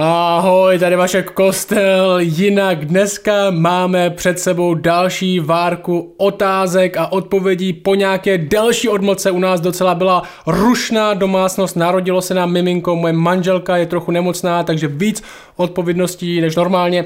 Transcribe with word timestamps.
Ahoj, 0.00 0.78
tady 0.78 0.96
Vašek 0.96 1.30
Kostel, 1.30 2.18
jinak 2.18 2.84
dneska 2.84 3.50
máme 3.50 4.10
před 4.10 4.38
sebou 4.38 4.74
další 4.74 5.40
várku 5.40 6.14
otázek 6.16 6.96
a 6.96 7.12
odpovědí 7.12 7.72
po 7.72 7.94
nějaké 7.94 8.38
delší 8.38 8.88
odmlce. 8.88 9.30
U 9.30 9.38
nás 9.38 9.60
docela 9.60 9.94
byla 9.94 10.22
rušná 10.46 11.14
domácnost, 11.14 11.76
narodilo 11.76 12.22
se 12.22 12.34
nám 12.34 12.52
miminko, 12.52 12.96
moje 12.96 13.12
manželka 13.12 13.76
je 13.76 13.86
trochu 13.86 14.10
nemocná, 14.10 14.62
takže 14.62 14.88
víc 14.88 15.22
odpovědností 15.56 16.40
než 16.40 16.56
normálně. 16.56 17.04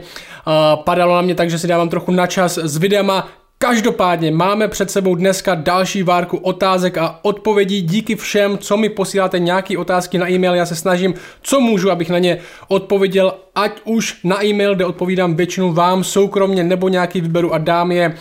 Padalo 0.85 1.15
na 1.15 1.23
mě 1.23 1.35
tak, 1.35 1.51
že 1.51 1.59
si 1.59 1.67
dávám 1.67 1.89
trochu 1.89 2.13
na 2.13 2.27
čas 2.27 2.59
s 2.59 2.77
videama, 2.77 3.29
Každopádně 3.63 4.31
máme 4.31 4.69
před 4.69 4.91
sebou 4.91 5.15
dneska 5.15 5.55
další 5.55 6.03
várku 6.03 6.37
otázek 6.37 6.99
a 6.99 7.19
odpovědí. 7.23 7.83
Díky 7.83 8.17
všem, 8.17 8.59
co 8.59 8.77
mi 8.77 8.89
posíláte 8.89 9.39
nějaké 9.39 9.79
otázky 9.79 10.19
na 10.19 10.31
e-mail, 10.31 10.55
já 10.55 10.67
se 10.67 10.77
snažím, 10.77 11.15
co 11.43 11.61
můžu, 11.61 11.91
abych 11.91 12.11
na 12.11 12.19
ně 12.19 12.39
odpověděl, 12.69 13.35
ať 13.55 13.81
už 13.85 14.21
na 14.25 14.45
e-mail, 14.45 14.75
kde 14.75 14.85
odpovídám 14.85 15.35
většinou 15.35 15.73
vám 15.73 16.05
soukromně 16.05 16.65
nebo 16.65 16.89
nějaký 16.89 17.21
vyberu 17.21 17.55
a 17.55 17.59
dám 17.59 17.93
je 17.93 18.15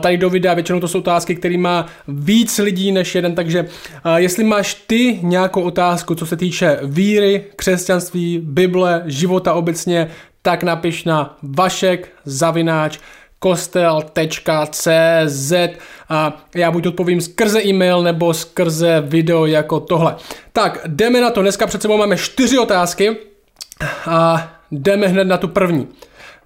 tady 0.00 0.16
do 0.16 0.30
videa. 0.30 0.54
Většinou 0.54 0.80
to 0.80 0.88
jsou 0.88 0.98
otázky, 0.98 1.34
které 1.36 1.58
má 1.58 1.86
víc 2.08 2.58
lidí 2.58 2.92
než 2.92 3.14
jeden, 3.14 3.34
takže 3.34 3.66
jestli 4.16 4.44
máš 4.44 4.74
ty 4.74 5.18
nějakou 5.22 5.62
otázku, 5.62 6.14
co 6.14 6.26
se 6.26 6.36
týče 6.36 6.78
víry, 6.82 7.44
křesťanství, 7.56 8.40
Bible, 8.42 9.02
života 9.06 9.54
obecně, 9.54 10.10
tak 10.42 10.62
napiš 10.62 11.04
na 11.04 11.36
vašek 11.42 12.08
zavináč 12.24 12.98
kostel.cz 13.42 14.88
a 16.08 16.44
já 16.54 16.70
buď 16.70 16.86
odpovím 16.86 17.20
skrze 17.20 17.62
e-mail 17.64 18.02
nebo 18.02 18.34
skrze 18.34 19.02
video 19.06 19.46
jako 19.46 19.80
tohle. 19.80 20.16
Tak, 20.52 20.78
jdeme 20.86 21.20
na 21.20 21.30
to. 21.30 21.42
Dneska 21.42 21.66
před 21.66 21.82
sebou 21.82 21.96
máme 21.96 22.16
čtyři 22.16 22.58
otázky 22.58 23.16
a 24.06 24.52
jdeme 24.70 25.08
hned 25.08 25.24
na 25.24 25.36
tu 25.36 25.48
první. 25.48 25.88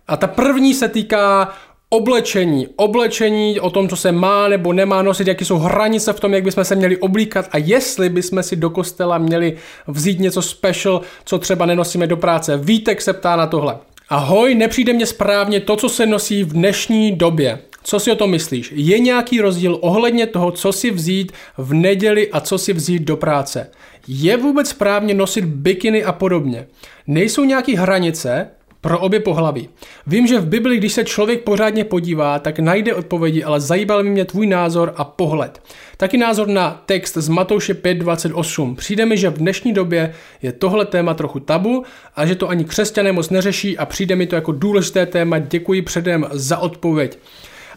A 0.08 0.16
ta 0.16 0.26
první 0.26 0.74
se 0.74 0.88
týká 0.88 1.54
oblečení. 1.88 2.68
Oblečení 2.76 3.60
o 3.60 3.70
tom, 3.70 3.88
co 3.88 3.96
se 3.96 4.12
má 4.12 4.48
nebo 4.48 4.72
nemá 4.72 5.02
nosit, 5.02 5.28
jaké 5.28 5.44
jsou 5.44 5.58
hranice 5.58 6.12
v 6.12 6.20
tom, 6.20 6.34
jak 6.34 6.44
bychom 6.44 6.64
se 6.64 6.74
měli 6.74 6.96
oblíkat 6.96 7.48
a 7.50 7.58
jestli 7.58 8.08
bychom 8.08 8.42
si 8.42 8.56
do 8.56 8.70
kostela 8.70 9.18
měli 9.18 9.56
vzít 9.86 10.20
něco 10.20 10.42
special, 10.42 11.00
co 11.24 11.38
třeba 11.38 11.66
nenosíme 11.66 12.06
do 12.06 12.16
práce. 12.16 12.56
Vítek 12.56 13.02
se 13.02 13.12
ptá 13.12 13.36
na 13.36 13.46
tohle. 13.46 13.78
Ahoj, 14.08 14.54
nepřijde 14.54 14.92
mně 14.92 15.06
správně 15.06 15.60
to, 15.60 15.76
co 15.76 15.88
se 15.88 16.06
nosí 16.06 16.44
v 16.44 16.52
dnešní 16.52 17.12
době. 17.12 17.58
Co 17.82 18.00
si 18.00 18.10
o 18.12 18.14
tom 18.14 18.30
myslíš? 18.30 18.72
Je 18.76 18.98
nějaký 18.98 19.40
rozdíl 19.40 19.78
ohledně 19.80 20.26
toho, 20.26 20.50
co 20.50 20.72
si 20.72 20.90
vzít 20.90 21.32
v 21.58 21.74
neděli 21.74 22.30
a 22.30 22.40
co 22.40 22.58
si 22.58 22.72
vzít 22.72 23.02
do 23.02 23.16
práce? 23.16 23.70
Je 24.08 24.36
vůbec 24.36 24.68
správně 24.68 25.14
nosit 25.14 25.44
bikiny 25.44 26.04
a 26.04 26.12
podobně? 26.12 26.66
Nejsou 27.06 27.44
nějaké 27.44 27.78
hranice? 27.78 28.48
Pro 28.84 29.00
obě 29.00 29.20
pohlaví. 29.20 29.68
Vím, 30.06 30.26
že 30.26 30.40
v 30.40 30.46
Bibli, 30.46 30.76
když 30.76 30.92
se 30.92 31.04
člověk 31.04 31.44
pořádně 31.44 31.84
podívá, 31.84 32.38
tak 32.38 32.58
najde 32.58 32.94
odpovědi, 32.94 33.44
ale 33.44 33.60
zajímal 33.60 34.02
mě 34.02 34.24
tvůj 34.24 34.46
názor 34.46 34.92
a 34.96 35.04
pohled. 35.04 35.62
Taky 35.96 36.18
názor 36.18 36.48
na 36.48 36.82
text 36.86 37.16
z 37.16 37.28
Matouše 37.28 37.74
5.28. 37.74 38.74
Přijde 38.74 39.06
mi, 39.06 39.16
že 39.16 39.30
v 39.30 39.38
dnešní 39.38 39.72
době 39.72 40.14
je 40.42 40.52
tohle 40.52 40.84
téma 40.84 41.14
trochu 41.14 41.40
tabu 41.40 41.84
a 42.16 42.26
že 42.26 42.34
to 42.34 42.48
ani 42.48 42.64
křesťané 42.64 43.12
moc 43.12 43.30
neřeší 43.30 43.78
a 43.78 43.86
přijde 43.86 44.16
mi 44.16 44.26
to 44.26 44.34
jako 44.34 44.52
důležité 44.52 45.06
téma. 45.06 45.38
Děkuji 45.38 45.82
předem 45.82 46.26
za 46.32 46.58
odpověď. 46.58 47.18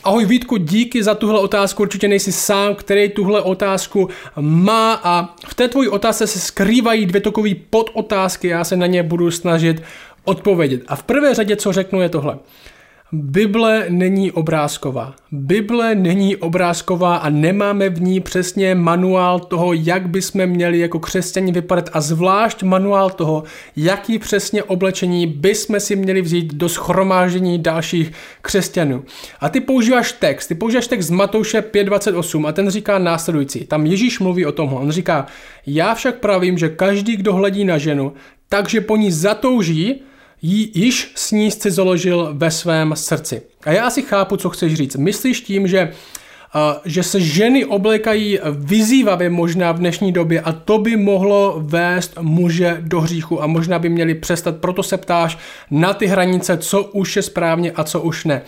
Ahoj 0.03 0.25
Vítku, 0.25 0.57
díky 0.57 1.03
za 1.03 1.15
tuhle 1.15 1.39
otázku, 1.39 1.83
určitě 1.83 2.07
nejsi 2.07 2.31
sám, 2.31 2.75
který 2.75 3.09
tuhle 3.09 3.41
otázku 3.41 4.09
má 4.39 4.93
a 5.03 5.35
v 5.47 5.55
té 5.55 5.67
tvojí 5.67 5.89
otázce 5.89 6.27
se 6.27 6.39
skrývají 6.39 7.05
dvě 7.05 7.21
takové 7.21 7.49
podotázky, 7.69 8.47
já 8.47 8.63
se 8.63 8.75
na 8.75 8.85
ně 8.85 9.03
budu 9.03 9.31
snažit 9.31 9.83
odpovědět. 10.27 10.81
A 10.87 10.95
v 10.95 11.03
prvé 11.03 11.33
řadě, 11.33 11.55
co 11.55 11.73
řeknu, 11.73 12.01
je 12.01 12.09
tohle. 12.09 12.37
Bible 13.11 13.85
není 13.89 14.31
obrázková. 14.31 15.15
Bible 15.31 15.95
není 15.95 16.35
obrázková 16.35 17.15
a 17.15 17.29
nemáme 17.29 17.89
v 17.89 18.01
ní 18.01 18.19
přesně 18.19 18.75
manuál 18.75 19.39
toho, 19.39 19.73
jak 19.73 20.09
bychom 20.09 20.45
měli 20.45 20.79
jako 20.79 20.99
křesťani 20.99 21.51
vypadat 21.51 21.89
a 21.93 22.01
zvlášť 22.01 22.63
manuál 22.63 23.09
toho, 23.09 23.43
jaký 23.75 24.19
přesně 24.19 24.63
oblečení 24.63 25.27
bychom 25.27 25.79
si 25.79 25.95
měli 25.95 26.21
vzít 26.21 26.53
do 26.53 26.69
schromáždění 26.69 27.59
dalších 27.59 28.11
křesťanů. 28.41 29.03
A 29.39 29.49
ty 29.49 29.59
používáš 29.59 30.11
text, 30.11 30.47
ty 30.47 30.55
používáš 30.55 30.87
text 30.87 31.05
z 31.05 31.09
Matouše 31.09 31.61
5.28 31.61 32.47
a 32.47 32.51
ten 32.51 32.69
říká 32.69 32.99
následující. 32.99 33.65
Tam 33.65 33.85
Ježíš 33.85 34.19
mluví 34.19 34.45
o 34.45 34.51
tomhle. 34.51 34.79
On 34.79 34.91
říká, 34.91 35.25
já 35.67 35.95
však 35.95 36.15
pravím, 36.19 36.57
že 36.57 36.69
každý, 36.69 37.15
kdo 37.15 37.33
hledí 37.33 37.65
na 37.65 37.77
ženu, 37.77 38.13
takže 38.49 38.81
po 38.81 38.97
ní 38.97 39.11
zatouží, 39.11 40.01
ji 40.41 40.71
již 40.73 41.11
s 41.15 41.31
ní 41.31 41.51
si 41.51 41.71
založil 41.71 42.29
ve 42.33 42.51
svém 42.51 42.93
srdci. 42.95 43.41
A 43.65 43.71
já 43.71 43.87
asi 43.87 44.01
chápu, 44.01 44.37
co 44.37 44.49
chceš 44.49 44.73
říct. 44.73 44.95
Myslíš 44.95 45.41
tím, 45.41 45.67
že 45.67 45.93
že 46.85 47.03
se 47.03 47.21
ženy 47.21 47.65
oblékají 47.65 48.39
vyzývavě 48.51 49.29
možná 49.29 49.71
v 49.71 49.79
dnešní 49.79 50.11
době 50.11 50.41
a 50.41 50.51
to 50.51 50.77
by 50.77 50.97
mohlo 50.97 51.55
vést 51.65 52.17
muže 52.21 52.77
do 52.81 53.01
hříchu 53.01 53.43
a 53.43 53.47
možná 53.47 53.79
by 53.79 53.89
měli 53.89 54.15
přestat, 54.15 54.57
proto 54.57 54.83
se 54.83 54.97
ptáš 54.97 55.37
na 55.71 55.93
ty 55.93 56.05
hranice, 56.05 56.57
co 56.57 56.83
už 56.83 57.15
je 57.15 57.21
správně 57.21 57.71
a 57.71 57.83
co 57.83 58.01
už 58.01 58.25
ne. 58.25 58.41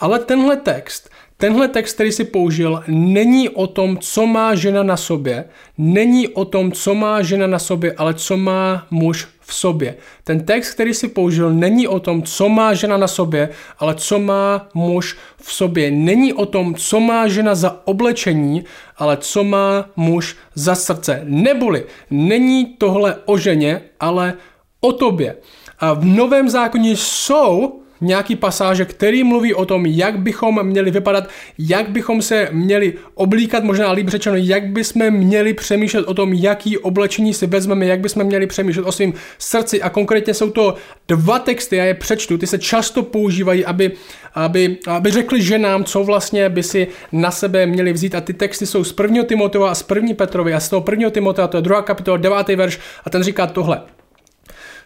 Ale 0.00 0.18
tenhle 0.18 0.56
text 0.56 1.10
Tenhle 1.38 1.68
text, 1.68 1.92
který 1.94 2.12
si 2.12 2.24
použil, 2.24 2.82
není 2.88 3.48
o 3.48 3.66
tom, 3.66 3.98
co 3.98 4.26
má 4.26 4.54
žena 4.54 4.82
na 4.82 4.96
sobě, 4.96 5.44
není 5.78 6.28
o 6.28 6.44
tom, 6.44 6.72
co 6.72 6.94
má 6.94 7.22
žena 7.22 7.46
na 7.46 7.58
sobě, 7.58 7.92
ale 7.92 8.14
co 8.14 8.36
má 8.36 8.86
muž 8.90 9.28
v 9.46 9.54
sobě. 9.54 9.96
Ten 10.24 10.44
text, 10.44 10.74
který 10.74 10.94
si 10.94 11.08
použil, 11.08 11.50
není 11.52 11.88
o 11.88 12.00
tom, 12.00 12.22
co 12.22 12.48
má 12.48 12.74
žena 12.74 12.96
na 12.96 13.08
sobě, 13.08 13.48
ale 13.78 13.94
co 13.94 14.18
má 14.18 14.68
muž 14.74 15.16
v 15.42 15.52
sobě. 15.52 15.90
Není 15.90 16.32
o 16.32 16.46
tom, 16.46 16.74
co 16.74 17.00
má 17.00 17.28
žena 17.28 17.54
za 17.54 17.80
oblečení, 17.84 18.64
ale 18.96 19.16
co 19.16 19.44
má 19.44 19.90
muž 19.96 20.36
za 20.54 20.74
srdce. 20.74 21.20
Neboli 21.24 21.84
není 22.10 22.66
tohle 22.66 23.16
o 23.24 23.38
ženě, 23.38 23.80
ale 24.00 24.34
o 24.80 24.92
tobě. 24.92 25.36
A 25.78 25.92
v 25.92 26.04
Novém 26.04 26.48
zákoně 26.48 26.96
jsou 26.96 27.82
nějaký 28.00 28.36
pasáže, 28.36 28.84
který 28.84 29.24
mluví 29.24 29.54
o 29.54 29.64
tom, 29.64 29.86
jak 29.86 30.18
bychom 30.18 30.66
měli 30.66 30.90
vypadat, 30.90 31.28
jak 31.58 31.90
bychom 31.90 32.22
se 32.22 32.48
měli 32.52 32.94
oblíkat, 33.14 33.64
možná 33.64 33.92
líp 33.92 34.08
řečeno, 34.08 34.36
jak 34.36 34.66
bychom 34.66 35.10
měli 35.10 35.54
přemýšlet 35.54 36.02
o 36.06 36.14
tom, 36.14 36.32
jaký 36.32 36.78
oblečení 36.78 37.34
si 37.34 37.46
vezmeme, 37.46 37.86
jak 37.86 38.00
bychom 38.00 38.24
měli 38.24 38.46
přemýšlet 38.46 38.86
o 38.86 38.92
svém 38.92 39.12
srdci 39.38 39.82
a 39.82 39.90
konkrétně 39.90 40.34
jsou 40.34 40.50
to 40.50 40.74
dva 41.08 41.38
texty, 41.38 41.76
já 41.76 41.84
je 41.84 41.94
přečtu, 41.94 42.38
ty 42.38 42.46
se 42.46 42.58
často 42.58 43.02
používají, 43.02 43.64
aby, 43.64 43.92
aby, 44.34 44.76
aby 44.86 45.10
řekli 45.10 45.42
ženám, 45.42 45.84
co 45.84 46.04
vlastně 46.04 46.48
by 46.48 46.62
si 46.62 46.88
na 47.12 47.30
sebe 47.30 47.66
měli 47.66 47.92
vzít 47.92 48.14
a 48.14 48.20
ty 48.20 48.32
texty 48.32 48.66
jsou 48.66 48.84
z 48.84 48.94
1. 49.02 49.22
Timotova 49.22 49.70
a 49.70 49.74
z 49.74 49.84
1. 49.94 50.14
Petrovi 50.14 50.54
a 50.54 50.60
z 50.60 50.68
toho 50.68 50.84
1. 50.90 51.10
Timoteva, 51.10 51.48
to 51.48 51.56
je 51.56 51.62
druhá 51.62 51.82
kapitola, 51.82 52.16
devátý 52.16 52.56
verš 52.56 52.78
a 53.04 53.10
ten 53.10 53.22
říká 53.22 53.46
tohle. 53.46 53.80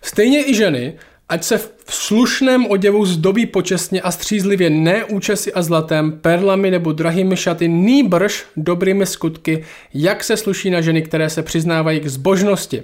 Stejně 0.02 0.48
i 0.50 0.54
ženy, 0.54 0.94
Ať 1.30 1.44
se 1.44 1.58
v 1.58 1.72
slušném 1.88 2.66
oděvu 2.66 3.06
zdobí 3.06 3.46
počestně 3.46 4.00
a 4.00 4.10
střízlivě 4.10 4.70
ne 4.70 5.04
účesy 5.04 5.52
a 5.52 5.62
zlatem, 5.62 6.12
perlami 6.12 6.70
nebo 6.70 6.92
drahými 6.92 7.36
šaty, 7.36 7.68
nýbrž 7.68 8.44
dobrými 8.56 9.06
skutky, 9.06 9.64
jak 9.94 10.24
se 10.24 10.36
sluší 10.36 10.70
na 10.70 10.80
ženy, 10.80 11.02
které 11.02 11.30
se 11.30 11.42
přiznávají 11.42 12.00
k 12.00 12.06
zbožnosti. 12.06 12.82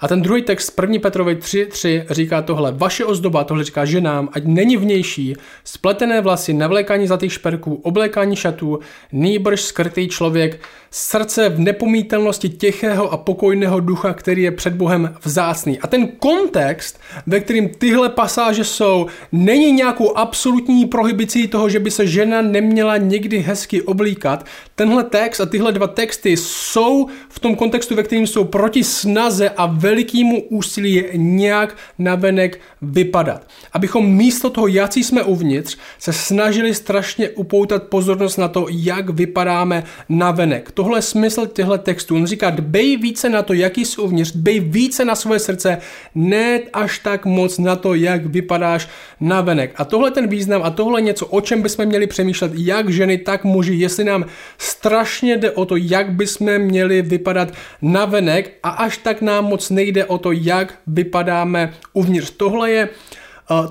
A 0.00 0.08
ten 0.08 0.22
druhý 0.22 0.42
text, 0.42 0.80
1. 0.80 0.98
Petrovi 1.02 1.36
3.3, 1.36 2.06
říká 2.10 2.42
tohle. 2.42 2.72
Vaše 2.72 3.04
ozdoba, 3.04 3.44
tohle 3.44 3.64
říká 3.64 3.84
ženám, 3.84 4.28
ať 4.32 4.44
není 4.44 4.76
vnější, 4.76 5.36
spletené 5.64 6.20
vlasy, 6.20 6.52
navlékání 6.52 7.06
zlatých 7.06 7.32
šperků, 7.32 7.74
oblékání 7.74 8.36
šatů, 8.36 8.78
nýbrž 9.12 9.60
skrytý 9.60 10.08
člověk, 10.08 10.60
srdce 10.90 11.48
v 11.48 11.60
nepomítelnosti 11.60 12.48
těchého 12.48 13.12
a 13.12 13.16
pokojného 13.16 13.80
ducha, 13.80 14.14
který 14.14 14.42
je 14.42 14.50
před 14.50 14.74
Bohem 14.74 15.14
vzácný. 15.24 15.78
A 15.78 15.86
ten 15.86 16.08
kontext, 16.08 17.00
ve 17.26 17.40
kterým 17.40 17.68
tyhle 17.68 18.08
pasáže 18.08 18.64
jsou, 18.64 19.06
není 19.32 19.72
nějakou 19.72 20.16
absolutní 20.16 20.86
prohibicí 20.86 21.48
toho, 21.48 21.68
že 21.68 21.78
by 21.78 21.90
se 21.90 22.06
žena 22.06 22.42
neměla 22.42 22.96
někdy 22.96 23.38
hezky 23.38 23.82
oblíkat. 23.82 24.46
Tenhle 24.74 25.04
text 25.04 25.40
a 25.40 25.46
tyhle 25.46 25.72
dva 25.72 25.86
texty 25.86 26.36
jsou 26.36 27.06
v 27.28 27.40
tom 27.40 27.56
kontextu, 27.56 27.94
ve 27.94 28.02
kterým 28.02 28.26
jsou 28.26 28.44
proti 28.44 28.84
snaze 28.84 29.50
a 29.50 29.66
velikému 29.66 30.42
úsilí 30.42 31.04
nějak 31.14 31.76
navenek 31.98 32.60
vypadat. 32.82 33.46
Abychom 33.72 34.10
místo 34.10 34.50
toho, 34.50 34.66
jaký 34.66 35.04
jsme 35.04 35.22
uvnitř, 35.22 35.76
se 35.98 36.12
snažili 36.12 36.74
strašně 36.74 37.28
upoutat 37.28 37.82
pozornost 37.82 38.36
na 38.36 38.48
to, 38.48 38.66
jak 38.70 39.10
vypadáme 39.10 39.84
navenek. 40.08 40.70
Tohle 40.76 40.98
je 40.98 41.02
smysl 41.02 41.46
těchto 41.46 41.78
textů. 41.78 42.16
On 42.16 42.26
říká, 42.26 42.50
dbej 42.50 42.96
více 42.96 43.28
na 43.28 43.42
to, 43.42 43.52
jaký 43.52 43.84
jsi 43.84 44.00
uvnitř, 44.00 44.32
dbej 44.32 44.60
více 44.60 45.04
na 45.04 45.14
svoje 45.14 45.40
srdce, 45.40 45.78
ne 46.14 46.60
až 46.72 46.98
tak 46.98 47.24
moc 47.24 47.58
na 47.58 47.76
to, 47.76 47.94
jak 47.94 48.26
vypadáš 48.26 48.88
navenek. 49.20 49.72
A 49.76 49.84
tohle 49.84 50.10
ten 50.10 50.28
význam 50.28 50.62
a 50.62 50.70
tohle 50.70 51.00
něco, 51.00 51.26
o 51.26 51.40
čem 51.40 51.62
bychom 51.62 51.86
měli 51.86 52.06
přemýšlet, 52.06 52.52
jak 52.54 52.88
ženy, 52.88 53.18
tak 53.18 53.44
muži, 53.44 53.74
jestli 53.74 54.04
nám 54.04 54.24
strašně 54.58 55.36
jde 55.36 55.50
o 55.50 55.64
to, 55.64 55.76
jak 55.76 56.12
bychom 56.12 56.58
měli 56.58 57.02
vypadat 57.02 57.52
navenek 57.82 58.58
a 58.62 58.68
až 58.68 58.98
tak 58.98 59.22
nám 59.22 59.44
moc 59.44 59.70
nejde 59.70 60.04
o 60.04 60.18
to, 60.18 60.32
jak 60.32 60.78
vypadáme 60.86 61.72
uvnitř. 61.92 62.30
Tohle 62.30 62.70
je 62.70 62.88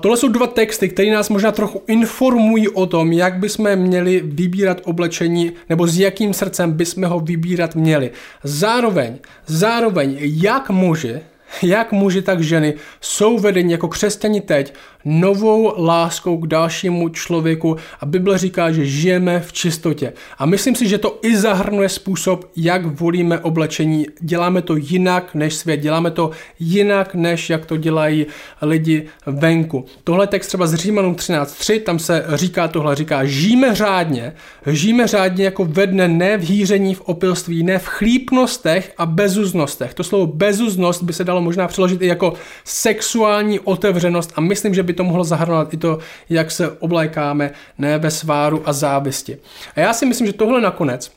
tohle 0.00 0.16
jsou 0.16 0.28
dva 0.28 0.46
texty, 0.46 0.88
které 0.88 1.10
nás 1.10 1.28
možná 1.28 1.52
trochu 1.52 1.82
informují 1.86 2.68
o 2.68 2.86
tom, 2.86 3.12
jak 3.12 3.38
bychom 3.38 3.76
měli 3.76 4.22
vybírat 4.24 4.80
oblečení, 4.84 5.52
nebo 5.68 5.86
s 5.86 5.98
jakým 5.98 6.34
srdcem 6.34 6.72
bychom 6.72 7.04
ho 7.04 7.20
vybírat 7.20 7.74
měli. 7.74 8.10
Zároveň, 8.44 9.18
zároveň, 9.46 10.16
jak 10.20 10.70
může 10.70 11.22
jak 11.62 11.92
muži, 11.92 12.22
tak 12.22 12.40
ženy 12.40 12.74
jsou 13.00 13.38
vedeni 13.38 13.72
jako 13.72 13.88
křesťani 13.88 14.40
teď 14.40 14.74
novou 15.04 15.84
láskou 15.84 16.36
k 16.36 16.46
dalšímu 16.46 17.08
člověku 17.08 17.76
a 18.00 18.06
Bible 18.06 18.38
říká, 18.38 18.72
že 18.72 18.86
žijeme 18.86 19.40
v 19.40 19.52
čistotě. 19.52 20.12
A 20.38 20.46
myslím 20.46 20.74
si, 20.74 20.88
že 20.88 20.98
to 20.98 21.18
i 21.22 21.36
zahrnuje 21.36 21.88
způsob, 21.88 22.50
jak 22.56 22.86
volíme 22.86 23.38
oblečení. 23.38 24.06
Děláme 24.20 24.62
to 24.62 24.76
jinak 24.76 25.34
než 25.34 25.54
svět, 25.54 25.76
děláme 25.76 26.10
to 26.10 26.30
jinak, 26.58 27.14
než 27.14 27.50
jak 27.50 27.66
to 27.66 27.76
dělají 27.76 28.26
lidi 28.62 29.06
venku. 29.26 29.84
Tohle 30.04 30.26
text 30.26 30.46
třeba 30.46 30.66
z 30.66 30.74
Římanům 30.74 31.14
13.3, 31.14 31.82
tam 31.82 31.98
se 31.98 32.24
říká 32.34 32.68
tohle, 32.68 32.94
říká, 32.94 33.24
žijeme 33.24 33.74
řádně, 33.74 34.32
žijeme 34.66 35.06
řádně 35.06 35.44
jako 35.44 35.64
ve 35.64 35.86
dne, 35.86 36.08
ne 36.08 36.36
v 36.36 36.48
hýření, 36.48 36.94
v 36.94 37.00
opilství, 37.00 37.62
ne 37.62 37.78
v 37.78 37.86
chlípnostech 37.86 38.92
a 38.98 39.06
bezuznostech. 39.06 39.94
To 39.94 40.04
slovo 40.04 40.26
bezuznost 40.26 41.02
by 41.02 41.12
se 41.12 41.24
dalo 41.24 41.40
možná 41.40 41.68
přeložit 41.68 42.02
i 42.02 42.06
jako 42.06 42.32
sexuální 42.64 43.60
otevřenost 43.60 44.32
a 44.34 44.40
myslím, 44.40 44.74
že 44.74 44.82
by 44.82 44.92
to 44.96 45.04
mohlo 45.04 45.24
zahrnovat 45.24 45.74
i 45.74 45.76
to, 45.76 45.98
jak 46.28 46.50
se 46.50 46.70
oblékáme, 46.70 47.50
ne 47.78 47.98
ve 47.98 48.10
sváru 48.10 48.62
a 48.64 48.72
závisti. 48.72 49.38
A 49.76 49.80
já 49.80 49.92
si 49.92 50.06
myslím, 50.06 50.26
že 50.26 50.32
tohle 50.32 50.60
nakonec 50.60 51.15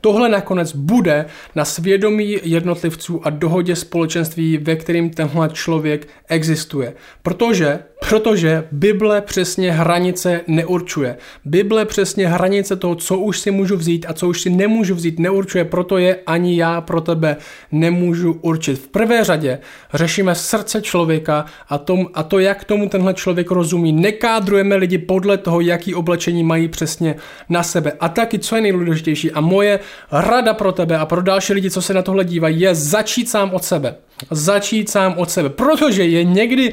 Tohle 0.00 0.28
nakonec 0.28 0.72
bude 0.72 1.26
na 1.54 1.64
svědomí 1.64 2.38
jednotlivců 2.42 3.26
a 3.26 3.30
dohodě 3.30 3.76
společenství, 3.76 4.58
ve 4.58 4.76
kterým 4.76 5.10
tenhle 5.10 5.48
člověk 5.48 6.08
existuje. 6.28 6.94
Protože 7.22 7.78
Protože 8.08 8.68
Bible 8.72 9.20
přesně 9.20 9.72
hranice 9.72 10.40
neurčuje. 10.46 11.16
Bible 11.44 11.84
přesně 11.84 12.28
hranice 12.28 12.76
toho, 12.76 12.94
co 12.94 13.18
už 13.18 13.38
si 13.38 13.50
můžu 13.50 13.76
vzít 13.76 14.06
a 14.08 14.12
co 14.12 14.28
už 14.28 14.40
si 14.40 14.50
nemůžu 14.50 14.94
vzít, 14.94 15.18
neurčuje, 15.18 15.64
proto 15.64 15.98
je 15.98 16.16
ani 16.26 16.56
já 16.56 16.80
pro 16.80 17.00
tebe 17.00 17.36
nemůžu 17.72 18.38
určit. 18.40 18.78
V 18.78 18.88
prvé 18.88 19.24
řadě 19.24 19.58
řešíme 19.94 20.34
srdce 20.34 20.82
člověka 20.82 21.44
a, 21.68 21.78
tom, 21.78 22.06
a 22.14 22.22
to, 22.22 22.38
jak 22.38 22.64
tomu 22.64 22.88
tenhle 22.88 23.14
člověk 23.14 23.50
rozumí. 23.50 23.92
Nekádrujeme 23.92 24.76
lidi 24.76 24.98
podle 24.98 25.38
toho, 25.38 25.60
jaký 25.60 25.94
oblečení 25.94 26.44
mají 26.44 26.68
přesně 26.68 27.16
na 27.48 27.62
sebe. 27.62 27.92
A 28.00 28.08
taky, 28.08 28.38
co 28.38 28.56
je 28.56 28.62
nejdůležitější, 28.62 29.30
a 29.30 29.40
moje 29.40 29.73
rada 30.12 30.54
pro 30.54 30.72
tebe 30.72 30.98
a 30.98 31.06
pro 31.06 31.22
další 31.22 31.52
lidi, 31.52 31.70
co 31.70 31.82
se 31.82 31.94
na 31.94 32.02
tohle 32.02 32.24
dívají, 32.24 32.60
je 32.60 32.74
začít 32.74 33.28
sám 33.28 33.50
od 33.54 33.64
sebe. 33.64 33.94
Začít 34.30 34.90
sám 34.90 35.14
od 35.16 35.30
sebe. 35.30 35.48
Protože 35.48 36.04
je 36.04 36.24
někdy 36.24 36.72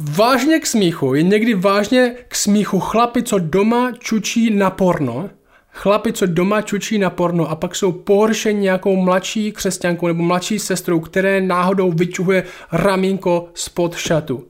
Vážně 0.00 0.60
k 0.60 0.66
smíchu, 0.66 1.14
je 1.14 1.22
někdy 1.22 1.54
vážně 1.54 2.14
k 2.28 2.34
smíchu 2.34 2.80
chlapi, 2.80 3.22
co 3.22 3.38
doma 3.38 3.92
čučí 3.98 4.50
na 4.50 4.70
porno, 4.70 5.30
chlapi, 5.72 6.12
co 6.12 6.26
doma 6.26 6.62
čučí 6.62 6.98
na 6.98 7.10
porno 7.10 7.50
a 7.50 7.56
pak 7.56 7.76
jsou 7.76 7.92
pohoršeni 7.92 8.60
nějakou 8.60 8.96
mladší 8.96 9.52
křesťankou 9.52 10.06
nebo 10.06 10.22
mladší 10.22 10.58
sestrou, 10.58 11.00
které 11.00 11.40
náhodou 11.40 11.92
vyčuhuje 11.92 12.44
ramínko 12.72 13.48
spod 13.54 13.96
šatu. 13.96 14.44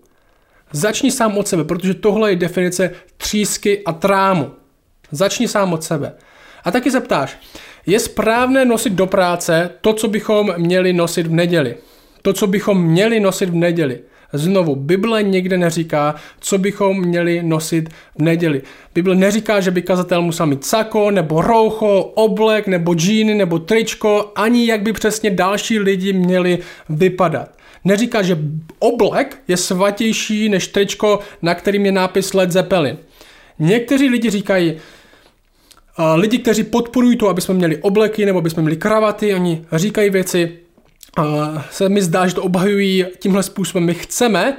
Začni 0.72 1.10
sám 1.10 1.38
od 1.38 1.48
sebe, 1.48 1.64
protože 1.64 1.94
tohle 1.94 2.32
je 2.32 2.36
definice 2.36 2.90
třísky 3.16 3.84
a 3.84 3.92
trámu. 3.92 4.50
Začni 5.10 5.48
sám 5.48 5.72
od 5.72 5.84
sebe. 5.84 6.14
A 6.64 6.70
taky 6.70 6.90
se 6.90 7.00
ptáš, 7.00 7.38
je 7.86 8.00
správné 8.00 8.64
nosit 8.64 8.92
do 8.92 9.06
práce 9.06 9.70
to, 9.80 9.92
co 9.92 10.08
bychom 10.08 10.54
měli 10.56 10.92
nosit 10.92 11.26
v 11.26 11.32
neděli? 11.32 11.76
To, 12.22 12.32
co 12.32 12.46
bychom 12.46 12.82
měli 12.84 13.20
nosit 13.20 13.48
v 13.48 13.54
neděli. 13.54 14.00
Znovu, 14.32 14.76
Bible 14.76 15.22
nikde 15.22 15.58
neříká, 15.58 16.14
co 16.40 16.58
bychom 16.58 17.00
měli 17.00 17.42
nosit 17.42 17.88
v 18.18 18.22
neděli. 18.22 18.62
Bible 18.94 19.14
neříká, 19.14 19.60
že 19.60 19.70
by 19.70 19.82
kazatel 19.82 20.22
musel 20.22 20.46
mít 20.46 20.64
sako, 20.64 21.10
nebo 21.10 21.42
roucho, 21.42 22.12
oblek, 22.14 22.66
nebo 22.66 22.94
džíny, 22.94 23.34
nebo 23.34 23.58
tričko, 23.58 24.32
ani 24.34 24.66
jak 24.66 24.82
by 24.82 24.92
přesně 24.92 25.30
další 25.30 25.78
lidi 25.78 26.12
měli 26.12 26.58
vypadat. 26.88 27.50
Neříká, 27.84 28.22
že 28.22 28.38
oblek 28.78 29.38
je 29.48 29.56
svatější 29.56 30.48
než 30.48 30.68
tričko, 30.68 31.18
na 31.42 31.54
kterým 31.54 31.86
je 31.86 31.92
nápis 31.92 32.34
Led 32.34 32.52
Zeppelin. 32.52 32.98
Někteří 33.58 34.08
lidi 34.08 34.30
říkají, 34.30 34.76
lidi, 36.14 36.38
kteří 36.38 36.64
podporují 36.64 37.16
to, 37.16 37.28
aby 37.28 37.40
jsme 37.40 37.54
měli 37.54 37.76
obleky 37.76 38.26
nebo 38.26 38.38
aby 38.38 38.50
jsme 38.50 38.62
měli 38.62 38.76
kravaty, 38.76 39.34
oni 39.34 39.64
říkají 39.72 40.10
věci, 40.10 40.58
se 41.70 41.88
mi 41.88 42.02
zdá, 42.02 42.26
že 42.26 42.34
to 42.34 42.42
obhajují 42.42 43.04
tímhle 43.18 43.42
způsobem. 43.42 43.84
My 43.84 43.94
chceme, 43.94 44.56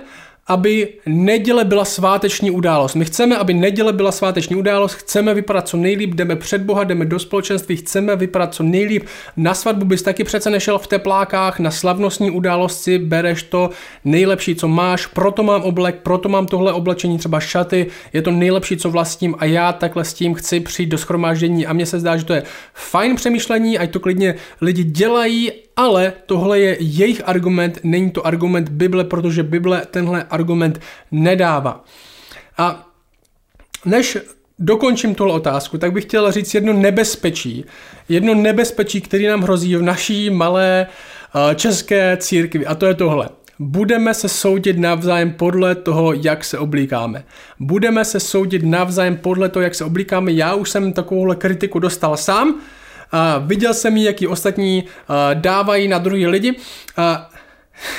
aby 0.50 0.88
neděle 1.06 1.66
byla 1.66 1.86
sváteční 1.86 2.52
událost. 2.52 2.96
My 2.96 3.06
chceme, 3.06 3.38
aby 3.38 3.54
neděle 3.54 3.94
byla 3.94 4.12
sváteční 4.12 4.56
událost, 4.56 4.94
chceme 4.94 5.34
vypadat 5.34 5.68
co 5.68 5.78
nejlíp, 5.78 6.14
jdeme 6.14 6.36
před 6.36 6.62
Boha, 6.62 6.84
jdeme 6.84 7.06
do 7.06 7.20
společenství, 7.20 7.76
chceme 7.76 8.16
vypadat 8.16 8.54
co 8.54 8.64
nejlíp. 8.64 9.04
Na 9.38 9.54
svatbu 9.54 9.86
bys 9.86 10.02
taky 10.02 10.24
přece 10.24 10.50
nešel 10.50 10.78
v 10.78 10.88
teplákách, 10.88 11.60
na 11.60 11.72
slavnostní 11.72 12.32
událost 12.32 12.82
si 12.82 13.00
bereš 13.00 13.44
to 13.44 13.70
nejlepší, 14.06 14.56
co 14.56 14.68
máš, 14.68 15.06
proto 15.06 15.44
mám 15.44 15.62
oblek, 15.62 15.96
proto 16.04 16.30
mám 16.30 16.46
tohle 16.46 16.74
oblečení, 16.74 17.18
třeba 17.18 17.40
šaty, 17.40 17.88
je 18.14 18.22
to 18.22 18.32
nejlepší, 18.32 18.78
co 18.78 18.90
vlastním 18.90 19.36
a 19.40 19.46
já 19.46 19.74
takhle 19.74 20.06
s 20.06 20.14
tím 20.14 20.34
chci 20.34 20.60
přijít 20.60 20.90
do 20.90 20.98
schromáždění 20.98 21.68
a 21.68 21.74
mně 21.74 21.86
se 21.86 22.00
zdá, 22.00 22.18
že 22.18 22.26
to 22.26 22.34
je 22.34 22.44
fajn 22.74 23.16
přemýšlení, 23.16 23.78
ať 23.78 23.92
to 23.92 24.00
klidně 24.00 24.36
lidi 24.62 24.84
dělají, 24.84 25.52
ale 25.80 26.14
tohle 26.26 26.60
je 26.60 26.78
jejich 26.80 27.22
argument, 27.26 27.80
není 27.84 28.12
to 28.12 28.28
argument 28.28 28.70
Bible, 28.70 29.04
protože 29.04 29.44
Bible 29.44 29.82
tenhle 29.92 30.24
argument 30.30 30.82
nedává. 31.12 31.84
A 32.58 32.88
než 33.86 34.18
dokončím 34.60 35.16
tuhle 35.16 35.34
otázku, 35.34 35.78
tak 35.78 35.92
bych 35.92 36.04
chtěl 36.04 36.32
říct 36.32 36.54
jedno 36.54 36.74
nebezpečí. 36.74 37.66
Jedno 38.10 38.36
nebezpečí, 38.36 39.02
který 39.02 39.28
nám 39.28 39.42
hrozí 39.42 39.76
v 39.76 39.82
naší 39.82 40.30
malé 40.30 40.88
uh, 40.88 41.54
české 41.56 42.18
církvi. 42.18 42.66
A 42.66 42.76
to 42.76 42.86
je 42.86 42.94
tohle. 42.94 43.30
Budeme 43.60 44.14
se 44.14 44.30
soudit 44.30 44.78
navzájem 44.78 45.32
podle 45.32 45.76
toho, 45.76 46.14
jak 46.14 46.44
se 46.44 46.58
oblíkáme. 46.58 47.24
Budeme 47.60 48.06
se 48.06 48.20
soudit 48.20 48.64
navzájem 48.64 49.18
podle 49.18 49.50
toho, 49.50 49.64
jak 49.64 49.76
se 49.76 49.86
oblíkáme. 49.86 50.32
Já 50.32 50.54
už 50.54 50.70
jsem 50.70 50.94
takovouhle 50.94 51.36
kritiku 51.36 51.80
dostal 51.80 52.18
sám, 52.18 52.62
viděl 53.46 53.74
jsem 53.74 53.98
ji, 53.98 54.06
jaký 54.06 54.28
ostatní 54.28 54.84
dávají 55.34 55.88
na 55.88 55.98
druhý 55.98 56.28
lidi. 56.28 56.56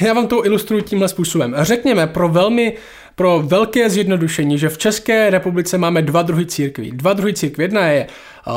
Já 0.00 0.12
vám 0.12 0.26
to 0.26 0.46
ilustruji 0.46 0.82
tímhle 0.82 1.08
způsobem. 1.08 1.54
Řekněme, 1.58 2.06
pro 2.06 2.28
velmi 2.28 2.76
pro 3.14 3.42
velké 3.46 3.90
zjednodušení, 3.90 4.58
že 4.58 4.68
v 4.68 4.78
České 4.78 5.30
republice 5.30 5.78
máme 5.78 6.02
dva 6.02 6.22
druhy 6.22 6.46
církví. 6.46 6.90
Dva 6.90 7.12
druhy 7.12 7.34
církví. 7.34 7.64
Jedna 7.64 7.86
je 7.86 8.06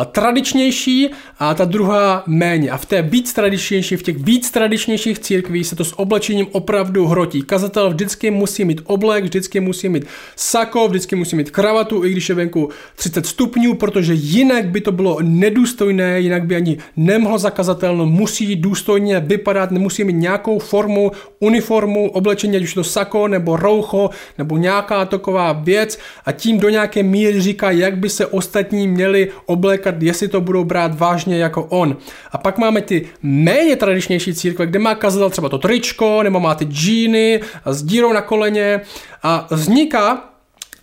tradičnější 0.06 1.10
a 1.40 1.54
ta 1.54 1.66
druhá 1.66 2.24
méně. 2.28 2.72
A 2.72 2.78
v 2.78 2.86
té 2.86 3.02
víc 3.02 3.34
tradičnější, 3.34 3.96
v 3.96 4.04
těch 4.04 4.18
víc 4.18 4.52
tradičnějších 4.52 5.20
církví 5.20 5.64
se 5.64 5.76
to 5.76 5.86
s 5.86 6.00
oblečením 6.00 6.48
opravdu 6.52 7.08
hrotí. 7.08 7.42
Kazatel 7.42 7.90
vždycky 7.90 8.32
musí 8.32 8.66
mít 8.66 8.82
oblek, 8.86 9.24
vždycky 9.24 9.60
musí 9.60 9.90
mít 9.90 10.06
sako, 10.36 10.88
vždycky 10.88 11.16
musí 11.16 11.36
mít 11.36 11.52
kravatu, 11.52 12.06
i 12.06 12.12
když 12.12 12.30
je 12.30 12.36
venku 12.36 12.70
30 12.96 13.26
stupňů, 13.26 13.74
protože 13.74 14.14
jinak 14.14 14.66
by 14.66 14.82
to 14.82 14.92
bylo 14.92 15.18
nedůstojné, 15.22 16.20
jinak 16.20 16.46
by 16.46 16.56
ani 16.56 16.78
nemohl 16.98 17.38
zakazatel, 17.38 17.98
no 17.98 18.06
musí 18.06 18.56
důstojně 18.56 19.20
vypadat, 19.20 19.72
nemusí 19.72 20.04
mít 20.04 20.14
nějakou 20.14 20.60
formu, 20.60 21.12
uniformu, 21.40 22.10
oblečení, 22.12 22.58
ať 22.58 22.64
už 22.64 22.74
to 22.74 22.84
sako 22.84 23.28
nebo 23.28 23.58
roucho 23.58 24.10
nebo 24.38 24.58
nějaká 24.58 25.06
taková 25.06 25.52
věc 25.52 26.00
a 26.26 26.32
tím 26.32 26.60
do 26.60 26.70
nějaké 26.70 27.04
míry 27.04 27.42
říká, 27.42 27.72
jak 27.72 27.98
by 27.98 28.10
se 28.10 28.26
ostatní 28.26 28.88
měli 28.88 29.32
oblékat 29.46 29.83
oblékat, 29.84 30.04
jestli 30.04 30.28
to 30.28 30.42
budou 30.42 30.64
brát 30.64 31.00
vážně 31.00 31.38
jako 31.38 31.64
on. 31.64 31.98
A 32.32 32.38
pak 32.38 32.58
máme 32.58 32.82
ty 32.82 33.10
méně 33.22 33.76
tradičnější 33.76 34.34
církve, 34.34 34.66
kde 34.66 34.80
má 34.80 34.96
kazatel 34.96 35.30
třeba 35.30 35.50
to 35.50 35.58
tričko, 35.58 36.24
nebo 36.24 36.40
má 36.40 36.56
ty 36.56 36.66
džíny 36.66 37.42
s 37.66 37.84
dírou 37.84 38.14
na 38.14 38.22
koleně 38.22 38.82
a 39.24 39.48
vzniká 39.52 40.30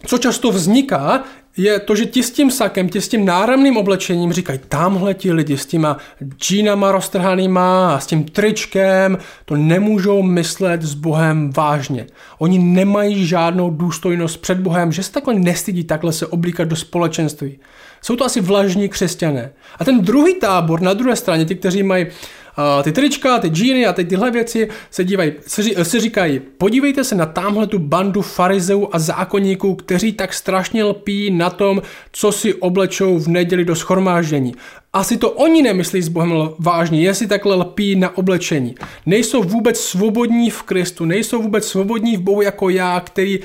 co 0.06 0.18
často 0.18 0.50
vzniká, 0.50 1.24
je 1.56 1.80
to, 1.80 1.96
že 1.96 2.06
ti 2.06 2.22
s 2.22 2.30
tím 2.30 2.50
sakem, 2.50 2.88
ti 2.88 3.00
s 3.00 3.08
tím 3.08 3.24
náramným 3.24 3.76
oblečením 3.76 4.32
říkají, 4.32 4.60
tamhle 4.68 5.14
ti 5.14 5.32
lidi 5.32 5.56
s 5.56 5.66
těma 5.66 5.96
džínama 6.38 6.92
roztrhanýma 6.92 7.94
a 7.94 8.00
s 8.00 8.06
tím 8.06 8.24
tričkem, 8.24 9.18
to 9.44 9.56
nemůžou 9.56 10.22
myslet 10.22 10.82
s 10.82 10.94
Bohem 10.94 11.50
vážně. 11.52 12.06
Oni 12.38 12.58
nemají 12.58 13.26
žádnou 13.26 13.70
důstojnost 13.70 14.40
před 14.40 14.58
Bohem, 14.58 14.92
že 14.92 15.02
se 15.02 15.12
takhle 15.12 15.34
nestydí 15.34 15.84
takhle 15.84 16.12
se 16.12 16.26
oblíkat 16.26 16.68
do 16.68 16.76
společenství. 16.76 17.58
Jsou 18.02 18.16
to 18.16 18.24
asi 18.24 18.40
vlažní 18.40 18.88
křesťané. 18.88 19.52
A 19.78 19.84
ten 19.84 20.00
druhý 20.00 20.34
tábor 20.34 20.80
na 20.80 20.94
druhé 20.94 21.16
straně, 21.16 21.44
ti, 21.44 21.54
kteří 21.54 21.82
mají 21.82 22.06
uh, 22.06 22.82
ty 22.82 22.92
trička, 22.92 23.38
ty 23.38 23.48
džíny 23.48 23.86
a 23.86 23.92
ty 23.92 24.04
tyhle 24.04 24.30
věci 24.30 24.68
se 24.90 25.04
dívají, 25.04 25.32
se, 25.46 25.84
se 25.84 26.00
říkají, 26.00 26.40
podívejte 26.58 27.04
se 27.04 27.14
na 27.14 27.26
tamhle 27.26 27.66
tu 27.66 27.78
bandu 27.78 28.22
farizeů 28.22 28.88
a 28.92 28.98
zákonníků, 28.98 29.74
kteří 29.74 30.12
tak 30.12 30.34
strašně 30.34 30.84
lpí 30.84 31.30
na 31.30 31.50
tom, 31.50 31.82
co 32.12 32.32
si 32.32 32.54
oblečou 32.54 33.18
v 33.18 33.28
neděli 33.28 33.64
do 33.64 33.76
schromáždění. 33.76 34.54
Asi 34.92 35.16
to 35.16 35.30
oni 35.30 35.62
nemyslí 35.62 36.02
s 36.02 36.08
Bohem 36.08 36.32
vážně, 36.58 37.02
jestli 37.02 37.26
takhle 37.26 37.56
lpí 37.56 37.96
na 37.96 38.16
oblečení. 38.18 38.74
Nejsou 39.06 39.42
vůbec 39.42 39.80
svobodní 39.80 40.50
v 40.50 40.62
Kristu, 40.62 41.04
nejsou 41.04 41.42
vůbec 41.42 41.68
svobodní 41.68 42.16
v 42.16 42.20
Bohu 42.20 42.42
jako 42.42 42.68
já, 42.68 43.00
který, 43.00 43.40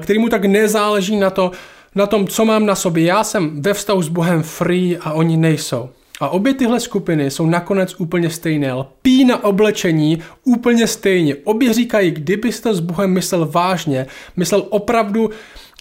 který 0.00 0.18
mu 0.18 0.28
tak 0.28 0.44
nezáleží 0.44 1.16
na, 1.16 1.30
to, 1.30 1.50
na 1.98 2.06
tom, 2.06 2.26
co 2.26 2.44
mám 2.44 2.66
na 2.66 2.74
sobě. 2.74 3.04
Já 3.04 3.24
jsem 3.24 3.62
ve 3.62 3.74
vztahu 3.74 4.02
s 4.02 4.08
Bohem 4.08 4.42
free 4.42 4.98
a 4.98 5.12
oni 5.12 5.36
nejsou. 5.36 5.88
A 6.20 6.28
obě 6.28 6.54
tyhle 6.54 6.80
skupiny 6.80 7.30
jsou 7.30 7.46
nakonec 7.46 7.94
úplně 7.98 8.30
stejné. 8.30 8.72
Lpí 8.72 9.24
na 9.24 9.44
oblečení 9.44 10.18
úplně 10.44 10.86
stejně. 10.86 11.36
Obě 11.44 11.72
říkají, 11.72 12.10
kdybyste 12.10 12.74
s 12.74 12.80
Bohem 12.80 13.10
myslel 13.10 13.46
vážně, 13.46 14.06
myslel 14.36 14.66
opravdu 14.70 15.30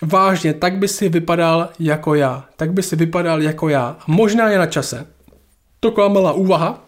vážně, 0.01 0.53
tak 0.53 0.77
by 0.77 0.87
si 0.87 1.09
vypadal 1.09 1.69
jako 1.79 2.15
já. 2.15 2.45
Tak 2.55 2.73
by 2.73 2.83
si 2.83 2.95
vypadal 2.95 3.41
jako 3.41 3.69
já. 3.69 3.97
A 3.99 4.03
možná 4.07 4.49
je 4.49 4.57
na 4.57 4.65
čase. 4.65 5.07
Taková 5.79 6.07
malá 6.07 6.31
úvaha. 6.31 6.86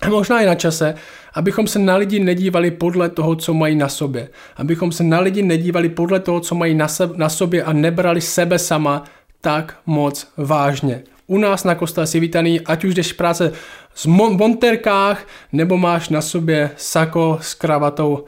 A 0.00 0.08
možná 0.08 0.40
je 0.40 0.46
na 0.46 0.54
čase, 0.54 0.94
abychom 1.34 1.66
se 1.66 1.78
na 1.78 1.96
lidi 1.96 2.20
nedívali 2.20 2.70
podle 2.70 3.08
toho, 3.08 3.36
co 3.36 3.54
mají 3.54 3.76
na 3.76 3.88
sobě. 3.88 4.28
Abychom 4.56 4.92
se 4.92 5.04
na 5.04 5.20
lidi 5.20 5.42
nedívali 5.42 5.88
podle 5.88 6.20
toho, 6.20 6.40
co 6.40 6.54
mají 6.54 6.74
na, 7.16 7.28
sobě 7.28 7.62
a 7.62 7.72
nebrali 7.72 8.20
sebe 8.20 8.58
sama 8.58 9.04
tak 9.40 9.78
moc 9.86 10.28
vážně. 10.36 11.02
U 11.26 11.38
nás 11.38 11.64
na 11.64 11.74
kostele 11.74 12.06
si 12.06 12.20
vítaný, 12.20 12.60
ať 12.60 12.84
už 12.84 12.94
jdeš 12.94 13.12
práce 13.12 13.52
z 13.94 14.06
monterkách, 14.06 15.26
nebo 15.52 15.78
máš 15.78 16.08
na 16.08 16.20
sobě 16.20 16.70
sako 16.76 17.38
s 17.42 17.54
kravatou 17.54 18.24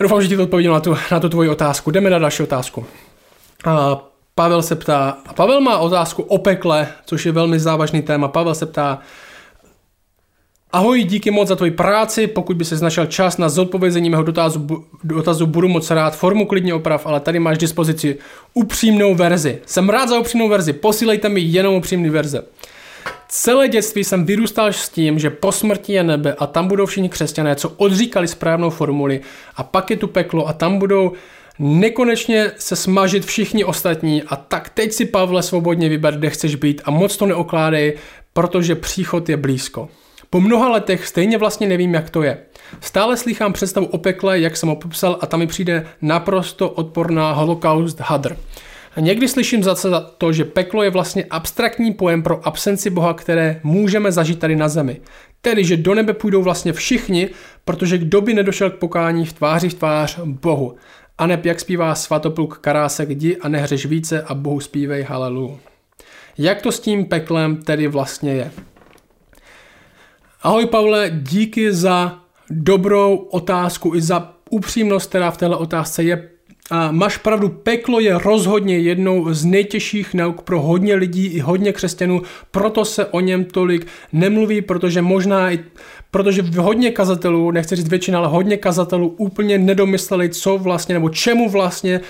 Doufám, 0.00 0.22
že 0.22 0.28
ti 0.28 0.36
to 0.36 0.42
odpověděl 0.42 0.72
na 0.72 0.80
tu, 0.80 0.96
na 1.12 1.20
tu 1.20 1.28
tvoji 1.28 1.48
otázku. 1.48 1.90
Jdeme 1.90 2.10
na 2.10 2.18
další 2.18 2.42
otázku. 2.42 2.86
A 3.64 3.98
Pavel 4.34 4.62
se 4.62 4.76
ptá, 4.76 5.18
Pavel 5.34 5.60
má 5.60 5.78
otázku 5.78 6.22
o 6.22 6.38
pekle, 6.38 6.88
což 7.04 7.26
je 7.26 7.32
velmi 7.32 7.60
závažný 7.60 8.02
téma. 8.02 8.28
Pavel 8.28 8.54
se 8.54 8.66
ptá, 8.66 8.98
Ahoj, 10.72 11.04
díky 11.04 11.30
moc 11.30 11.48
za 11.48 11.56
tvoji 11.56 11.70
práci, 11.70 12.26
pokud 12.26 12.56
by 12.56 12.64
se 12.64 12.84
našel 12.84 13.06
čas 13.06 13.38
na 13.38 13.48
zodpovězení 13.48 14.10
mého 14.10 14.22
dotazu, 14.22 14.84
dotazu, 15.04 15.46
budu 15.46 15.68
moc 15.68 15.90
rád, 15.90 16.16
formu 16.16 16.46
klidně 16.46 16.74
oprav, 16.74 17.06
ale 17.06 17.20
tady 17.20 17.38
máš 17.38 17.58
dispozici 17.58 18.18
upřímnou 18.54 19.14
verzi. 19.14 19.58
Jsem 19.66 19.88
rád 19.88 20.08
za 20.08 20.18
upřímnou 20.18 20.48
verzi, 20.48 20.72
posílejte 20.72 21.28
mi 21.28 21.40
jenom 21.40 21.74
upřímný 21.74 22.10
verze. 22.10 22.44
Celé 23.28 23.68
dětství 23.68 24.04
jsem 24.04 24.24
vyrůstal 24.24 24.72
s 24.72 24.88
tím, 24.88 25.18
že 25.18 25.30
po 25.30 25.52
smrti 25.52 25.92
je 25.92 26.02
nebe 26.02 26.34
a 26.38 26.46
tam 26.46 26.68
budou 26.68 26.86
všichni 26.86 27.08
křesťané, 27.08 27.56
co 27.56 27.68
odříkali 27.68 28.28
správnou 28.28 28.70
formuli 28.70 29.20
a 29.56 29.62
pak 29.62 29.90
je 29.90 29.96
tu 29.96 30.06
peklo 30.06 30.48
a 30.48 30.52
tam 30.52 30.78
budou 30.78 31.12
nekonečně 31.58 32.52
se 32.58 32.76
smažit 32.76 33.24
všichni 33.24 33.64
ostatní 33.64 34.22
a 34.22 34.36
tak 34.36 34.68
teď 34.68 34.92
si 34.92 35.04
Pavle 35.04 35.42
svobodně 35.42 35.88
vyber, 35.88 36.16
kde 36.16 36.30
chceš 36.30 36.54
být 36.54 36.82
a 36.84 36.90
moc 36.90 37.16
to 37.16 37.26
neokládej, 37.26 37.96
protože 38.32 38.74
příchod 38.74 39.28
je 39.28 39.36
blízko. 39.36 39.88
Po 40.30 40.40
mnoha 40.40 40.68
letech 40.68 41.06
stejně 41.06 41.38
vlastně 41.38 41.66
nevím, 41.66 41.94
jak 41.94 42.10
to 42.10 42.22
je. 42.22 42.38
Stále 42.80 43.16
slychám 43.16 43.52
představu 43.52 43.86
o 43.86 43.98
pekle, 43.98 44.40
jak 44.40 44.56
jsem 44.56 44.68
ho 44.68 44.76
popsal 44.76 45.18
a 45.20 45.26
tam 45.26 45.40
mi 45.40 45.46
přijde 45.46 45.86
naprosto 46.02 46.70
odporná 46.70 47.32
holokaust 47.32 48.00
hadr. 48.00 48.36
Někdy 49.00 49.28
slyším 49.28 49.62
zase 49.62 49.90
za 49.90 50.00
to, 50.00 50.32
že 50.32 50.44
peklo 50.44 50.82
je 50.82 50.90
vlastně 50.90 51.24
abstraktní 51.30 51.92
pojem 51.92 52.22
pro 52.22 52.46
absenci 52.46 52.90
Boha, 52.90 53.14
které 53.14 53.60
můžeme 53.62 54.12
zažít 54.12 54.38
tady 54.38 54.56
na 54.56 54.68
zemi. 54.68 55.00
Tedy, 55.40 55.64
že 55.64 55.76
do 55.76 55.94
nebe 55.94 56.12
půjdou 56.12 56.42
vlastně 56.42 56.72
všichni, 56.72 57.28
protože 57.64 57.98
kdo 57.98 58.20
by 58.20 58.34
nedošel 58.34 58.70
k 58.70 58.78
pokání 58.78 59.26
v 59.26 59.32
tváři 59.32 59.68
v 59.68 59.74
tvář 59.74 60.18
Bohu. 60.24 60.76
A 61.18 61.26
neb 61.26 61.44
jak 61.44 61.60
zpívá 61.60 61.94
svatopluk 61.94 62.58
Karásek, 62.58 63.10
jdi 63.10 63.36
a 63.36 63.48
nehřeš 63.48 63.86
více 63.86 64.22
a 64.22 64.34
Bohu 64.34 64.60
zpívej 64.60 65.02
halelu. 65.02 65.58
Jak 66.38 66.62
to 66.62 66.72
s 66.72 66.80
tím 66.80 67.04
peklem 67.04 67.56
tedy 67.56 67.88
vlastně 67.88 68.34
je? 68.34 68.50
Ahoj 70.42 70.66
Pavle, 70.66 71.10
díky 71.14 71.72
za 71.72 72.18
dobrou 72.50 73.16
otázku 73.16 73.94
i 73.94 74.02
za 74.02 74.32
upřímnost, 74.50 75.08
která 75.08 75.30
v 75.30 75.36
této 75.36 75.58
otázce 75.58 76.02
je. 76.02 76.28
A 76.70 76.92
máš 76.92 77.16
pravdu, 77.16 77.48
peklo 77.48 78.00
je 78.00 78.18
rozhodně 78.18 78.78
jednou 78.78 79.34
z 79.34 79.44
nejtěžších 79.44 80.14
nauk 80.14 80.42
pro 80.42 80.62
hodně 80.62 80.94
lidí 80.94 81.26
i 81.26 81.40
hodně 81.40 81.72
křesťanů, 81.72 82.22
proto 82.50 82.84
se 82.84 83.06
o 83.06 83.20
něm 83.20 83.44
tolik 83.44 83.86
nemluví, 84.12 84.62
protože 84.62 85.02
možná 85.02 85.52
i 85.52 85.64
protože 86.10 86.42
hodně 86.42 86.90
kazatelů, 86.90 87.50
nechci 87.50 87.76
říct 87.76 87.88
většina, 87.88 88.18
ale 88.18 88.28
hodně 88.28 88.56
kazatelů 88.56 89.08
úplně 89.08 89.58
nedomysleli, 89.58 90.28
co 90.28 90.58
vlastně 90.58 90.94
nebo 90.94 91.08
čemu 91.08 91.48
vlastně 91.50 92.00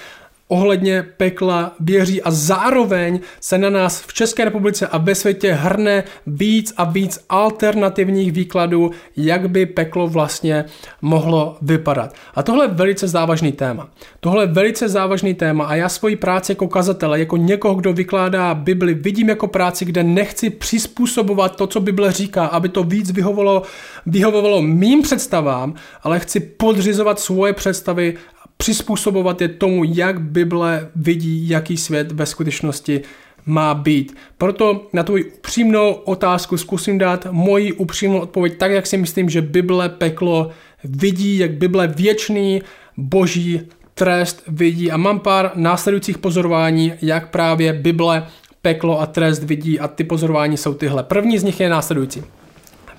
ohledně 0.48 1.06
pekla 1.16 1.74
věří 1.80 2.22
a 2.22 2.30
zároveň 2.30 3.20
se 3.40 3.58
na 3.58 3.70
nás 3.70 4.00
v 4.00 4.14
České 4.14 4.44
republice 4.44 4.86
a 4.86 4.98
ve 4.98 5.14
světě 5.14 5.52
hrne 5.52 6.04
víc 6.26 6.74
a 6.76 6.84
víc 6.84 7.24
alternativních 7.28 8.32
výkladů, 8.32 8.90
jak 9.16 9.50
by 9.50 9.66
peklo 9.66 10.08
vlastně 10.08 10.64
mohlo 11.02 11.56
vypadat. 11.62 12.14
A 12.34 12.42
tohle 12.42 12.64
je 12.64 12.68
velice 12.68 13.08
závažný 13.08 13.52
téma. 13.52 13.88
Tohle 14.20 14.42
je 14.42 14.46
velice 14.46 14.88
závažný 14.88 15.34
téma 15.34 15.64
a 15.64 15.74
já 15.74 15.88
svoji 15.88 16.16
práci 16.16 16.52
jako 16.52 16.68
kazatele, 16.68 17.18
jako 17.18 17.36
někoho, 17.36 17.74
kdo 17.74 17.92
vykládá 17.92 18.54
Bibli, 18.54 18.94
vidím 18.94 19.28
jako 19.28 19.46
práci, 19.46 19.84
kde 19.84 20.04
nechci 20.04 20.50
přizpůsobovat 20.50 21.56
to, 21.56 21.66
co 21.66 21.80
Bible 21.80 22.12
říká, 22.12 22.46
aby 22.46 22.68
to 22.68 22.82
víc 22.82 23.10
vyhovovalo, 23.10 23.62
vyhovovalo 24.06 24.62
mým 24.62 25.02
představám, 25.02 25.74
ale 26.02 26.18
chci 26.20 26.40
podřizovat 26.40 27.20
svoje 27.20 27.52
představy 27.52 28.14
přizpůsobovat 28.58 29.40
je 29.40 29.48
tomu, 29.48 29.84
jak 29.84 30.20
Bible 30.20 30.90
vidí, 30.96 31.48
jaký 31.48 31.76
svět 31.76 32.12
ve 32.12 32.26
skutečnosti 32.26 33.02
má 33.46 33.74
být. 33.74 34.16
Proto 34.38 34.86
na 34.92 35.02
tvoji 35.02 35.24
upřímnou 35.24 35.92
otázku 35.92 36.56
zkusím 36.56 36.98
dát 36.98 37.26
moji 37.30 37.72
upřímnou 37.72 38.18
odpověď 38.18 38.56
tak, 38.58 38.70
jak 38.70 38.86
si 38.86 38.96
myslím, 38.96 39.30
že 39.30 39.42
Bible 39.42 39.88
peklo 39.88 40.50
vidí, 40.84 41.38
jak 41.38 41.50
Bible 41.50 41.86
věčný 41.86 42.62
boží 42.96 43.60
trest 43.94 44.42
vidí. 44.48 44.90
A 44.90 44.96
mám 44.96 45.20
pár 45.20 45.50
následujících 45.54 46.18
pozorování, 46.18 46.92
jak 47.02 47.30
právě 47.30 47.72
Bible 47.72 48.26
peklo 48.62 49.00
a 49.00 49.06
trest 49.06 49.42
vidí 49.42 49.80
a 49.80 49.88
ty 49.88 50.04
pozorování 50.04 50.56
jsou 50.56 50.74
tyhle. 50.74 51.02
První 51.02 51.38
z 51.38 51.42
nich 51.42 51.60
je 51.60 51.68
následující. 51.68 52.22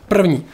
První. 0.07 0.45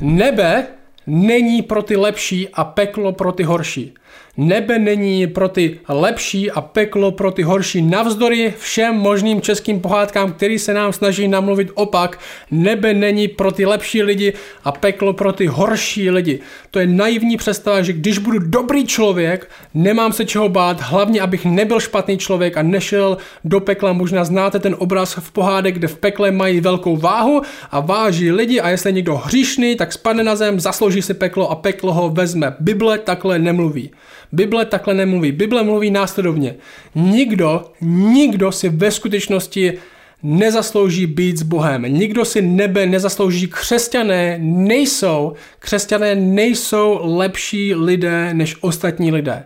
Nebe 0.00 0.66
není 1.06 1.62
pro 1.62 1.82
ty 1.82 1.96
lepší 1.96 2.48
a 2.48 2.64
peklo 2.64 3.12
pro 3.12 3.32
ty 3.32 3.42
horší. 3.42 3.94
Nebe 4.36 4.78
není 4.78 5.26
pro 5.26 5.48
ty 5.48 5.78
lepší 5.88 6.50
a 6.50 6.60
peklo 6.60 7.12
pro 7.12 7.30
ty 7.30 7.42
horší. 7.42 7.82
Navzdory 7.82 8.54
všem 8.58 8.94
možným 8.94 9.40
českým 9.40 9.80
pohádkám, 9.80 10.32
který 10.32 10.58
se 10.58 10.74
nám 10.74 10.92
snaží 10.92 11.28
namluvit 11.28 11.70
opak, 11.74 12.18
nebe 12.50 12.94
není 12.94 13.28
pro 13.28 13.52
ty 13.52 13.66
lepší 13.66 14.02
lidi 14.02 14.32
a 14.64 14.72
peklo 14.72 15.12
pro 15.12 15.32
ty 15.32 15.46
horší 15.46 16.10
lidi. 16.10 16.40
To 16.70 16.78
je 16.78 16.86
naivní 16.86 17.36
představa, 17.36 17.82
že 17.82 17.92
když 17.92 18.18
budu 18.18 18.38
dobrý 18.38 18.86
člověk, 18.86 19.50
nemám 19.74 20.12
se 20.12 20.24
čeho 20.24 20.48
bát, 20.48 20.80
hlavně 20.80 21.20
abych 21.20 21.44
nebyl 21.44 21.80
špatný 21.80 22.18
člověk 22.18 22.56
a 22.56 22.62
nešel 22.62 23.16
do 23.44 23.60
pekla. 23.60 23.92
Možná 23.92 24.24
znáte 24.24 24.58
ten 24.58 24.76
obraz 24.78 25.14
v 25.14 25.32
pohádek, 25.32 25.74
kde 25.74 25.88
v 25.88 25.98
pekle 25.98 26.30
mají 26.30 26.60
velkou 26.60 26.96
váhu 26.96 27.42
a 27.70 27.80
váží 27.80 28.32
lidi 28.32 28.60
a 28.60 28.68
jestli 28.68 28.88
je 28.88 28.94
někdo 28.94 29.16
hříšný, 29.16 29.76
tak 29.76 29.92
spadne 29.92 30.24
na 30.24 30.36
zem, 30.36 30.60
zaslouží 30.60 31.02
si 31.02 31.14
peklo 31.14 31.50
a 31.50 31.54
peklo 31.54 31.92
ho 31.92 32.08
vezme. 32.08 32.56
Bible 32.60 32.98
takhle 32.98 33.38
nemluví. 33.38 33.90
Bible 34.32 34.64
takhle 34.64 34.94
nemluví. 34.94 35.32
Bible 35.32 35.62
mluví 35.62 35.90
následovně. 35.90 36.54
Nikdo, 36.94 37.64
nikdo 37.80 38.52
si 38.52 38.68
ve 38.68 38.90
skutečnosti 38.90 39.78
nezaslouží 40.22 41.06
být 41.06 41.38
s 41.38 41.42
Bohem. 41.42 41.82
Nikdo 41.82 42.24
si 42.24 42.42
nebe 42.42 42.86
nezaslouží. 42.86 43.48
Křesťané 43.48 44.38
nejsou, 44.42 45.32
křesťané 45.58 46.14
nejsou 46.14 46.98
lepší 47.02 47.74
lidé 47.74 48.34
než 48.34 48.56
ostatní 48.60 49.12
lidé. 49.12 49.44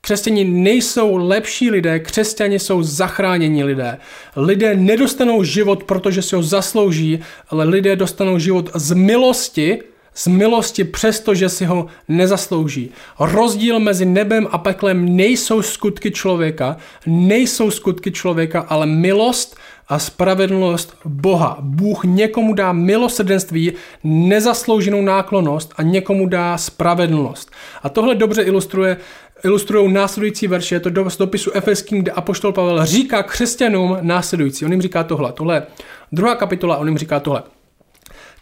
Křesťani 0.00 0.44
nejsou 0.44 1.16
lepší 1.16 1.70
lidé, 1.70 1.98
křesťani 1.98 2.58
jsou 2.58 2.82
zachránění 2.82 3.64
lidé. 3.64 3.98
Lidé 4.36 4.76
nedostanou 4.76 5.42
život, 5.44 5.84
protože 5.84 6.22
si 6.22 6.36
ho 6.36 6.42
zaslouží, 6.42 7.20
ale 7.48 7.64
lidé 7.64 7.96
dostanou 7.96 8.38
život 8.38 8.70
z 8.74 8.92
milosti, 8.92 9.78
z 10.18 10.26
milosti, 10.26 10.84
přestože 10.84 11.48
si 11.48 11.64
ho 11.64 11.86
nezaslouží. 12.08 12.90
Rozdíl 13.20 13.80
mezi 13.80 14.04
nebem 14.04 14.48
a 14.50 14.58
peklem 14.58 15.16
nejsou 15.16 15.62
skutky 15.62 16.10
člověka, 16.10 16.76
nejsou 17.06 17.70
skutky 17.70 18.12
člověka, 18.12 18.60
ale 18.60 18.86
milost 18.86 19.56
a 19.88 19.98
spravedlnost 19.98 20.96
Boha. 21.04 21.58
Bůh 21.60 22.04
někomu 22.04 22.54
dá 22.54 22.72
milosrdenství, 22.72 23.72
nezaslouženou 24.04 25.02
náklonost 25.02 25.74
a 25.76 25.82
někomu 25.82 26.26
dá 26.26 26.58
spravedlnost. 26.58 27.50
A 27.82 27.88
tohle 27.88 28.14
dobře 28.14 28.42
ilustruje 28.42 28.96
ilustrují 29.44 29.92
následující 29.92 30.46
verše, 30.46 30.74
je 30.74 30.80
to 30.80 31.10
z 31.10 31.16
dopisu 31.16 31.50
Efeským, 31.50 31.98
kde 31.98 32.12
Apoštol 32.12 32.52
Pavel 32.52 32.86
říká 32.86 33.22
křesťanům 33.22 33.98
následující. 34.00 34.64
On 34.64 34.72
jim 34.72 34.82
říká 34.82 35.04
tohle, 35.04 35.32
tohle 35.32 35.62
druhá 36.12 36.34
kapitola, 36.34 36.76
on 36.76 36.88
jim 36.88 36.98
říká 36.98 37.20
tohle. 37.20 37.42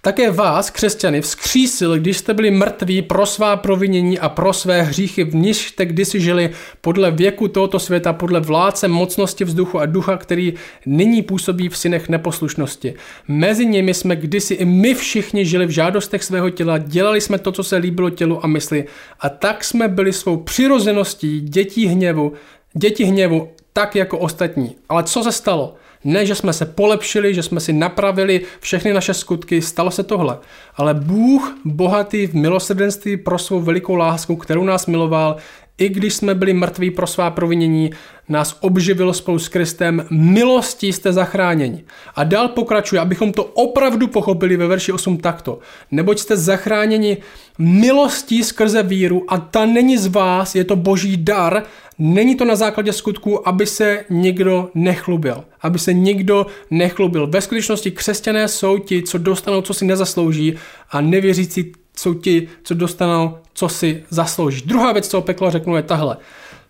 Také 0.06 0.30
vás, 0.30 0.70
křesťany, 0.70 1.20
vzkřísil, 1.20 1.98
když 1.98 2.18
jste 2.18 2.34
byli 2.34 2.50
mrtví 2.50 3.02
pro 3.02 3.26
svá 3.26 3.56
provinění 3.56 4.18
a 4.18 4.28
pro 4.28 4.52
své 4.52 4.82
hříchy, 4.82 5.24
v 5.24 5.34
níž 5.34 5.68
jste 5.68 5.86
kdysi 5.86 6.20
žili 6.20 6.50
podle 6.80 7.10
věku 7.10 7.48
tohoto 7.48 7.78
světa, 7.78 8.12
podle 8.12 8.40
vládce 8.40 8.88
mocnosti 8.88 9.44
vzduchu 9.44 9.78
a 9.78 9.86
ducha, 9.86 10.16
který 10.16 10.54
nyní 10.86 11.22
působí 11.22 11.68
v 11.68 11.76
synech 11.76 12.08
neposlušnosti. 12.08 12.94
Mezi 13.28 13.66
nimi 13.66 13.94
jsme 13.94 14.16
kdysi 14.16 14.54
i 14.54 14.64
my 14.64 14.94
všichni 14.94 15.46
žili 15.46 15.66
v 15.66 15.70
žádostech 15.70 16.24
svého 16.24 16.50
těla, 16.50 16.78
dělali 16.78 17.20
jsme 17.20 17.38
to, 17.38 17.52
co 17.52 17.62
se 17.62 17.76
líbilo 17.76 18.10
tělu 18.10 18.44
a 18.44 18.46
mysli 18.46 18.84
a 19.20 19.28
tak 19.28 19.64
jsme 19.64 19.88
byli 19.88 20.12
svou 20.12 20.36
přirozeností 20.36 21.40
dětí 21.40 21.86
hněvu, 21.86 22.32
děti 22.74 23.04
hněvu 23.04 23.48
tak 23.72 23.96
jako 23.96 24.18
ostatní. 24.18 24.76
Ale 24.88 25.02
co 25.02 25.22
se 25.22 25.32
stalo? 25.32 25.74
Ne, 26.04 26.26
že 26.26 26.34
jsme 26.34 26.52
se 26.52 26.66
polepšili, 26.66 27.34
že 27.34 27.42
jsme 27.42 27.60
si 27.60 27.72
napravili 27.72 28.40
všechny 28.60 28.92
naše 28.92 29.14
skutky, 29.14 29.62
stalo 29.62 29.90
se 29.90 30.02
tohle. 30.02 30.38
Ale 30.76 30.94
Bůh, 30.94 31.58
bohatý 31.64 32.26
v 32.26 32.34
milosrdenství 32.34 33.16
pro 33.16 33.38
svou 33.38 33.60
velikou 33.60 33.94
lásku, 33.94 34.36
kterou 34.36 34.64
nás 34.64 34.86
miloval, 34.86 35.36
i 35.78 35.88
když 35.88 36.14
jsme 36.14 36.34
byli 36.34 36.52
mrtví 36.52 36.90
pro 36.90 37.06
svá 37.06 37.30
provinění, 37.30 37.90
nás 38.28 38.56
obživil 38.60 39.12
spolu 39.12 39.38
s 39.38 39.48
Kristem, 39.48 40.06
milostí 40.10 40.92
jste 40.92 41.12
zachráněni. 41.12 41.84
A 42.14 42.24
dál 42.24 42.48
pokračuje, 42.48 43.00
abychom 43.00 43.32
to 43.32 43.44
opravdu 43.44 44.06
pochopili 44.06 44.56
ve 44.56 44.66
verši 44.66 44.92
8 44.92 45.18
takto. 45.18 45.58
Neboť 45.90 46.18
jste 46.18 46.36
zachráněni 46.36 47.16
milostí 47.58 48.44
skrze 48.44 48.82
víru 48.82 49.24
a 49.28 49.38
ta 49.38 49.66
není 49.66 49.98
z 49.98 50.06
vás, 50.06 50.54
je 50.54 50.64
to 50.64 50.76
boží 50.76 51.16
dar, 51.16 51.62
není 51.98 52.36
to 52.36 52.44
na 52.44 52.56
základě 52.56 52.92
skutku, 52.92 53.48
aby 53.48 53.66
se 53.66 54.04
nikdo 54.10 54.70
nechlubil. 54.74 55.44
Aby 55.60 55.78
se 55.78 55.92
nikdo 55.92 56.46
nechlubil. 56.70 57.26
Ve 57.26 57.40
skutečnosti 57.40 57.90
křesťané 57.90 58.48
jsou 58.48 58.78
ti, 58.78 59.02
co 59.02 59.18
dostanou, 59.18 59.62
co 59.62 59.74
si 59.74 59.84
nezaslouží 59.84 60.54
a 60.90 61.00
nevěřící 61.00 61.72
jsou 61.96 62.14
ti, 62.14 62.48
co 62.62 62.74
dostanou, 62.74 63.38
co 63.56 63.68
si 63.68 64.04
zaslouží. 64.10 64.62
Druhá 64.66 64.92
věc, 64.92 65.08
co 65.08 65.18
o 65.18 65.22
peklo 65.22 65.50
řeknu, 65.50 65.76
je 65.76 65.82
tahle. 65.82 66.16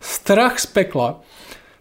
Strach 0.00 0.58
z 0.58 0.66
pekla. 0.66 1.20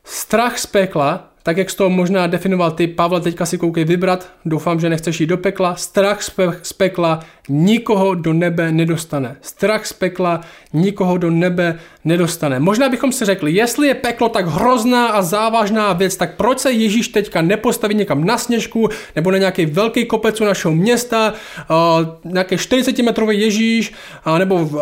Strach 0.04 0.60
z 0.60 0.66
pekla 0.66 1.36
tak 1.46 1.58
jak 1.58 1.70
jsi 1.70 1.78
to 1.78 1.90
možná 1.90 2.28
definoval 2.28 2.72
ty, 2.72 2.88
Pavle, 2.88 3.22
teďka 3.22 3.46
si 3.46 3.58
koukej 3.58 3.86
vybrat, 3.86 4.30
doufám, 4.46 4.80
že 4.80 4.90
nechceš 4.90 5.20
jít 5.20 5.28
do 5.28 5.38
pekla. 5.38 5.76
Strach 5.76 6.22
z 6.64 6.74
pekla 6.74 7.20
nikoho 7.50 8.16
do 8.16 8.34
nebe 8.34 8.72
nedostane. 8.72 9.36
Strach 9.42 9.86
z 9.86 9.94
pekla 9.94 10.42
nikoho 10.74 11.18
do 11.18 11.32
nebe 11.32 11.80
nedostane. 12.06 12.60
Možná 12.60 12.90
bychom 12.90 13.12
si 13.12 13.26
řekli, 13.26 13.52
jestli 13.52 13.88
je 13.88 13.94
peklo 13.94 14.30
tak 14.30 14.48
hrozná 14.48 15.08
a 15.08 15.22
závažná 15.22 15.94
věc, 15.94 16.16
tak 16.16 16.36
proč 16.36 16.60
se 16.60 16.72
Ježíš 16.72 17.08
teďka 17.08 17.42
nepostaví 17.42 17.96
někam 17.96 18.24
na 18.24 18.38
sněžku 18.38 18.90
nebo 19.16 19.32
na 19.32 19.38
nějaký 19.38 19.66
velký 19.66 20.06
kopec 20.06 20.42
u 20.42 20.46
našeho 20.46 20.76
města, 20.76 21.34
uh, 21.70 22.32
nějaký 22.32 22.58
40 22.58 23.00
metrový 23.00 23.40
Ježíš, 23.40 23.94
nebo 24.38 24.66
v, 24.66 24.76
uh, 24.76 24.82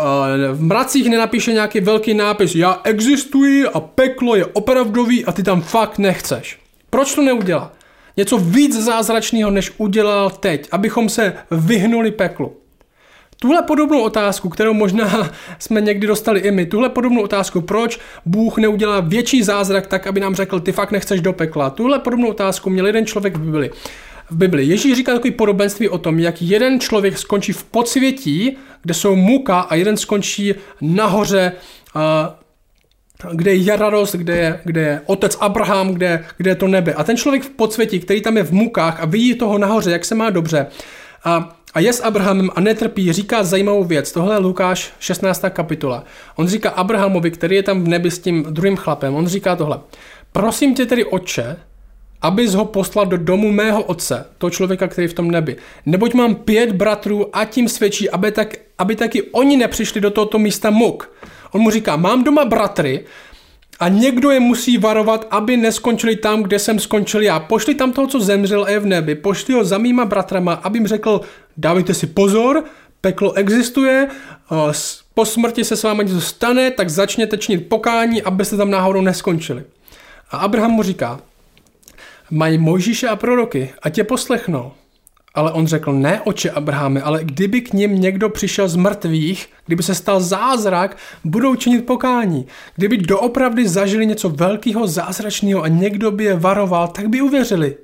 v 0.52 0.62
mracích 0.62 1.10
nenapíše 1.10 1.54
nějaký 1.54 1.80
velký 1.80 2.14
nápis, 2.14 2.56
já 2.56 2.82
existuji 2.84 3.68
a 3.68 3.80
peklo 3.80 4.36
je 4.36 4.46
opravdový 4.46 5.26
a 5.26 5.32
ty 5.32 5.44
tam 5.44 5.62
fakt 5.62 5.98
nechceš. 5.98 6.60
Proč 6.90 7.16
to 7.16 7.22
neudělá? 7.22 7.72
Něco 8.18 8.38
víc 8.38 8.84
zázračného, 8.84 9.52
než 9.52 9.72
udělal 9.78 10.30
teď, 10.30 10.68
abychom 10.72 11.10
se 11.10 11.34
vyhnuli 11.52 12.12
peklu. 12.12 12.58
Tuhle 13.40 13.62
podobnou 13.62 14.02
otázku, 14.02 14.50
kterou 14.50 14.74
možná 14.74 15.32
jsme 15.60 15.82
někdy 15.82 16.08
dostali 16.08 16.40
i 16.40 16.52
my, 16.52 16.66
tuhle 16.66 16.90
podobnou 16.90 17.22
otázku, 17.22 17.62
proč 17.62 18.00
Bůh 18.26 18.58
neudělá 18.58 19.00
větší 19.00 19.44
zázrak 19.44 19.88
tak, 19.88 20.08
aby 20.08 20.20
nám 20.20 20.36
řekl, 20.36 20.60
ty 20.60 20.72
fakt 20.72 20.92
nechceš 20.92 21.22
do 21.22 21.34
pekla. 21.34 21.70
Tuhle 21.70 22.00
podobnou 22.00 22.28
otázku 22.28 22.70
měl 22.70 22.88
jeden 22.88 23.06
člověk 23.06 23.36
v 23.38 23.40
Bibli. 23.40 23.72
V 24.30 24.36
Bibli. 24.36 24.66
Ježíš 24.66 24.96
říká 24.96 25.14
takový 25.14 25.32
podobenství 25.32 25.90
o 25.90 25.98
tom, 25.98 26.20
jak 26.20 26.42
jeden 26.42 26.80
člověk 26.80 27.18
skončí 27.18 27.54
v 27.54 27.64
podsvětí, 27.64 28.58
kde 28.82 28.94
jsou 28.94 29.16
muka 29.16 29.60
a 29.60 29.76
jeden 29.76 29.98
skončí 29.98 30.56
nahoře 30.82 31.52
kde 33.32 33.56
je 33.56 33.78
radost, 33.78 34.16
kde 34.16 34.38
je, 34.38 34.60
kde 34.64 34.82
je 34.82 35.02
otec 35.06 35.38
Abraham, 35.40 35.94
kde, 35.94 36.26
kde 36.38 36.52
je 36.52 36.56
to 36.56 36.68
nebe. 36.68 36.94
A 36.94 37.04
ten 37.04 37.18
člověk 37.18 37.44
v 37.44 37.50
podsvětí, 37.50 38.00
který 38.00 38.22
tam 38.22 38.38
je 38.38 38.44
v 38.44 38.52
mukách 38.52 39.02
a 39.02 39.06
vidí 39.06 39.36
toho 39.36 39.58
nahoře, 39.58 39.92
jak 39.92 40.06
se 40.06 40.16
má 40.16 40.30
dobře, 40.30 40.68
a, 41.24 41.56
a 41.74 41.80
je 41.80 41.94
s 41.94 42.04
Abrahamem 42.04 42.50
a 42.56 42.62
netrpí, 42.62 43.14
říká 43.14 43.44
zajímavou 43.44 43.84
věc. 43.84 44.12
Tohle 44.12 44.36
je 44.36 44.40
Lukáš 44.40 44.94
16. 45.00 45.44
kapitola. 45.50 46.04
On 46.36 46.48
říká 46.48 46.70
Abrahamovi, 46.70 47.32
který 47.32 47.56
je 47.56 47.64
tam 47.64 47.84
v 47.84 47.88
nebi 47.88 48.12
s 48.12 48.20
tím 48.20 48.46
druhým 48.50 48.76
chlapem, 48.76 49.16
on 49.16 49.28
říká 49.28 49.56
tohle. 49.56 49.80
Prosím 50.32 50.76
tě 50.76 50.86
tedy, 50.86 51.06
oče, 51.06 51.56
abys 52.22 52.54
ho 52.54 52.66
poslal 52.66 53.06
do 53.06 53.18
domu 53.18 53.52
mého 53.52 53.84
otce, 53.84 54.26
toho 54.38 54.52
člověka, 54.52 54.88
který 54.88 55.06
je 55.06 55.10
v 55.10 55.14
tom 55.14 55.32
nebi. 55.32 55.56
Neboť 55.86 56.14
mám 56.14 56.36
pět 56.36 56.72
bratrů 56.72 57.36
a 57.38 57.46
tím 57.46 57.70
svědčí, 57.70 58.10
aby, 58.10 58.32
tak, 58.32 58.56
aby 58.78 58.96
taky 58.96 59.22
oni 59.22 59.58
nepřišli 59.58 60.02
do 60.02 60.12
tohoto 60.12 60.40
místa 60.40 60.70
muk. 60.70 61.10
On 61.54 61.62
mu 61.62 61.70
říká, 61.70 61.96
mám 61.96 62.24
doma 62.24 62.46
bratry 62.46 63.06
a 63.80 63.88
někdo 63.90 64.32
je 64.32 64.40
musí 64.40 64.78
varovat, 64.78 65.28
aby 65.30 65.58
neskončili 65.58 66.16
tam, 66.16 66.44
kde 66.44 66.60
jsem 66.60 66.80
skončil 66.80 67.22
já. 67.22 67.40
Pošli 67.40 67.76
tam 67.76 67.92
toho, 67.92 68.08
co 68.08 68.20
zemřel 68.20 68.64
a 68.64 68.70
je 68.70 68.80
v 68.80 68.86
nebi. 68.86 69.16
Pošli 69.16 69.54
ho 69.54 69.64
za 69.64 69.78
mýma 69.78 70.06
bratrama, 70.06 70.54
aby 70.54 70.78
jim 70.78 70.88
řekl, 70.88 71.22
dávejte 71.58 71.94
si 71.94 72.08
pozor, 72.08 72.64
peklo 73.02 73.34
existuje, 73.34 74.08
po 75.14 75.26
smrti 75.26 75.64
se 75.64 75.78
s 75.78 75.84
vámi 75.84 76.04
něco 76.06 76.22
stane, 76.22 76.72
tak 76.72 76.90
začněte 76.90 77.38
činit 77.38 77.70
pokání, 77.70 78.22
abyste 78.22 78.58
tam 78.58 78.72
náhodou 78.72 79.02
neskončili. 79.02 79.64
A 80.32 80.38
Abraham 80.38 80.72
mu 80.72 80.84
říká, 80.84 81.20
mají 82.32 82.58
Mojžíše 82.58 83.08
a 83.08 83.16
proroky 83.16 83.74
a 83.82 83.90
tě 83.90 84.04
poslechnou. 84.04 84.72
Ale 85.36 85.52
on 85.52 85.68
řekl, 85.68 85.94
ne 85.94 86.22
oče 86.22 86.52
Abrahame, 86.52 87.02
ale 87.02 87.24
kdyby 87.24 87.62
k 87.62 87.74
ním 87.74 88.02
někdo 88.02 88.30
přišel 88.30 88.68
z 88.68 88.76
mrtvých, 88.76 89.50
kdyby 89.66 89.84
se 89.84 89.96
stal 89.96 90.22
zázrak, 90.22 90.98
budou 91.24 91.56
činit 91.56 91.86
pokání. 91.86 92.48
Kdyby 92.76 92.98
doopravdy 92.98 93.68
zažili 93.68 94.06
něco 94.06 94.30
velkého, 94.30 94.88
zázračného 94.88 95.64
a 95.64 95.68
někdo 95.68 96.12
by 96.12 96.24
je 96.24 96.36
varoval, 96.36 96.88
tak 96.88 97.08
by 97.10 97.22
uvěřili. 97.22 97.76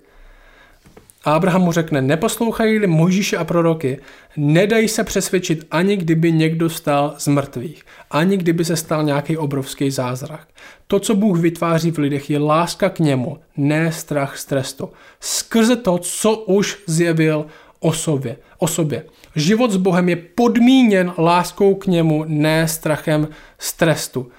A 1.30 1.34
Abraham 1.34 1.62
mu 1.62 1.72
řekne, 1.72 2.02
neposlouchají-li 2.02 2.88
Mojžíše 2.88 3.38
a 3.38 3.44
proroky, 3.44 4.00
nedají 4.38 4.88
se 4.88 5.04
přesvědčit 5.04 5.68
ani 5.72 5.98
kdyby 5.98 6.32
někdo 6.32 6.70
stál 6.70 7.16
z 7.18 7.28
mrtvých, 7.28 7.84
ani 8.12 8.38
kdyby 8.38 8.66
se 8.66 8.76
stal 8.76 9.04
nějaký 9.04 9.38
obrovský 9.38 9.92
zázrak. 9.92 10.48
To, 10.88 11.00
co 11.00 11.16
Bůh 11.16 11.40
vytváří 11.40 11.92
v 11.92 11.98
lidech, 11.98 12.30
je 12.30 12.40
láska 12.40 12.90
k 12.90 13.00
němu, 13.00 13.38
ne 13.58 13.92
strach 13.92 14.38
z 14.38 14.46
trestu. 14.46 14.90
Skrze 15.20 15.76
to, 15.76 15.98
co 15.98 16.36
už 16.36 16.78
zjevil 16.88 17.46
o 17.80 17.94
sobě. 17.94 18.38
O 18.58 18.68
sobě. 18.68 19.06
Život 19.36 19.72
s 19.72 19.78
Bohem 19.78 20.10
je 20.10 20.16
podmíněn 20.16 21.14
láskou 21.18 21.76
k 21.76 21.86
němu, 21.86 22.24
ne 22.28 22.68
strachem 22.68 23.28
z 23.58 23.74
trestu. 23.74 24.32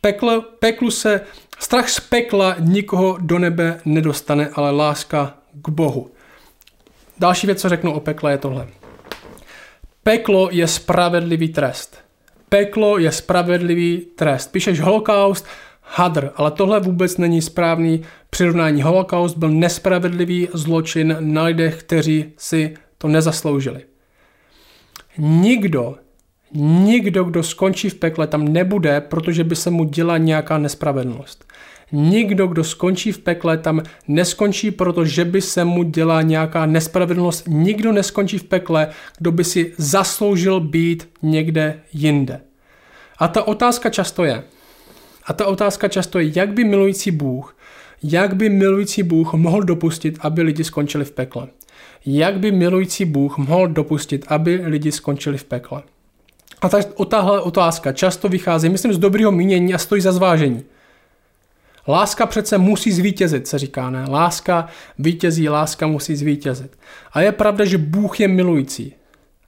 Pekle, 0.00 0.40
peklu 0.58 0.90
se, 0.90 1.20
strach 1.58 1.88
z 1.88 2.00
pekla 2.00 2.56
nikoho 2.58 3.18
do 3.20 3.38
nebe 3.38 3.80
nedostane, 3.84 4.50
ale 4.54 4.70
láska 4.70 5.34
k 5.62 5.68
Bohu. 5.68 6.10
Další 7.18 7.46
věc, 7.46 7.60
co 7.60 7.68
řeknu 7.68 7.92
o 7.92 8.00
pekle, 8.00 8.32
je 8.32 8.38
tohle. 8.38 8.66
Peklo 10.02 10.48
je 10.52 10.68
spravedlivý 10.68 11.48
trest. 11.48 11.98
Peklo 12.48 12.98
je 12.98 13.12
spravedlivý 13.12 14.06
trest. 14.16 14.52
Píšeš 14.52 14.80
holokaust, 14.80 15.46
hadr, 15.82 16.30
ale 16.36 16.50
tohle 16.50 16.80
vůbec 16.80 17.16
není 17.16 17.42
správný 17.42 18.02
přirovnání. 18.30 18.82
Holokaust 18.82 19.36
byl 19.36 19.50
nespravedlivý 19.50 20.48
zločin 20.52 21.16
na 21.20 21.42
lidech, 21.42 21.76
kteří 21.78 22.32
si 22.36 22.74
to 22.98 23.08
nezasloužili. 23.08 23.80
Nikdo, 25.18 25.96
nikdo, 26.54 27.24
kdo 27.24 27.42
skončí 27.42 27.90
v 27.90 27.94
pekle, 27.94 28.26
tam 28.26 28.48
nebude, 28.48 29.00
protože 29.00 29.44
by 29.44 29.56
se 29.56 29.70
mu 29.70 29.84
děla 29.84 30.18
nějaká 30.18 30.58
nespravedlnost. 30.58 31.44
Nikdo, 31.92 32.46
kdo 32.46 32.64
skončí 32.64 33.12
v 33.12 33.18
pekle, 33.18 33.58
tam 33.58 33.82
neskončí, 34.08 34.70
protože 34.70 35.24
by 35.24 35.40
se 35.40 35.64
mu 35.64 35.82
dělá 35.82 36.22
nějaká 36.22 36.66
nespravedlnost. 36.66 37.44
Nikdo 37.48 37.92
neskončí 37.92 38.38
v 38.38 38.44
pekle, 38.44 38.88
kdo 39.18 39.32
by 39.32 39.44
si 39.44 39.72
zasloužil 39.76 40.60
být 40.60 41.08
někde 41.22 41.80
jinde. 41.92 42.40
A 43.18 43.28
ta 43.28 43.42
otázka 43.42 43.90
často 43.90 44.24
je, 44.24 44.44
a 45.26 45.32
ta 45.32 45.46
otázka 45.46 45.88
často 45.88 46.18
je, 46.18 46.32
jak 46.34 46.52
by 46.52 46.64
milující 46.64 47.10
Bůh, 47.10 47.56
jak 48.02 48.36
by 48.36 48.48
milující 48.48 49.02
Bůh 49.02 49.34
mohl 49.34 49.62
dopustit, 49.62 50.18
aby 50.20 50.42
lidi 50.42 50.64
skončili 50.64 51.04
v 51.04 51.12
pekle. 51.12 51.48
Jak 52.06 52.38
by 52.38 52.52
milující 52.52 53.04
Bůh 53.04 53.38
mohl 53.38 53.68
dopustit, 53.68 54.24
aby 54.28 54.60
lidi 54.64 54.92
skončili 54.92 55.38
v 55.38 55.44
pekle. 55.44 55.82
A 56.60 56.68
ta, 56.68 56.82
tahle 57.08 57.40
otázka 57.40 57.92
často 57.92 58.28
vychází, 58.28 58.68
myslím, 58.68 58.92
z 58.92 58.98
dobrého 58.98 59.32
mínění 59.32 59.74
a 59.74 59.78
stojí 59.78 60.02
za 60.02 60.12
zvážení. 60.12 60.64
Láska 61.88 62.26
přece 62.26 62.58
musí 62.58 62.92
zvítězit, 62.92 63.46
se 63.46 63.58
říká, 63.58 63.90
ne? 63.90 64.04
Láska 64.08 64.66
vítězí, 64.98 65.48
láska 65.48 65.86
musí 65.86 66.16
zvítězit. 66.16 66.78
A 67.12 67.20
je 67.20 67.32
pravda, 67.32 67.64
že 67.64 67.78
Bůh 67.78 68.20
je 68.20 68.28
milující. 68.28 68.94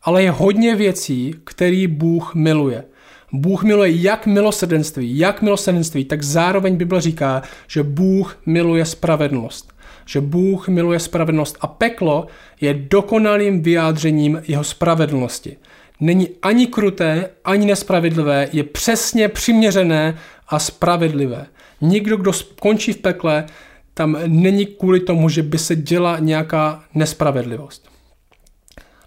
Ale 0.02 0.22
je 0.22 0.30
hodně 0.30 0.76
věcí, 0.76 1.34
který 1.44 1.86
Bůh 1.86 2.34
miluje. 2.34 2.84
Bůh 3.32 3.62
miluje 3.62 3.90
jak 3.90 4.26
milosrdenství, 4.26 5.18
jak 5.18 5.42
milosrdenství, 5.42 6.04
tak 6.04 6.22
zároveň 6.22 6.76
Bible 6.76 7.00
říká, 7.00 7.42
že 7.66 7.82
Bůh 7.82 8.38
miluje 8.46 8.84
spravedlnost. 8.84 9.72
že 10.08 10.20
Bůh 10.20 10.68
miluje 10.68 10.98
spravedlnost 11.00 11.56
a 11.60 11.66
peklo 11.66 12.26
je 12.60 12.74
dokonalým 12.74 13.62
vyjádřením 13.62 14.42
jeho 14.48 14.64
spravedlnosti. 14.64 15.56
Není 16.00 16.28
ani 16.42 16.66
kruté, 16.66 17.30
ani 17.44 17.66
nespravedlivé, 17.66 18.48
je 18.52 18.64
přesně 18.64 19.28
přiměřené 19.28 20.18
a 20.48 20.58
spravedlivé. 20.58 21.46
Nikdo, 21.80 22.16
kdo 22.16 22.32
skončí 22.32 22.92
v 22.92 22.96
pekle, 22.96 23.46
tam 23.94 24.16
není 24.26 24.66
kvůli 24.66 25.00
tomu, 25.00 25.28
že 25.28 25.42
by 25.42 25.58
se 25.58 25.76
děla 25.76 26.18
nějaká 26.18 26.84
nespravedlivost. 26.94 27.88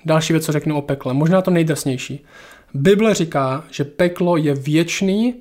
Další 0.05 0.33
věc, 0.33 0.45
co 0.45 0.51
řeknu 0.51 0.77
o 0.77 0.81
pekle, 0.81 1.13
možná 1.13 1.41
to 1.41 1.51
nejdrsnější. 1.51 2.25
Bible 2.73 3.13
říká, 3.13 3.63
že 3.71 3.83
peklo 3.83 4.37
je 4.37 4.55
věčný 4.55 5.35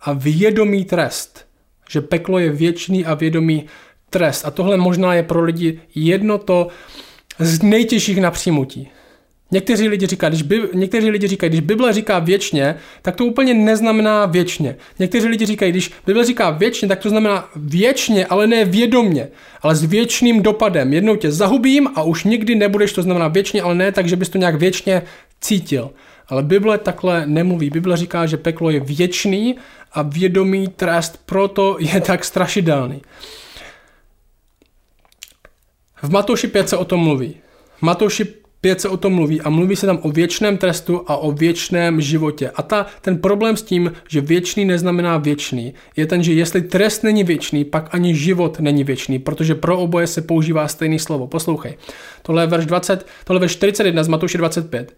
a 0.00 0.12
vědomý 0.12 0.84
trest. 0.84 1.46
Že 1.90 2.00
peklo 2.00 2.38
je 2.38 2.50
věčný 2.50 3.06
a 3.06 3.14
vědomý 3.14 3.66
trest. 4.10 4.44
A 4.44 4.50
tohle 4.50 4.76
možná 4.76 5.14
je 5.14 5.22
pro 5.22 5.44
lidi 5.44 5.80
jedno 5.94 6.38
to 6.38 6.68
z 7.38 7.62
nejtěžších 7.62 8.20
napřímutí. 8.20 8.88
Někteří 9.50 9.88
lidi 9.88 10.06
říkají, 10.06 10.30
když, 10.30 10.42
by, 10.42 10.62
někteří 10.74 11.10
lidi 11.10 11.28
říkají, 11.28 11.50
když 11.50 11.60
Bible 11.60 11.92
říká 11.92 12.18
věčně, 12.18 12.74
tak 13.02 13.16
to 13.16 13.24
úplně 13.24 13.54
neznamená 13.54 14.26
věčně. 14.26 14.76
Někteří 14.98 15.28
lidi 15.28 15.46
říkají, 15.46 15.72
když 15.72 15.90
Bible 16.06 16.24
říká 16.24 16.50
věčně, 16.50 16.88
tak 16.88 16.98
to 16.98 17.08
znamená 17.08 17.48
věčně, 17.56 18.26
ale 18.26 18.46
ne 18.46 18.64
vědomně, 18.64 19.28
ale 19.62 19.76
s 19.76 19.84
věčným 19.84 20.42
dopadem. 20.42 20.92
Jednou 20.92 21.16
tě 21.16 21.32
zahubím 21.32 21.88
a 21.94 22.02
už 22.02 22.24
nikdy 22.24 22.54
nebudeš, 22.54 22.92
to 22.92 23.02
znamená 23.02 23.28
věčně, 23.28 23.62
ale 23.62 23.74
ne 23.74 23.92
tak, 23.92 24.08
že 24.08 24.16
bys 24.16 24.28
to 24.28 24.38
nějak 24.38 24.54
věčně 24.54 25.02
cítil. 25.40 25.90
Ale 26.28 26.42
Bible 26.42 26.78
takhle 26.78 27.26
nemluví. 27.26 27.70
Bible 27.70 27.96
říká, 27.96 28.26
že 28.26 28.36
peklo 28.36 28.70
je 28.70 28.80
věčný 28.80 29.56
a 29.92 30.02
vědomý 30.02 30.68
trest 30.68 31.20
proto 31.26 31.76
je 31.80 32.00
tak 32.00 32.24
strašidelný. 32.24 33.02
V 36.02 36.10
Matouši 36.10 36.46
5 36.46 36.68
se 36.68 36.76
o 36.76 36.84
tom 36.84 37.00
mluví. 37.00 37.36
Matouši 37.80 38.45
5 38.66 38.80
se 38.80 38.88
o 38.88 38.96
tom 38.96 39.12
mluví 39.12 39.40
a 39.40 39.50
mluví 39.50 39.76
se 39.76 39.86
tam 39.86 39.98
o 40.02 40.10
věčném 40.10 40.56
trestu 40.58 41.04
a 41.06 41.16
o 41.16 41.32
věčném 41.32 42.00
životě. 42.00 42.50
A 42.54 42.62
ta, 42.62 42.86
ten 43.00 43.18
problém 43.18 43.56
s 43.56 43.62
tím, 43.62 43.92
že 44.08 44.20
věčný 44.20 44.64
neznamená 44.64 45.18
věčný, 45.18 45.74
je 45.96 46.06
ten, 46.06 46.22
že 46.22 46.32
jestli 46.32 46.62
trest 46.62 47.02
není 47.02 47.24
věčný, 47.24 47.64
pak 47.64 47.94
ani 47.94 48.14
život 48.14 48.60
není 48.60 48.84
věčný, 48.84 49.18
protože 49.18 49.54
pro 49.54 49.78
oboje 49.78 50.06
se 50.06 50.22
používá 50.22 50.68
stejné 50.68 50.98
slovo. 50.98 51.26
Poslouchej. 51.26 51.76
Tohle 52.22 52.42
je 52.42 52.46
verš 52.46 52.66
20, 52.66 53.06
tohle 53.24 53.38
je 53.38 53.40
verš 53.40 53.52
41 53.52 54.04
z 54.04 54.08
Matouše 54.08 54.38
25. 54.38 54.96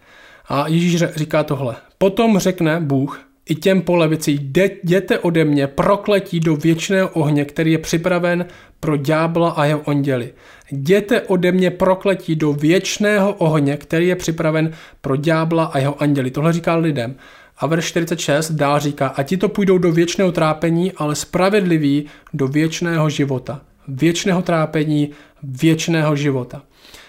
A 0.49 0.69
Ježíš 0.69 1.05
říká 1.17 1.43
tohle. 1.45 1.77
Potom 1.99 2.39
řekne 2.39 2.81
Bůh 2.81 3.21
i 3.49 3.55
těm 3.55 3.83
po 3.83 3.97
levici, 3.97 4.31
jděte 4.31 5.19
ode 5.19 5.45
mě 5.45 5.67
prokletí 5.67 6.41
do 6.41 6.57
věčného 6.57 7.09
ohně, 7.09 7.45
který 7.45 7.73
je 7.73 7.79
připraven 7.79 8.47
pro 8.81 8.97
ďábla 8.97 9.51
a 9.51 9.65
jeho 9.65 9.81
onděli. 9.81 10.33
Jděte 10.73 11.21
ode 11.21 11.53
mě 11.53 11.71
prokletí 11.71 12.37
do 12.37 12.53
věčného 12.53 13.35
ohně, 13.35 13.77
který 13.77 14.09
je 14.09 14.17
připraven 14.17 14.73
pro 15.01 15.17
ďábla 15.17 15.65
a 15.65 15.79
jeho 15.79 16.03
anděli. 16.03 16.31
Tohle 16.31 16.53
říká 16.53 16.75
lidem. 16.77 17.17
A 17.59 17.67
verš 17.67 17.85
46 17.85 18.51
dál 18.51 18.81
říká, 18.81 19.09
a 19.09 19.23
ti 19.23 19.37
to 19.37 19.49
půjdou 19.49 19.79
do 19.79 19.93
věčného 19.93 20.33
trápení, 20.33 20.93
ale 20.93 21.15
spravedliví 21.15 22.07
do 22.35 22.49
věčného 22.49 23.11
života. 23.11 23.61
Věčného 23.89 24.43
trápení, 24.43 25.11
věčného 25.43 26.17
života. 26.17 26.63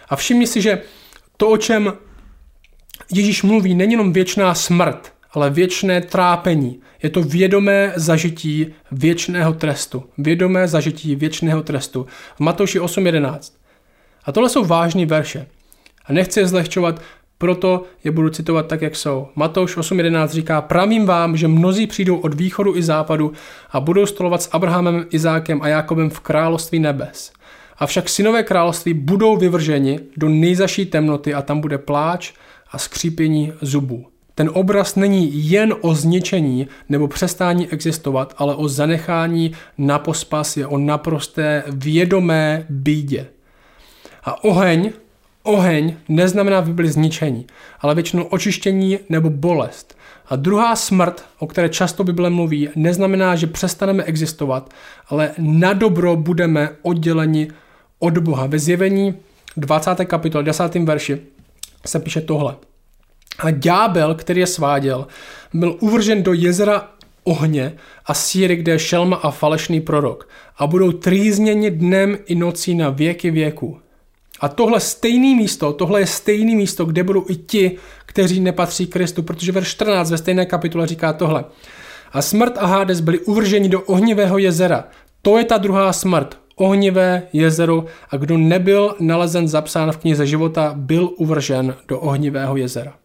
A 0.09 0.15
všimni 0.15 0.47
si, 0.47 0.61
že 0.61 0.81
to, 1.37 1.49
o 1.49 1.57
čem 1.57 1.93
Ježíš 3.13 3.43
mluví, 3.43 3.75
není 3.75 3.91
jenom 3.93 4.13
věčná 4.13 4.55
smrt, 4.55 5.13
ale 5.31 5.49
věčné 5.49 6.01
trápení. 6.01 6.79
Je 7.03 7.09
to 7.09 7.23
vědomé 7.23 7.93
zažití 7.95 8.67
věčného 8.91 9.53
trestu. 9.53 10.03
Vědomé 10.17 10.67
zažití 10.67 11.15
věčného 11.15 11.63
trestu. 11.63 12.07
V 12.35 12.39
Matouši 12.39 12.79
8.11. 12.79 13.53
A 14.25 14.31
tohle 14.31 14.49
jsou 14.49 14.65
vážné 14.65 15.05
verše. 15.05 15.47
A 16.05 16.13
nechci 16.13 16.39
je 16.39 16.47
zlehčovat, 16.47 17.01
proto 17.37 17.83
je 18.03 18.11
budu 18.11 18.29
citovat 18.29 18.67
tak, 18.67 18.81
jak 18.81 18.95
jsou. 18.95 19.27
Matouš 19.35 19.77
8.11 19.77 20.27
říká, 20.27 20.61
pravím 20.61 21.05
vám, 21.05 21.37
že 21.37 21.47
mnozí 21.47 21.87
přijdou 21.87 22.17
od 22.17 22.33
východu 22.33 22.75
i 22.75 22.83
západu 22.83 23.33
a 23.71 23.79
budou 23.79 24.05
stolovat 24.05 24.41
s 24.41 24.49
Abrahamem, 24.51 25.05
Izákem 25.11 25.61
a 25.61 25.67
Jákobem 25.67 26.09
v 26.09 26.19
království 26.19 26.79
nebes. 26.79 27.31
Avšak 27.77 28.09
synové 28.09 28.43
království 28.43 28.93
budou 28.93 29.37
vyvrženi 29.37 29.99
do 30.17 30.29
nejzaší 30.29 30.85
temnoty 30.85 31.33
a 31.33 31.41
tam 31.41 31.61
bude 31.61 31.77
pláč 31.77 32.33
a 32.71 32.77
skřípění 32.77 33.53
zubů. 33.61 34.05
Ten 34.39 34.49
obraz 34.53 34.95
není 34.95 35.49
jen 35.49 35.75
o 35.81 35.95
zničení 35.95 36.67
nebo 36.89 37.07
přestání 37.07 37.67
existovat, 37.67 38.33
ale 38.37 38.55
o 38.55 38.67
zanechání 38.67 39.51
na 39.77 39.99
pospas, 39.99 40.57
je 40.57 40.67
o 40.67 40.77
naprosté 40.77 41.63
vědomé 41.67 42.65
bídě. 42.69 43.27
A 44.23 44.43
oheň, 44.43 44.91
oheň 45.43 45.95
neznamená 46.09 46.59
v 46.59 46.65
Bibli 46.65 46.91
zničení, 46.91 47.47
ale 47.79 47.95
většinou 47.95 48.23
očištění 48.23 48.99
nebo 49.09 49.29
bolest. 49.29 49.97
A 50.27 50.35
druhá 50.35 50.75
smrt, 50.75 51.25
o 51.39 51.47
které 51.47 51.69
často 51.69 52.03
Bible 52.03 52.29
mluví, 52.29 52.69
neznamená, 52.75 53.35
že 53.35 53.47
přestaneme 53.47 54.03
existovat, 54.03 54.73
ale 55.09 55.31
na 55.37 55.73
dobro 55.73 56.15
budeme 56.15 56.69
odděleni 56.81 57.47
od 57.99 58.17
Boha. 58.17 58.45
Ve 58.45 58.59
zjevení 58.59 59.15
20. 59.57 60.05
kapitol 60.05 60.43
10. 60.43 60.75
verši 60.75 61.21
se 61.85 61.99
píše 61.99 62.21
tohle. 62.21 62.55
A 63.39 63.51
ďábel, 63.51 64.15
který 64.15 64.39
je 64.39 64.47
sváděl, 64.47 65.07
byl 65.53 65.75
uvržen 65.79 66.23
do 66.23 66.33
jezera 66.33 66.89
ohně 67.23 67.73
a 68.05 68.13
síry, 68.13 68.55
kde 68.55 68.71
je 68.71 68.79
šelma 68.79 69.17
a 69.17 69.31
falešný 69.31 69.81
prorok 69.81 70.29
a 70.57 70.67
budou 70.67 70.91
trýzněni 70.91 71.71
dnem 71.71 72.17
i 72.25 72.35
nocí 72.35 72.75
na 72.75 72.89
věky 72.89 73.31
věku. 73.31 73.79
A 74.39 74.47
tohle 74.47 74.79
stejné 74.79 75.35
místo, 75.35 75.73
tohle 75.73 75.99
je 75.99 76.07
stejné 76.07 76.55
místo, 76.55 76.85
kde 76.85 77.03
budou 77.03 77.25
i 77.29 77.35
ti, 77.35 77.77
kteří 78.05 78.39
nepatří 78.39 78.87
Kristu, 78.87 79.23
protože 79.23 79.51
verš 79.51 79.67
14 79.67 80.11
ve 80.11 80.17
stejné 80.17 80.45
kapitole 80.45 80.87
říká 80.87 81.13
tohle. 81.13 81.45
A 82.11 82.21
smrt 82.21 82.57
a 82.57 82.65
Hades 82.65 82.99
byli 82.99 83.19
uvrženi 83.19 83.69
do 83.69 83.81
ohnivého 83.81 84.37
jezera. 84.37 84.87
To 85.21 85.37
je 85.37 85.43
ta 85.43 85.57
druhá 85.57 85.93
smrt, 85.93 86.37
ohnivé 86.55 87.23
jezero 87.33 87.85
a 88.09 88.17
kdo 88.17 88.37
nebyl 88.37 88.95
nalezen 88.99 89.47
zapsán 89.47 89.91
v 89.91 89.97
knize 89.97 90.25
života, 90.25 90.73
byl 90.75 91.09
uvržen 91.17 91.75
do 91.87 91.99
ohnivého 91.99 92.57
jezera. 92.57 92.98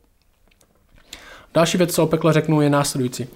Další 1.54 1.78
věc, 1.78 1.94
co 1.94 2.04
o 2.04 2.06
pekle 2.06 2.32
řeknu, 2.32 2.60
je 2.60 2.70
následující. 2.70 3.26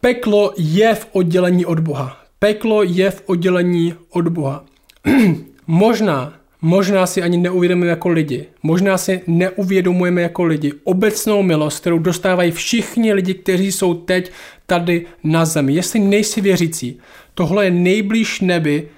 Peklo 0.00 0.52
je 0.56 0.94
v 0.94 1.06
oddělení 1.12 1.66
od 1.66 1.80
Boha. 1.80 2.20
Peklo 2.38 2.82
je 2.82 3.10
v 3.10 3.22
oddělení 3.26 3.94
od 4.10 4.28
Boha. 4.28 4.64
možná, 5.66 6.32
možná 6.62 7.06
si 7.06 7.22
ani 7.22 7.36
neuvědomujeme 7.36 7.90
jako 7.90 8.08
lidi, 8.08 8.46
možná 8.62 8.98
si 8.98 9.22
neuvědomujeme 9.26 10.22
jako 10.22 10.44
lidi 10.44 10.72
obecnou 10.84 11.42
milost, 11.42 11.80
kterou 11.80 11.98
dostávají 11.98 12.50
všichni 12.50 13.12
lidi, 13.12 13.34
kteří 13.34 13.72
jsou 13.72 13.94
teď 13.94 14.32
tady 14.66 15.06
na 15.24 15.44
zemi. 15.44 15.74
Jestli 15.74 16.00
nejsi 16.00 16.40
věřící, 16.40 16.98
tohle 17.34 17.64
je 17.64 17.70
nejblíž 17.70 18.40
nebi, 18.40 18.88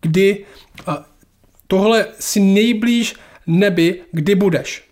kdy 0.00 0.44
tohle 1.66 2.06
si 2.18 2.40
nejblíž 2.40 3.14
nebi, 3.46 4.00
kdy 4.12 4.34
budeš. 4.34 4.87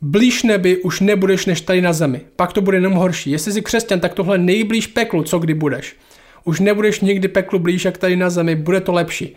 Blíž 0.00 0.42
nebi 0.42 0.76
už 0.76 1.00
nebudeš 1.00 1.46
než 1.46 1.60
tady 1.60 1.80
na 1.80 1.92
zemi. 1.92 2.20
Pak 2.36 2.52
to 2.52 2.60
bude 2.60 2.76
jenom 2.76 2.92
horší. 2.92 3.30
Jestli 3.30 3.52
jsi 3.52 3.62
křesťan, 3.62 4.00
tak 4.00 4.14
tohle 4.14 4.38
nejblíž 4.38 4.86
peklu, 4.86 5.22
co 5.22 5.38
kdy 5.38 5.54
budeš. 5.54 5.96
Už 6.44 6.60
nebudeš 6.60 7.00
nikdy 7.00 7.28
peklu 7.28 7.58
blíž 7.58 7.84
jak 7.84 7.98
tady 7.98 8.16
na 8.16 8.30
zemi, 8.30 8.56
bude 8.56 8.80
to 8.80 8.92
lepší. 8.92 9.36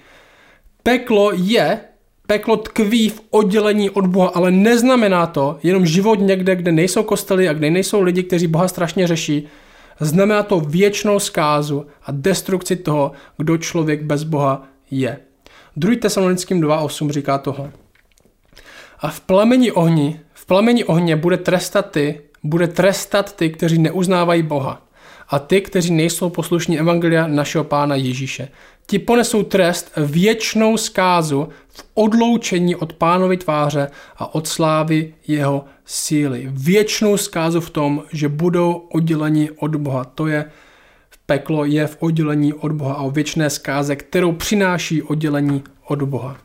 Peklo 0.84 1.32
je, 1.36 1.80
peklo 2.28 2.58
tkví 2.58 3.10
v 3.10 3.22
oddělení 3.30 3.90
od 3.90 4.08
Boha, 4.08 4.28
ale 4.28 4.52
neznamená 4.52 5.28
to 5.28 5.58
jenom 5.64 5.86
život 5.86 6.20
někde, 6.20 6.56
kde 6.56 6.72
nejsou 6.72 7.04
kostely 7.04 7.50
a 7.50 7.54
kde 7.54 7.70
nejsou 7.70 8.02
lidi, 8.02 8.24
kteří 8.24 8.48
Boha 8.48 8.68
strašně 8.68 9.08
řeší. 9.08 9.48
Znamená 10.00 10.44
to 10.44 10.60
věčnou 10.60 11.20
zkázu 11.20 11.86
a 12.04 12.12
destrukci 12.12 12.76
toho, 12.76 13.12
kdo 13.38 13.58
člověk 13.58 14.04
bez 14.04 14.24
Boha 14.24 14.68
je. 14.92 15.18
2. 15.76 15.96
Tesalonickým 16.02 16.62
2.8 16.62 17.10
říká 17.10 17.38
tohle. 17.38 17.72
A 19.00 19.10
v 19.10 19.20
plameni 19.20 19.72
ohni 19.72 20.20
v 20.44 20.46
plameni 20.46 20.84
ohně 20.84 21.16
bude 21.16 21.38
trestat 21.38 21.92
ty, 21.92 22.22
bude 22.44 22.68
trestat 22.68 23.36
ty, 23.36 23.50
kteří 23.50 23.78
neuznávají 23.78 24.44
Boha 24.44 24.82
a 25.30 25.40
ty, 25.40 25.62
kteří 25.62 25.94
nejsou 25.94 26.30
poslušní 26.30 26.80
evangelia 26.80 27.28
našeho 27.28 27.64
pána 27.64 27.96
Ježíše. 27.96 28.48
Ti 28.88 29.00
ponesou 29.00 29.44
trest 29.44 29.92
věčnou 29.98 30.78
zkázu 30.78 31.50
v 31.70 31.86
odloučení 31.94 32.76
od 32.76 32.94
pánovy 32.94 33.38
tváře 33.38 33.88
a 34.18 34.36
od 34.36 34.48
slávy 34.48 35.14
jeho 35.28 35.66
síly. 35.86 36.48
Věčnou 36.52 37.18
zkázu 37.18 37.62
v 37.62 37.70
tom, 37.70 38.04
že 38.12 38.30
budou 38.30 38.74
odděleni 38.74 39.52
od 39.52 39.76
Boha. 39.76 40.04
To 40.04 40.28
je 40.28 40.46
v 41.10 41.18
peklo 41.18 41.66
je 41.66 41.88
v 41.88 41.98
oddělení 42.00 42.54
od 42.54 42.72
Boha 42.72 42.94
a 42.94 43.02
o 43.02 43.12
věčné 43.12 43.50
zkáze, 43.50 43.96
kterou 43.96 44.32
přináší 44.32 45.02
oddělení 45.02 45.64
od 45.88 46.04
Boha. 46.04 46.38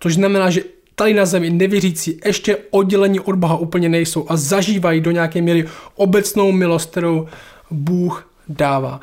Což 0.00 0.14
znamená, 0.14 0.50
že 0.50 0.62
tady 0.94 1.14
na 1.14 1.26
zemi 1.26 1.50
nevěřící 1.50 2.20
ještě 2.24 2.58
oddělení 2.70 3.20
od 3.20 3.36
Boha 3.36 3.56
úplně 3.56 3.88
nejsou 3.88 4.26
a 4.28 4.36
zažívají 4.36 5.00
do 5.00 5.10
nějaké 5.10 5.42
míry 5.42 5.64
obecnou 5.96 6.52
milost, 6.52 6.90
kterou 6.90 7.28
Bůh 7.70 8.30
dává. 8.48 9.00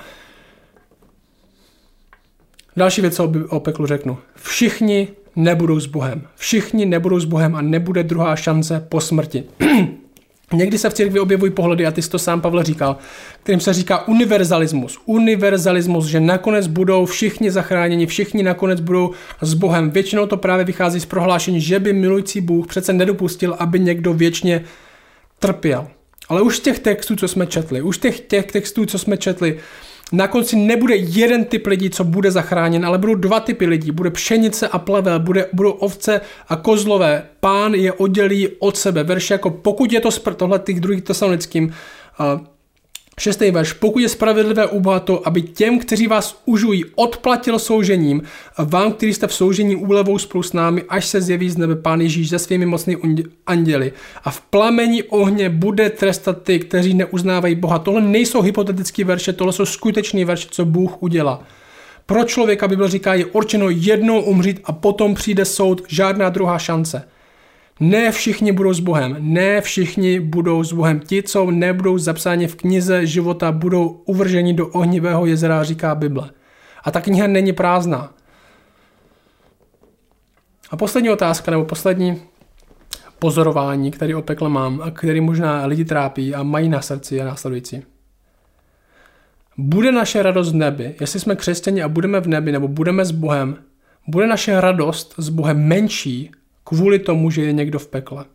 Další 2.78 3.02
věc, 3.02 3.16
co 3.16 3.32
o 3.50 3.60
peklu 3.60 3.86
řeknu. 3.86 4.18
Všichni 4.36 5.08
nebudou 5.36 5.80
s 5.80 5.86
Bohem. 5.86 6.28
Všichni 6.36 6.86
nebudou 6.86 7.20
s 7.20 7.26
Bohem 7.26 7.56
a 7.56 7.62
nebude 7.62 8.04
druhá 8.04 8.36
šance 8.36 8.86
po 8.90 9.02
smrti. 9.02 9.44
Někdy 10.54 10.78
se 10.78 10.90
v 10.90 10.94
církvi 10.94 11.20
objevují 11.20 11.52
pohledy, 11.52 11.86
a 11.86 11.92
ty 11.92 12.02
jsi 12.02 12.10
to 12.10 12.20
sám 12.20 12.42
Pavel 12.42 12.64
říkal, 12.64 12.98
kterým 13.44 13.60
se 13.60 13.74
říká 13.74 14.08
univerzalismus. 14.08 14.98
Univerzalismus, 15.06 16.06
že 16.06 16.20
nakonec 16.20 16.68
budou 16.68 17.06
všichni 17.06 17.52
zachráněni, 17.52 18.06
všichni 18.06 18.44
nakonec 18.44 18.80
budou 18.80 19.12
s 19.42 19.54
Bohem. 19.54 19.90
Většinou 19.90 20.26
to 20.26 20.38
právě 20.38 20.66
vychází 20.66 21.00
z 21.00 21.06
prohlášení, 21.06 21.62
že 21.62 21.80
by 21.80 21.94
milující 21.94 22.42
Bůh 22.42 22.68
přece 22.68 22.94
nedopustil, 22.94 23.56
aby 23.60 23.80
někdo 23.80 24.14
věčně 24.14 24.64
trpěl. 25.40 25.88
Ale 26.30 26.42
už 26.42 26.60
těch 26.60 26.80
textů, 26.80 27.16
co 27.16 27.28
jsme 27.28 27.48
četli, 27.48 27.82
už 27.82 27.98
těch, 27.98 28.20
těch 28.20 28.46
textů, 28.46 28.86
co 28.86 29.00
jsme 29.00 29.18
četli, 29.18 29.58
na 30.12 30.28
konci 30.28 30.56
nebude 30.56 30.96
jeden 30.96 31.46
typ 31.46 31.68
lidí, 31.68 31.90
co 31.90 32.04
bude 32.04 32.32
zachráněn, 32.32 32.86
ale 32.86 32.98
budou 32.98 33.16
dva 33.16 33.40
typy 33.40 33.66
lidí. 33.66 33.92
Bude 33.92 34.12
pšenice 34.12 34.68
a 34.68 34.80
plevel, 34.80 35.20
bude, 35.20 35.50
budou 35.54 35.72
ovce 35.72 36.22
a 36.48 36.56
kozlové. 36.56 37.24
Pán 37.40 37.74
je 37.74 37.94
oddělí 37.94 38.48
od 38.60 38.78
sebe. 38.78 39.04
Verš 39.04 39.30
jako 39.30 39.50
pokud 39.50 39.92
je 39.92 40.00
to 40.00 40.12
spr, 40.12 40.34
tohle 40.34 40.60
těch 40.60 40.80
druhých 40.80 41.04
tesalonickým, 41.04 41.74
uh, 42.20 42.42
Šestý 43.20 43.52
verš. 43.52 43.74
Pokud 43.74 44.00
je 44.00 44.10
spravedlivé 44.10 44.68
u 44.68 44.80
Boha 44.80 45.00
to, 45.00 45.28
aby 45.28 45.42
těm, 45.42 45.80
kteří 45.80 46.08
vás 46.08 46.42
užují, 46.46 46.86
odplatil 46.96 47.60
soužením, 47.60 48.22
vám, 48.58 48.94
kteří 48.94 49.14
jste 49.14 49.28
v 49.28 49.34
soužení 49.34 49.76
úlevou 49.76 50.18
spolu 50.18 50.44
s 50.44 50.54
námi, 50.54 50.84
až 50.90 51.06
se 51.06 51.22
zjeví 51.22 51.50
z 51.50 51.58
nebe 51.58 51.76
Pán 51.76 52.02
Ježíš 52.02 52.30
se 52.30 52.40
svými 52.40 52.66
mocnými 52.66 53.24
anděli. 53.48 53.94
A 54.24 54.32
v 54.32 54.42
plamení 54.42 55.04
ohně 55.04 55.50
bude 55.50 55.90
trestat 55.90 56.44
ty, 56.44 56.60
kteří 56.60 56.94
neuznávají 56.94 57.56
Boha. 57.56 57.80
Tohle 57.80 58.02
nejsou 58.02 58.42
hypotetické 58.42 59.04
verše, 59.04 59.34
tohle 59.34 59.54
jsou 59.54 59.66
skutečné 59.66 60.26
verše, 60.26 60.48
co 60.52 60.66
Bůh 60.66 61.04
udělá. 61.04 61.44
Pro 62.06 62.24
člověka 62.24 62.68
Bible 62.68 62.90
říká, 62.90 63.14
je 63.14 63.26
určeno 63.26 63.70
jednou 63.70 64.22
umřít 64.22 64.60
a 64.64 64.72
potom 64.72 65.16
přijde 65.16 65.46
soud, 65.46 65.82
žádná 65.88 66.30
druhá 66.30 66.60
šance. 66.60 67.04
Ne 67.80 68.12
všichni 68.12 68.52
budou 68.52 68.74
s 68.74 68.80
Bohem, 68.80 69.16
ne 69.20 69.62
všichni 69.62 70.20
budou 70.20 70.64
s 70.64 70.74
Bohem. 70.74 71.00
Ti, 71.00 71.24
co 71.24 71.52
nebudou 71.52 71.98
zapsáni 71.98 72.48
v 72.48 72.56
knize 72.56 73.06
života, 73.06 73.52
budou 73.52 73.88
uvrženi 73.88 74.54
do 74.54 74.68
ohnivého 74.68 75.26
jezera, 75.26 75.64
říká 75.64 75.96
Bible. 75.96 76.30
A 76.84 76.92
ta 76.92 77.02
kniha 77.02 77.28
není 77.28 77.54
prázdná. 77.54 78.14
A 80.72 80.78
poslední 80.78 81.10
otázka, 81.10 81.52
nebo 81.52 81.66
poslední 81.66 82.22
pozorování, 83.20 83.92
který 83.92 84.16
o 84.16 84.22
pekle 84.22 84.50
mám 84.50 84.82
a 84.82 84.92
který 84.92 85.22
možná 85.22 85.66
lidi 85.66 85.86
trápí 85.86 86.36
a 86.36 86.44
mají 86.44 86.70
na 86.70 86.82
srdci, 86.82 87.16
je 87.16 87.26
následující. 87.26 87.84
Bude 89.58 89.92
naše 89.92 90.24
radost 90.24 90.52
v 90.52 90.56
nebi, 90.56 90.96
jestli 91.00 91.20
jsme 91.20 91.36
křesťani 91.36 91.84
a 91.84 91.90
budeme 91.90 92.20
v 92.20 92.28
nebi, 92.28 92.52
nebo 92.52 92.68
budeme 92.68 93.06
s 93.06 93.12
Bohem, 93.12 93.58
bude 94.08 94.28
naše 94.28 94.62
radost 94.62 95.14
s 95.18 95.30
Bohem 95.30 95.68
menší, 95.68 96.32
kvůli 96.70 97.00
tomu, 97.00 97.32
že 97.32 97.42
je 97.42 97.54
někdo 97.54 97.80
v 97.80 97.88
pekle. 97.88 98.26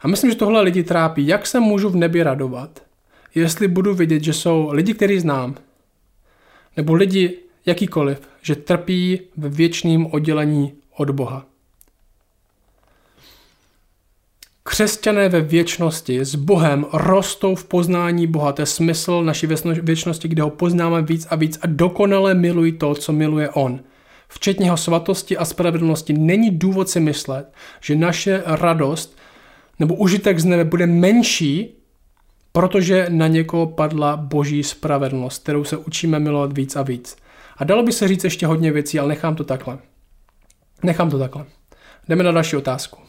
A 0.00 0.08
myslím, 0.08 0.30
že 0.30 0.36
tohle 0.36 0.62
lidi 0.62 0.82
trápí. 0.82 1.26
Jak 1.26 1.46
se 1.46 1.60
můžu 1.60 1.90
v 1.90 1.96
nebi 1.96 2.22
radovat, 2.22 2.82
jestli 3.34 3.68
budu 3.68 3.94
vidět, 3.94 4.24
že 4.24 4.32
jsou 4.32 4.68
lidi, 4.72 4.94
který 4.94 5.20
znám, 5.20 5.54
nebo 6.76 6.94
lidi 6.94 7.38
jakýkoliv, 7.66 8.28
že 8.42 8.56
trpí 8.56 9.20
ve 9.36 9.48
věčném 9.48 10.06
oddělení 10.06 10.72
od 10.96 11.10
Boha. 11.10 11.46
Křesťané 14.62 15.28
ve 15.28 15.40
věčnosti 15.40 16.24
s 16.24 16.34
Bohem 16.34 16.86
rostou 16.92 17.54
v 17.54 17.64
poznání 17.64 18.26
Boha. 18.26 18.52
To 18.52 18.62
je 18.62 18.66
smysl 18.66 19.24
naší 19.24 19.46
věčnosti, 19.82 20.28
kde 20.28 20.42
ho 20.42 20.50
poznáme 20.50 21.02
víc 21.02 21.26
a 21.30 21.36
víc 21.36 21.58
a 21.62 21.66
dokonale 21.66 22.34
milují 22.34 22.72
to, 22.72 22.94
co 22.94 23.12
miluje 23.12 23.48
On 23.48 23.80
včetně 24.34 24.66
jeho 24.66 24.76
svatosti 24.76 25.36
a 25.36 25.44
spravedlnosti, 25.44 26.12
není 26.12 26.50
důvod 26.50 26.88
si 26.88 27.00
myslet, 27.00 27.52
že 27.80 27.96
naše 27.96 28.42
radost 28.46 29.18
nebo 29.78 29.94
užitek 29.94 30.38
z 30.38 30.44
nebe 30.44 30.64
bude 30.64 30.86
menší, 30.86 31.74
protože 32.52 33.06
na 33.08 33.26
někoho 33.26 33.66
padla 33.66 34.16
boží 34.16 34.62
spravedlnost, 34.62 35.42
kterou 35.42 35.64
se 35.64 35.76
učíme 35.76 36.18
milovat 36.18 36.52
víc 36.52 36.76
a 36.76 36.82
víc. 36.82 37.16
A 37.56 37.64
dalo 37.64 37.82
by 37.82 37.92
se 37.92 38.08
říct 38.08 38.24
ještě 38.24 38.46
hodně 38.46 38.72
věcí, 38.72 38.98
ale 38.98 39.08
nechám 39.08 39.34
to 39.34 39.44
takhle. 39.44 39.78
Nechám 40.82 41.10
to 41.10 41.18
takhle. 41.18 41.44
Jdeme 42.08 42.24
na 42.24 42.32
další 42.32 42.56
otázku. 42.56 43.00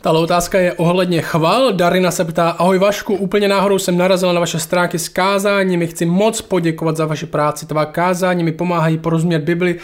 Ta 0.00 0.12
otázka 0.12 0.58
je 0.58 0.72
ohledně 0.72 1.22
chval. 1.22 1.72
Darina 1.72 2.10
se 2.10 2.24
ptá, 2.24 2.50
ahoj 2.50 2.78
Vašku, 2.78 3.14
úplně 3.14 3.48
náhodou 3.48 3.78
jsem 3.78 3.98
narazila 3.98 4.32
na 4.32 4.40
vaše 4.40 4.58
stránky 4.58 4.98
s 4.98 5.08
kázáním, 5.08 5.86
chci 5.86 6.06
moc 6.06 6.42
poděkovat 6.42 6.96
za 6.96 7.06
vaši 7.06 7.26
práci, 7.26 7.66
tvá 7.66 7.86
kázání 7.86 8.44
mi 8.44 8.52
pomáhají 8.52 8.98
porozumět 8.98 9.38
Bibli 9.38 9.78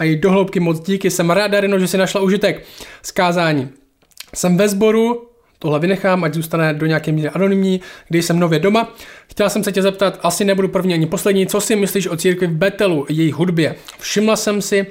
a 0.00 0.04
její 0.04 0.16
dohloubky 0.16 0.60
moc 0.60 0.80
díky. 0.80 1.10
Jsem 1.10 1.30
rád, 1.30 1.46
Darino, 1.46 1.78
že 1.78 1.88
si 1.88 1.98
našla 1.98 2.20
užitek. 2.20 2.64
Skázání. 3.02 3.68
Jsem 4.34 4.56
ve 4.56 4.68
sboru, 4.68 5.28
tohle 5.58 5.78
vynechám, 5.78 6.24
ať 6.24 6.34
zůstane 6.34 6.74
do 6.74 6.86
nějaké 6.86 7.12
míry 7.12 7.28
anonymní, 7.28 7.80
když 8.08 8.24
jsem 8.24 8.38
nově 8.38 8.58
doma. 8.58 8.94
Chtěla 9.28 9.48
jsem 9.48 9.64
se 9.64 9.72
tě 9.72 9.82
zeptat, 9.82 10.18
asi 10.22 10.44
nebudu 10.44 10.68
první 10.68 10.94
ani 10.94 11.06
poslední, 11.06 11.46
co 11.46 11.60
si 11.60 11.76
myslíš 11.76 12.06
o 12.06 12.16
církvi 12.16 12.46
v 12.46 12.56
Betelu, 12.56 13.06
její 13.08 13.32
hudbě. 13.32 13.74
Všimla 13.98 14.36
jsem 14.36 14.62
si, 14.62 14.86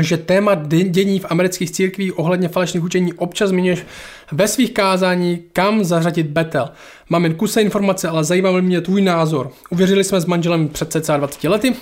že 0.00 0.16
téma 0.16 0.54
dění 0.88 1.20
v 1.20 1.26
amerických 1.28 1.70
církvích 1.70 2.18
ohledně 2.18 2.48
falešných 2.48 2.84
učení 2.84 3.12
občas 3.12 3.50
zmiňuješ 3.50 3.86
ve 4.32 4.48
svých 4.48 4.72
kázání, 4.72 5.42
kam 5.52 5.84
zařadit 5.84 6.26
Betel. 6.26 6.70
Mám 7.08 7.24
jen 7.24 7.34
kuse 7.34 7.62
informace, 7.62 8.08
ale 8.08 8.24
zajímavý 8.24 8.62
mě 8.62 8.80
tvůj 8.80 9.02
názor. 9.02 9.50
Uvěřili 9.70 10.04
jsme 10.04 10.20
s 10.20 10.26
manželem 10.26 10.68
před 10.68 10.92
cca 10.92 11.16
20 11.16 11.44
lety, 11.44 11.74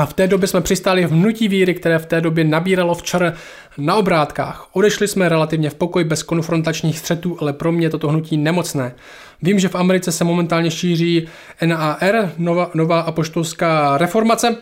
a 0.00 0.06
v 0.06 0.14
té 0.14 0.26
době 0.26 0.48
jsme 0.48 0.60
přistáli 0.60 1.06
v 1.06 1.10
hnutí 1.10 1.48
víry, 1.48 1.74
které 1.74 1.98
v 1.98 2.06
té 2.06 2.20
době 2.20 2.44
nabíralo 2.44 2.94
včer 2.94 3.34
na 3.78 3.94
obrátkách. 3.94 4.68
Odešli 4.72 5.08
jsme 5.08 5.28
relativně 5.28 5.70
v 5.70 5.74
pokoji 5.74 6.04
bez 6.04 6.22
konfrontačních 6.22 6.98
střetů, 6.98 7.36
ale 7.40 7.52
pro 7.52 7.72
mě 7.72 7.90
toto 7.90 8.08
hnutí 8.08 8.36
nemocné. 8.36 8.94
Vím, 9.42 9.58
že 9.58 9.68
v 9.68 9.74
Americe 9.74 10.12
se 10.12 10.24
momentálně 10.24 10.70
šíří 10.70 11.28
NAR, 11.64 12.32
nová, 12.38 12.70
nová 12.74 13.00
apoštolská 13.00 13.98
reformace, 13.98 14.56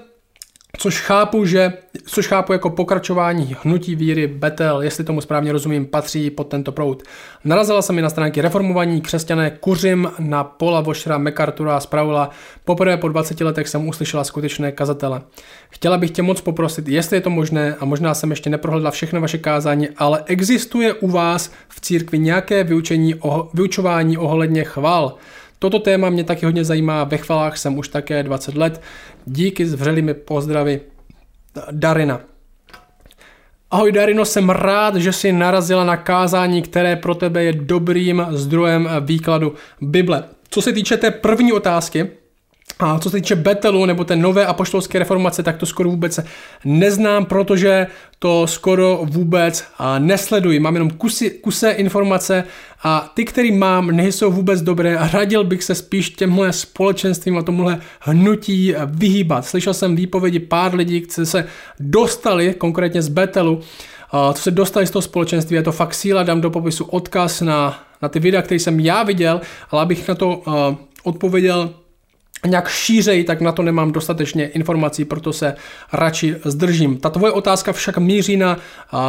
Což 0.77 1.01
chápu, 1.01 1.45
že, 1.45 1.73
což 2.07 2.27
chápu 2.27 2.53
jako 2.53 2.71
pokračování 2.71 3.57
hnutí 3.63 3.95
víry 3.95 4.27
Betel, 4.27 4.83
jestli 4.83 5.05
tomu 5.05 5.21
správně 5.21 5.53
rozumím, 5.53 5.87
patří 5.87 6.31
pod 6.31 6.45
tento 6.45 6.73
proud. 6.73 7.03
Narazila 7.45 7.83
se 7.83 7.93
mi 7.93 8.03
na 8.03 8.11
stránky 8.11 8.41
reformovaní 8.41 9.01
křesťané 9.01 9.51
kuřím 9.51 10.11
na 10.19 10.45
Pola 10.45 10.81
Vošra, 10.81 11.19
MacArthura 11.19 11.77
a 11.77 11.81
Spraula. 11.81 12.31
Poprvé 12.65 12.97
po 12.97 13.09
20 13.09 13.41
letech 13.41 13.69
jsem 13.69 13.89
uslyšela 13.89 14.25
skutečné 14.25 14.73
kazatele. 14.73 15.23
Chtěla 15.71 15.99
bych 15.99 16.11
tě 16.11 16.23
moc 16.23 16.41
poprosit, 16.41 16.89
jestli 16.89 17.17
je 17.17 17.21
to 17.21 17.31
možné, 17.31 17.77
a 17.81 17.85
možná 17.85 18.15
jsem 18.15 18.31
ještě 18.31 18.51
neprohledla 18.51 18.91
všechno 18.91 19.21
vaše 19.21 19.39
kázání, 19.39 19.89
ale 19.97 20.23
existuje 20.27 20.95
u 20.95 21.09
vás 21.09 21.53
v 21.69 21.81
církvi 21.81 22.19
nějaké 22.19 22.65
vyučení, 22.65 23.15
vyučování 23.55 24.19
ohledně 24.19 24.65
chval. 24.65 25.17
Toto 25.59 25.79
téma 25.79 26.11
mě 26.11 26.25
taky 26.25 26.47
hodně 26.47 26.64
zajímá, 26.64 27.05
ve 27.05 27.16
chvalách 27.16 27.57
jsem 27.59 27.79
už 27.79 27.88
také 27.88 28.23
20 28.23 28.57
let. 28.57 28.83
Díky 29.27 29.66
s 29.66 29.75
vřelými 29.75 30.14
pozdravy 30.14 30.81
Darina. 31.71 32.21
Ahoj 33.71 33.92
Darino, 33.92 34.25
jsem 34.25 34.51
rád, 34.51 34.97
že 34.97 35.12
jsi 35.12 35.33
narazila 35.33 35.85
na 35.85 35.97
kázání, 35.97 36.62
které 36.62 36.97
pro 36.97 37.14
tebe 37.14 37.44
je 37.44 37.53
dobrým 37.53 38.27
zdrojem 38.31 38.88
výkladu 39.01 39.55
Bible. 39.81 40.25
Co 40.51 40.62
se 40.62 40.73
týče 40.73 40.97
té 40.97 41.11
první 41.11 41.53
otázky, 41.53 42.11
a 42.79 42.99
co 42.99 43.11
se 43.11 43.17
týče 43.17 43.37
Betelu 43.37 43.87
nebo 43.87 44.05
té 44.05 44.17
nové 44.17 44.47
apoštolské 44.47 44.99
reformace, 44.99 45.43
tak 45.43 45.57
to 45.57 45.67
skoro 45.67 45.91
vůbec 45.91 46.21
neznám, 46.64 47.25
protože 47.25 47.87
to 48.19 48.47
skoro 48.47 49.01
vůbec 49.05 49.64
nesleduji. 49.99 50.61
Mám 50.61 50.75
jenom 50.75 50.91
kusy, 50.91 51.31
kuse 51.31 51.71
informace 51.71 52.45
a 52.83 53.12
ty, 53.14 53.25
který 53.25 53.53
mám, 53.53 53.87
nejsou 53.87 54.33
vůbec 54.33 54.62
dobré 54.62 54.99
a 54.99 55.09
radil 55.09 55.45
bych 55.45 55.64
se 55.64 55.75
spíš 55.75 56.11
těmhle 56.11 56.53
společenstvím 56.53 57.38
a 57.38 57.43
tomuhle 57.43 57.81
hnutí 58.01 58.75
vyhýbat. 58.87 59.47
Slyšel 59.47 59.75
jsem 59.75 59.97
výpovědi 59.97 60.38
pár 60.38 60.75
lidí, 60.75 61.01
kteří 61.01 61.31
se 61.31 61.45
dostali 61.81 62.55
konkrétně 62.55 63.03
z 63.03 63.09
Betelu, 63.09 63.61
co 64.33 64.43
se 64.43 64.51
dostali 64.51 64.87
z 64.87 64.91
toho 64.91 65.03
společenství, 65.03 65.57
je 65.57 65.62
to 65.62 65.73
fakt 65.73 65.95
síla, 65.95 66.23
dám 66.23 66.41
do 66.41 66.51
popisu 66.51 66.85
odkaz 66.85 67.41
na, 67.41 67.83
na 68.03 68.09
ty 68.09 68.21
videa, 68.21 68.43
které 68.43 68.59
jsem 68.59 68.81
já 68.81 69.03
viděl, 69.03 69.41
ale 69.71 69.83
abych 69.83 70.09
na 70.09 70.14
to 70.14 70.43
odpověděl 71.03 71.71
nějak 72.46 72.68
šířej, 72.68 73.24
tak 73.24 73.40
na 73.40 73.53
to 73.53 73.62
nemám 73.62 73.92
dostatečně 73.92 74.46
informací, 74.46 75.05
proto 75.05 75.33
se 75.33 75.55
radši 75.92 76.37
zdržím. 76.44 76.96
Ta 76.96 77.11
tvoje 77.11 77.33
otázka 77.33 77.72
však 77.72 77.98
míří 77.98 78.37
na 78.37 78.59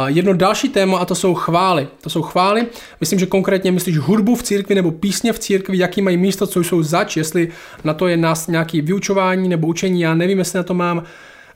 jedno 0.06 0.32
další 0.32 0.68
téma 0.68 0.98
a 0.98 1.04
to 1.04 1.14
jsou 1.14 1.34
chvály. 1.34 1.88
To 2.00 2.10
jsou 2.10 2.22
chvály, 2.22 2.66
myslím, 3.00 3.18
že 3.18 3.26
konkrétně 3.26 3.72
myslíš 3.72 3.98
hudbu 3.98 4.34
v 4.34 4.42
církvi 4.42 4.74
nebo 4.74 4.90
písně 4.90 5.32
v 5.32 5.38
církvi, 5.38 5.78
jaký 5.78 6.02
mají 6.02 6.16
místo, 6.16 6.46
co 6.46 6.60
jsou 6.60 6.82
zač, 6.82 7.16
jestli 7.16 7.48
na 7.84 7.94
to 7.94 8.08
je 8.08 8.16
nás 8.16 8.46
nějaký 8.46 8.80
vyučování 8.80 9.48
nebo 9.48 9.66
učení, 9.66 10.00
já 10.00 10.14
nevím, 10.14 10.38
jestli 10.38 10.56
na 10.56 10.62
to 10.62 10.74
mám 10.74 11.02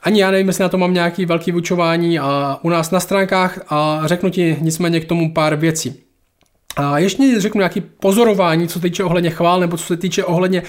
ani 0.03 0.21
já 0.21 0.31
nevím, 0.31 0.47
jestli 0.47 0.63
na 0.63 0.69
to 0.69 0.79
mám 0.79 0.95
nějaký 0.95 1.27
velký 1.27 1.53
vyučování 1.53 2.19
a 2.19 2.59
u 2.63 2.69
nás 2.69 2.91
na 2.91 3.01
stránkách 3.01 3.59
a 3.69 4.03
řeknu 4.05 4.31
ti 4.31 4.57
nicméně 4.61 5.01
k 5.01 5.05
tomu 5.05 5.33
pár 5.33 5.57
věcí. 5.57 6.01
A 6.77 6.99
ještě 6.99 7.41
řeknu 7.41 7.59
nějaký 7.59 7.81
pozorování, 7.81 8.69
co 8.69 8.79
se 8.79 8.83
týče 8.83 9.05
ohledně 9.05 9.31
chvál, 9.31 9.61
nebo 9.61 9.77
co 9.77 9.85
se 9.85 9.97
týče 9.97 10.25
ohledně 10.25 10.63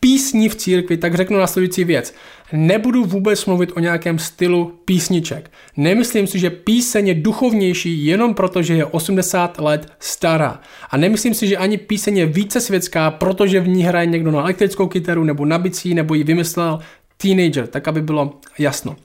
písní 0.00 0.48
v 0.48 0.54
církvi, 0.54 0.96
tak 0.96 1.14
řeknu 1.14 1.38
následující 1.38 1.84
věc. 1.84 2.14
Nebudu 2.52 3.04
vůbec 3.04 3.46
mluvit 3.46 3.72
o 3.76 3.80
nějakém 3.80 4.18
stylu 4.18 4.72
písniček. 4.84 5.50
Nemyslím 5.76 6.26
si, 6.26 6.38
že 6.38 6.50
píseň 6.50 7.08
je 7.08 7.14
duchovnější 7.14 8.06
jenom 8.06 8.34
proto, 8.34 8.62
že 8.62 8.74
je 8.74 8.84
80 8.84 9.58
let 9.58 9.92
stará. 9.98 10.60
A 10.90 10.96
nemyslím 10.96 11.34
si, 11.34 11.46
že 11.46 11.56
ani 11.56 11.78
píseň 11.78 12.16
je 12.16 12.26
více 12.26 12.60
světská, 12.60 13.10
protože 13.10 13.60
v 13.60 13.68
ní 13.68 13.82
hraje 13.82 14.06
někdo 14.06 14.30
na 14.30 14.40
elektrickou 14.40 14.86
kytaru 14.86 15.24
nebo 15.24 15.44
na 15.44 15.58
bicí, 15.58 15.94
nebo 15.94 16.14
ji 16.14 16.24
vymyslel 16.24 16.78
teenager, 17.16 17.66
tak 17.66 17.88
aby 17.88 18.02
bylo 18.02 18.40
jasno. 18.58 18.96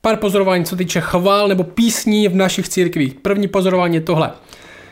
Pár 0.00 0.16
pozorování, 0.16 0.64
co 0.64 0.76
týče 0.76 1.00
chvál 1.00 1.48
nebo 1.48 1.64
písní 1.64 2.28
v 2.28 2.34
našich 2.34 2.68
církvích. 2.68 3.14
První 3.14 3.48
pozorování 3.48 3.94
je 3.94 4.00
tohle. 4.00 4.32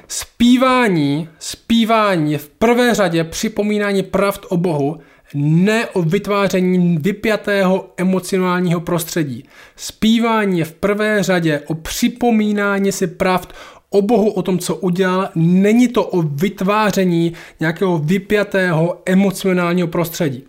Spívání, 0.09 1.29
spívání 1.39 2.33
je 2.33 2.39
v 2.39 2.49
prvé 2.49 2.95
řadě 2.95 3.25
připomínání 3.25 4.03
pravd 4.03 4.47
o 4.49 4.57
Bohu, 4.57 5.01
ne 5.35 5.87
o 5.87 6.03
vytváření 6.03 6.99
vypjatého 6.99 7.93
emocionálního 7.97 8.81
prostředí. 8.81 9.45
Spívání 9.77 10.59
je 10.59 10.65
v 10.65 10.73
prvé 10.73 11.23
řadě 11.23 11.61
o 11.67 11.75
připomínání 11.75 12.93
si 12.93 13.07
pravd 13.07 13.53
o 13.91 14.03
Bohu, 14.03 14.31
o 14.31 14.43
tom, 14.43 14.59
co 14.59 14.77
udělal. 14.77 15.29
Není 15.35 15.89
to 15.89 16.05
o 16.05 16.23
vytváření 16.23 17.33
nějakého 17.61 17.99
vypjatého 17.99 19.03
emocionálního 19.07 19.89
prostředí. 19.89 20.45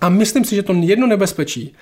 A 0.00 0.08
myslím 0.08 0.44
si, 0.44 0.54
že 0.54 0.62
to 0.62 0.72
jedno 0.72 1.06
nebezpečí, 1.06 1.74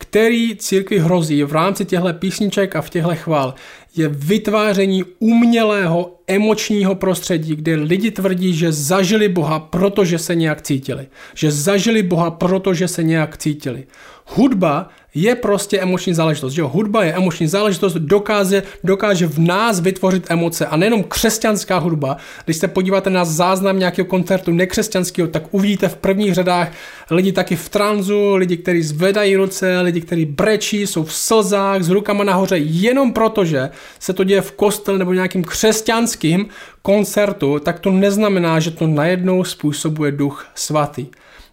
který 0.00 0.56
církvi 0.56 0.98
hrozí 0.98 1.44
v 1.44 1.52
rámci 1.52 1.84
těchto 1.84 2.12
písniček 2.12 2.76
a 2.76 2.82
v 2.82 2.90
těchto 2.90 3.14
chvál, 3.14 3.54
je 3.96 4.08
vytváření 4.08 5.04
umělého 5.18 6.20
emočního 6.26 6.94
prostředí, 6.94 7.56
kde 7.56 7.74
lidi 7.74 8.10
tvrdí, 8.10 8.54
že 8.54 8.72
zažili 8.72 9.28
Boha, 9.28 9.60
protože 9.60 10.18
se 10.18 10.34
nějak 10.34 10.62
cítili. 10.62 11.06
Že 11.34 11.50
zažili 11.50 12.02
Boha, 12.02 12.30
protože 12.30 12.88
se 12.88 13.02
nějak 13.02 13.36
cítili. 13.36 13.86
Hudba 14.26 14.88
je 15.14 15.34
prostě 15.34 15.80
emoční 15.80 16.14
záležitost. 16.14 16.52
Že 16.52 16.62
hudba 16.62 17.04
je 17.04 17.14
emoční 17.14 17.46
záležitost, 17.46 17.94
dokáže, 17.94 18.62
dokáže 18.84 19.26
v 19.26 19.38
nás 19.38 19.80
vytvořit 19.80 20.30
emoce 20.30 20.66
a 20.66 20.76
nejenom 20.76 21.02
křesťanská 21.04 21.78
hudba. 21.78 22.16
Když 22.44 22.56
se 22.56 22.68
podíváte 22.68 23.10
na 23.10 23.24
záznam 23.24 23.78
nějakého 23.78 24.06
koncertu 24.06 24.52
nekřesťanského, 24.52 25.28
tak 25.28 25.42
uvidíte 25.50 25.88
v 25.88 25.96
prvních 25.96 26.34
řadách 26.34 26.72
lidi 27.10 27.32
taky 27.32 27.56
v 27.56 27.68
tranzu, 27.68 28.34
lidi, 28.34 28.56
kteří 28.56 28.82
zvedají 28.82 29.36
ruce, 29.36 29.80
lidi, 29.80 30.00
kteří 30.00 30.24
brečí, 30.24 30.86
jsou 30.86 31.04
v 31.04 31.12
slzách, 31.12 31.82
s 31.82 31.88
rukama 31.88 32.24
nahoře, 32.24 32.58
jenom 32.58 33.12
protože 33.12 33.70
se 33.98 34.12
to 34.12 34.24
děje 34.24 34.40
v 34.40 34.52
kostele 34.52 34.98
nebo 34.98 35.12
nějakým 35.12 35.44
křesťanským 35.44 36.46
koncertu, 36.82 37.58
tak 37.58 37.80
to 37.80 37.90
neznamená, 37.90 38.60
že 38.60 38.70
to 38.70 38.86
najednou 38.86 39.44
způsobuje 39.44 40.12
duch 40.12 40.46
svatý. 40.54 41.06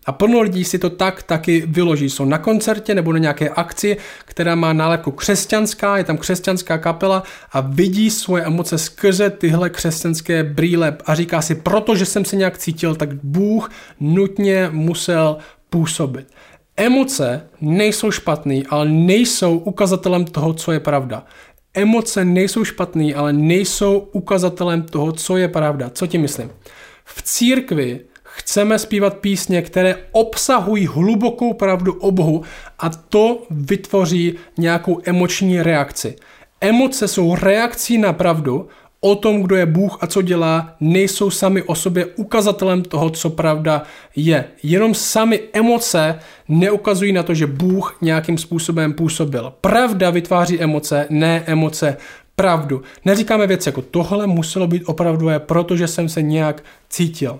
A 0.08 0.12
plno 0.12 0.42
lidí 0.42 0.64
si 0.64 0.80
to 0.80 0.90
tak 0.90 1.24
taky 1.24 1.64
vyloží. 1.68 2.10
Jsou 2.10 2.26
na 2.26 2.38
koncertě 2.38 2.96
nebo 2.96 3.14
na 3.14 3.20
nějaké 3.20 3.50
akci, 3.50 3.98
která 4.26 4.56
má 4.56 4.74
nálepku 4.74 5.12
křesťanská, 5.12 5.98
je 5.98 6.04
tam 6.04 6.18
křesťanská 6.18 6.78
kapela 6.78 7.24
a 7.52 7.62
vidí 7.62 8.10
svoje 8.10 8.44
emoce 8.44 8.78
skrze 8.78 9.30
tyhle 9.30 9.70
křesťanské 9.70 10.44
brýle 10.44 10.98
a 11.06 11.16
říká 11.16 11.42
si, 11.42 11.56
protože 11.56 12.06
jsem 12.06 12.26
se 12.26 12.36
nějak 12.36 12.58
cítil, 12.58 12.96
tak 12.96 13.14
Bůh 13.14 13.72
nutně 14.00 14.70
musel 14.72 15.38
působit. 15.70 16.28
Emoce 16.78 17.48
nejsou 17.62 18.12
špatný, 18.12 18.66
ale 18.66 18.90
nejsou 18.90 19.58
ukazatelem 19.58 20.26
toho, 20.26 20.54
co 20.54 20.72
je 20.72 20.80
pravda. 20.80 21.26
Emoce 21.74 22.26
nejsou 22.26 22.64
špatný, 22.64 23.16
ale 23.16 23.34
nejsou 23.34 24.10
ukazatelem 24.12 24.82
toho, 24.82 25.12
co 25.12 25.38
je 25.38 25.48
pravda. 25.48 25.90
Co 25.90 26.08
ti 26.08 26.18
myslím? 26.18 26.50
V 27.06 27.22
církvi 27.22 28.00
Chceme 28.38 28.80
zpívat 28.80 29.18
písně, 29.18 29.62
které 29.62 29.96
obsahují 30.12 30.88
hlubokou 30.88 31.54
pravdu 31.54 31.94
o 31.94 32.12
Bohu 32.12 32.44
a 32.80 32.90
to 32.90 33.44
vytvoří 33.50 34.34
nějakou 34.58 35.00
emoční 35.06 35.62
reakci. 35.62 36.16
Emoce 36.62 37.08
jsou 37.08 37.36
reakcí 37.36 37.98
na 37.98 38.14
pravdu, 38.14 38.68
o 39.00 39.16
tom, 39.16 39.42
kdo 39.42 39.56
je 39.56 39.66
Bůh 39.66 39.98
a 40.02 40.08
co 40.08 40.22
dělá, 40.22 40.76
nejsou 40.80 41.30
sami 41.30 41.64
o 41.64 41.76
sobě 41.76 42.06
ukazatelem 42.06 42.82
toho, 42.82 43.10
co 43.10 43.30
pravda 43.30 43.84
je. 44.16 44.46
Jenom 44.64 44.94
sami 44.94 45.40
emoce 45.54 46.20
neukazují 46.48 47.14
na 47.14 47.24
to, 47.24 47.34
že 47.34 47.48
Bůh 47.48 47.98
nějakým 48.02 48.38
způsobem 48.38 48.94
působil. 48.94 49.54
Pravda 49.62 50.10
vytváří 50.10 50.62
emoce, 50.62 51.08
ne 51.10 51.44
emoce 51.46 51.98
pravdu. 52.36 52.82
Neříkáme 53.06 53.48
věci 53.48 53.70
jako 53.70 53.82
tohle 53.82 54.28
muselo 54.28 54.68
být 54.68 54.84
opravdové, 54.86 55.40
protože 55.40 55.88
jsem 55.88 56.10
se 56.10 56.22
nějak 56.22 56.64
cítil. 56.90 57.40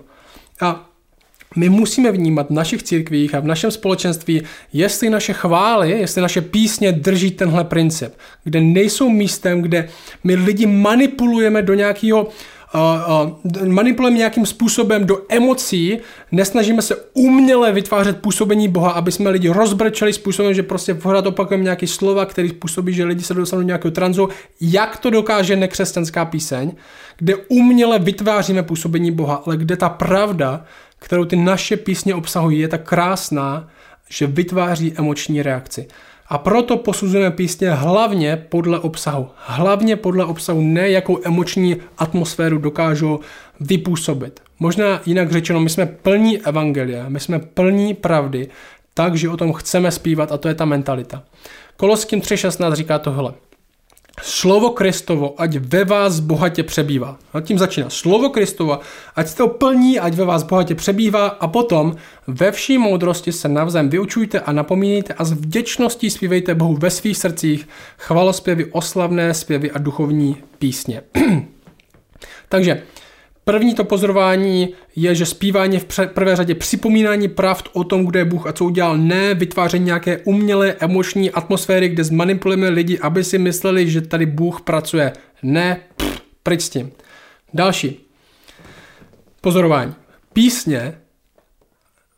A 0.60 0.87
my 1.56 1.68
musíme 1.68 2.12
vnímat 2.12 2.46
v 2.46 2.52
našich 2.52 2.82
církvích 2.82 3.34
a 3.34 3.40
v 3.40 3.46
našem 3.46 3.70
společenství, 3.70 4.42
jestli 4.72 5.10
naše 5.10 5.32
chvály, 5.32 5.90
jestli 5.90 6.22
naše 6.22 6.40
písně 6.40 6.92
drží 6.92 7.30
tenhle 7.30 7.64
princip, 7.64 8.12
kde 8.44 8.60
nejsou 8.60 9.08
místem, 9.08 9.62
kde 9.62 9.88
my 10.24 10.34
lidi 10.34 10.66
manipulujeme 10.66 11.62
do 11.62 11.74
nějakého 11.74 12.24
uh, 12.24 12.30
uh, 13.54 13.68
manipulujeme 13.68 14.18
nějakým 14.18 14.46
způsobem 14.46 15.06
do 15.06 15.18
emocí, 15.28 15.98
nesnažíme 16.32 16.82
se 16.82 16.96
uměle 17.14 17.72
vytvářet 17.72 18.16
působení 18.16 18.68
Boha, 18.68 18.90
aby 18.90 19.12
jsme 19.12 19.30
lidi 19.30 19.48
rozbrčeli 19.48 20.12
způsobem, 20.12 20.54
že 20.54 20.62
prostě 20.62 20.94
pořád 20.94 21.26
opakujeme 21.26 21.64
nějaké 21.64 21.86
slova, 21.86 22.26
které 22.26 22.48
způsobí, 22.48 22.92
že 22.94 23.04
lidi 23.04 23.22
se 23.22 23.34
dostanou 23.34 23.62
do 23.62 23.66
nějakého 23.66 23.92
tranzu. 23.92 24.28
Jak 24.60 24.96
to 24.96 25.10
dokáže 25.10 25.56
nekřesťanská 25.56 26.24
píseň, 26.24 26.72
kde 27.18 27.36
uměle 27.36 27.98
vytváříme 27.98 28.62
působení 28.62 29.10
Boha, 29.10 29.42
ale 29.46 29.56
kde 29.56 29.76
ta 29.76 29.88
pravda 29.88 30.64
kterou 30.98 31.24
ty 31.24 31.36
naše 31.36 31.76
písně 31.76 32.14
obsahují, 32.14 32.58
je 32.58 32.68
tak 32.68 32.88
krásná, 32.88 33.68
že 34.08 34.26
vytváří 34.26 34.92
emoční 34.96 35.42
reakci. 35.42 35.88
A 36.28 36.38
proto 36.38 36.76
posuzujeme 36.76 37.30
písně 37.30 37.70
hlavně 37.70 38.36
podle 38.48 38.78
obsahu. 38.78 39.28
Hlavně 39.36 39.96
podle 39.96 40.24
obsahu, 40.24 40.60
ne 40.62 40.90
jakou 40.90 41.18
emoční 41.24 41.76
atmosféru 41.98 42.58
dokážou 42.58 43.20
vypůsobit. 43.60 44.40
Možná 44.58 45.00
jinak 45.06 45.32
řečeno, 45.32 45.60
my 45.60 45.70
jsme 45.70 45.86
plní 45.86 46.40
evangelia, 46.42 47.08
my 47.08 47.20
jsme 47.20 47.38
plní 47.38 47.94
pravdy, 47.94 48.48
takže 48.94 49.28
o 49.28 49.36
tom 49.36 49.52
chceme 49.52 49.90
zpívat 49.90 50.32
a 50.32 50.36
to 50.36 50.48
je 50.48 50.54
ta 50.54 50.64
mentalita. 50.64 51.22
Koloským 51.76 52.20
3.16 52.20 52.74
říká 52.74 52.98
tohle. 52.98 53.32
Slovo 54.22 54.70
Kristovo, 54.70 55.34
ať 55.38 55.56
ve 55.56 55.84
vás 55.84 56.20
bohatě 56.20 56.62
přebývá. 56.62 57.18
A 57.32 57.40
tím 57.40 57.58
začíná. 57.58 57.90
Slovo 57.90 58.28
Kristovo, 58.28 58.80
ať 59.16 59.34
to 59.34 59.48
plní, 59.48 60.00
ať 60.00 60.14
ve 60.14 60.24
vás 60.24 60.42
bohatě 60.42 60.74
přebývá 60.74 61.26
a 61.26 61.46
potom 61.46 61.96
ve 62.26 62.52
vší 62.52 62.78
moudrosti 62.78 63.32
se 63.32 63.48
navzájem 63.48 63.88
vyučujte 63.88 64.40
a 64.40 64.52
napomínejte 64.52 65.14
a 65.14 65.24
s 65.24 65.32
vděčností 65.32 66.10
zpívejte 66.10 66.54
Bohu 66.54 66.76
ve 66.76 66.90
svých 66.90 67.18
srdcích 67.18 67.68
chvalospěvy, 67.98 68.64
oslavné 68.64 69.34
zpěvy 69.34 69.70
a 69.70 69.78
duchovní 69.78 70.36
písně. 70.58 71.02
Takže 72.48 72.82
První 73.48 73.74
to 73.74 73.84
pozorování 73.84 74.68
je, 74.96 75.14
že 75.14 75.26
zpívání 75.26 75.78
v 75.78 75.86
prvé 76.14 76.36
řadě 76.36 76.54
připomínání 76.54 77.28
pravd 77.28 77.68
o 77.72 77.84
tom, 77.84 78.06
kdo 78.06 78.18
je 78.18 78.24
Bůh 78.24 78.46
a 78.46 78.52
co 78.52 78.64
udělal, 78.64 78.98
ne 78.98 79.34
vytváření 79.34 79.84
nějaké 79.84 80.18
umělé 80.18 80.76
emoční 80.80 81.30
atmosféry, 81.30 81.88
kde 81.88 82.04
zmanipulujeme 82.04 82.68
lidi, 82.68 82.98
aby 82.98 83.24
si 83.24 83.38
mysleli, 83.38 83.90
že 83.90 84.00
tady 84.00 84.26
Bůh 84.26 84.60
pracuje. 84.60 85.12
Ne, 85.42 85.80
pryč 86.42 86.60
s 86.60 86.68
tím. 86.68 86.90
Další. 87.54 88.00
Pozorování. 89.40 89.94
Písně 90.32 90.98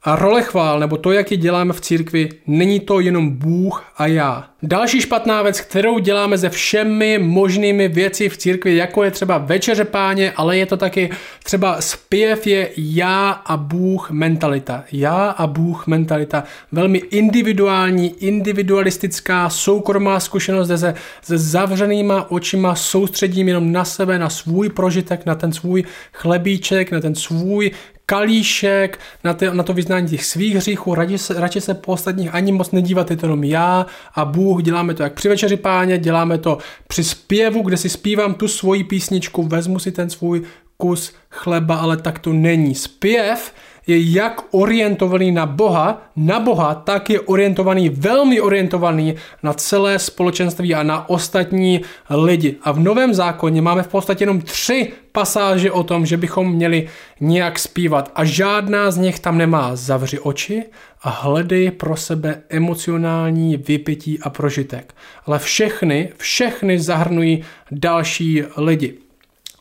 a 0.02 0.16
role 0.16 0.42
chvál, 0.42 0.80
nebo 0.80 0.96
to, 0.96 1.12
jak 1.12 1.30
ji 1.30 1.36
děláme 1.36 1.72
v 1.72 1.80
církvi, 1.80 2.28
není 2.46 2.80
to 2.80 3.00
jenom 3.00 3.30
Bůh 3.30 3.84
a 3.96 4.06
já. 4.06 4.50
Další 4.62 5.00
špatná 5.00 5.42
věc, 5.42 5.60
kterou 5.60 5.98
děláme 5.98 6.38
se 6.38 6.50
všemi 6.50 7.18
možnými 7.18 7.88
věci 7.88 8.28
v 8.28 8.36
církvi, 8.36 8.76
jako 8.76 9.04
je 9.04 9.10
třeba 9.10 9.38
večeře 9.38 9.84
páně, 9.84 10.32
ale 10.36 10.56
je 10.56 10.66
to 10.66 10.76
taky 10.76 11.10
třeba 11.44 11.80
zpěv 11.80 12.46
je 12.46 12.70
já 12.76 13.30
a 13.30 13.56
Bůh 13.56 14.10
mentalita. 14.10 14.84
Já 14.92 15.30
a 15.30 15.46
Bůh 15.46 15.86
mentalita. 15.86 16.44
Velmi 16.72 16.98
individuální, 16.98 18.14
individualistická, 18.24 19.48
soukromá 19.48 20.20
zkušenost, 20.20 20.68
kde 20.68 20.78
se 20.78 20.94
se 21.22 21.38
zavřenýma 21.38 22.30
očima 22.30 22.74
soustředím 22.74 23.48
jenom 23.48 23.72
na 23.72 23.84
sebe, 23.84 24.18
na 24.18 24.30
svůj 24.30 24.68
prožitek, 24.68 25.26
na 25.26 25.34
ten 25.34 25.52
svůj 25.52 25.84
chlebíček, 26.12 26.90
na 26.92 27.00
ten 27.00 27.14
svůj 27.14 27.70
kalíšek, 28.10 28.98
na, 29.24 29.34
ty, 29.34 29.50
na 29.52 29.62
to 29.62 29.72
vyznání 29.72 30.08
těch 30.08 30.24
svých 30.24 30.56
hříchů, 30.56 30.94
radši 30.94 31.18
se, 31.18 31.40
radši 31.40 31.60
se 31.60 31.74
po 31.74 31.92
ostatních 31.92 32.34
ani 32.34 32.52
moc 32.52 32.70
nedívat, 32.70 33.10
je 33.10 33.16
to 33.16 33.26
jenom 33.26 33.44
já 33.44 33.86
a 34.14 34.24
Bůh, 34.24 34.62
děláme 34.62 34.94
to 34.94 35.02
jak 35.02 35.12
při 35.12 35.28
večeři 35.28 35.56
páně, 35.56 35.98
děláme 35.98 36.38
to 36.38 36.58
při 36.88 37.04
zpěvu, 37.04 37.62
kde 37.62 37.76
si 37.76 37.88
zpívám 37.88 38.34
tu 38.34 38.48
svoji 38.48 38.84
písničku, 38.84 39.42
vezmu 39.42 39.78
si 39.78 39.92
ten 39.92 40.10
svůj 40.10 40.42
kus 40.76 41.12
chleba, 41.30 41.76
ale 41.76 41.96
tak 41.96 42.18
to 42.18 42.32
není. 42.32 42.74
Zpěv 42.74 43.54
je 43.90 44.12
jak 44.12 44.40
orientovaný 44.50 45.32
na 45.32 45.46
Boha, 45.46 46.02
na 46.16 46.40
Boha, 46.40 46.74
tak 46.74 47.10
je 47.10 47.20
orientovaný, 47.20 47.88
velmi 47.88 48.40
orientovaný 48.40 49.14
na 49.42 49.52
celé 49.52 49.98
společenství 49.98 50.74
a 50.74 50.82
na 50.82 51.08
ostatní 51.08 51.80
lidi. 52.10 52.56
A 52.62 52.72
v 52.72 52.80
Novém 52.80 53.14
zákoně 53.14 53.62
máme 53.62 53.82
v 53.82 53.88
podstatě 53.88 54.22
jenom 54.22 54.40
tři 54.40 54.92
pasáže 55.12 55.72
o 55.72 55.82
tom, 55.82 56.06
že 56.06 56.16
bychom 56.16 56.52
měli 56.52 56.88
nějak 57.20 57.58
zpívat 57.58 58.12
a 58.14 58.24
žádná 58.24 58.90
z 58.90 58.96
nich 58.96 59.20
tam 59.20 59.38
nemá 59.38 59.76
zavři 59.76 60.18
oči 60.18 60.64
a 61.02 61.10
hledej 61.10 61.70
pro 61.70 61.96
sebe 61.96 62.42
emocionální 62.48 63.56
vypití 63.56 64.20
a 64.22 64.30
prožitek. 64.30 64.94
Ale 65.26 65.38
všechny, 65.38 66.12
všechny 66.16 66.78
zahrnují 66.78 67.42
další 67.70 68.42
lidi. 68.56 69.09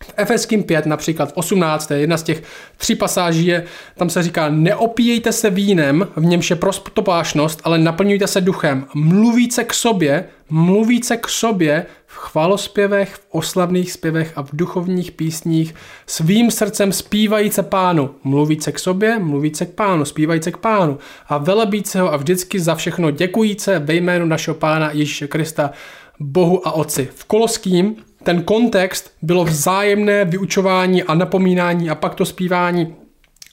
V 0.09 0.13
Efeským 0.17 0.63
5 0.63 0.85
například 0.85 1.29
v 1.29 1.37
18. 1.37 1.91
jedna 1.91 2.17
z 2.17 2.23
těch 2.23 2.43
tří 2.77 2.95
pasáží 2.95 3.45
je, 3.45 3.63
tam 3.97 4.09
se 4.09 4.23
říká, 4.23 4.49
neopíjejte 4.49 5.31
se 5.31 5.49
vínem, 5.49 6.07
v 6.15 6.25
němž 6.25 6.49
je 6.49 6.55
prostopášnost, 6.55 7.61
ale 7.63 7.77
naplňujte 7.77 8.27
se 8.27 8.41
duchem. 8.41 8.85
Mluvíce 8.93 9.63
k 9.63 9.73
sobě, 9.73 10.25
mluvíce 10.49 11.17
k 11.17 11.27
sobě 11.27 11.85
v 12.05 12.17
chvalospěvech, 12.17 13.15
v 13.15 13.21
oslavných 13.31 13.91
zpěvech 13.91 14.33
a 14.35 14.43
v 14.43 14.49
duchovních 14.53 15.11
písních, 15.11 15.75
svým 16.07 16.51
srdcem 16.51 16.91
zpívajíce 16.91 17.63
pánu. 17.63 18.09
Mluvíce 18.23 18.71
k 18.71 18.79
sobě, 18.79 19.19
mluvíce 19.19 19.65
k 19.65 19.73
pánu, 19.73 20.05
zpívajíce 20.05 20.51
k 20.51 20.57
pánu. 20.57 20.97
A 21.27 21.37
velebíce 21.37 22.01
ho 22.01 22.13
a 22.13 22.17
vždycky 22.17 22.59
za 22.59 22.75
všechno 22.75 23.11
děkujíce 23.11 23.79
ve 23.79 23.95
jménu 23.95 24.25
našeho 24.25 24.55
pána 24.55 24.91
Ježíše 24.91 25.27
Krista, 25.27 25.71
Bohu 26.19 26.67
a 26.67 26.71
Otci. 26.71 27.09
V 27.15 27.25
Koloským 27.25 27.95
ten 28.23 28.43
kontext 28.43 29.13
bylo 29.21 29.43
vzájemné 29.45 30.25
vyučování 30.25 31.03
a 31.03 31.13
napomínání 31.13 31.89
a 31.89 31.95
pak 31.95 32.15
to 32.15 32.25
zpívání. 32.25 32.95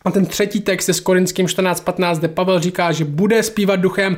A 0.04 0.10
ten 0.10 0.26
třetí 0.26 0.60
text 0.60 0.88
je 0.88 0.94
s 0.94 1.00
Korinským 1.00 1.46
14.15, 1.46 2.18
kde 2.18 2.28
Pavel 2.28 2.60
říká, 2.60 2.92
že 2.92 3.04
bude 3.04 3.42
zpívat 3.42 3.80
duchem, 3.80 4.16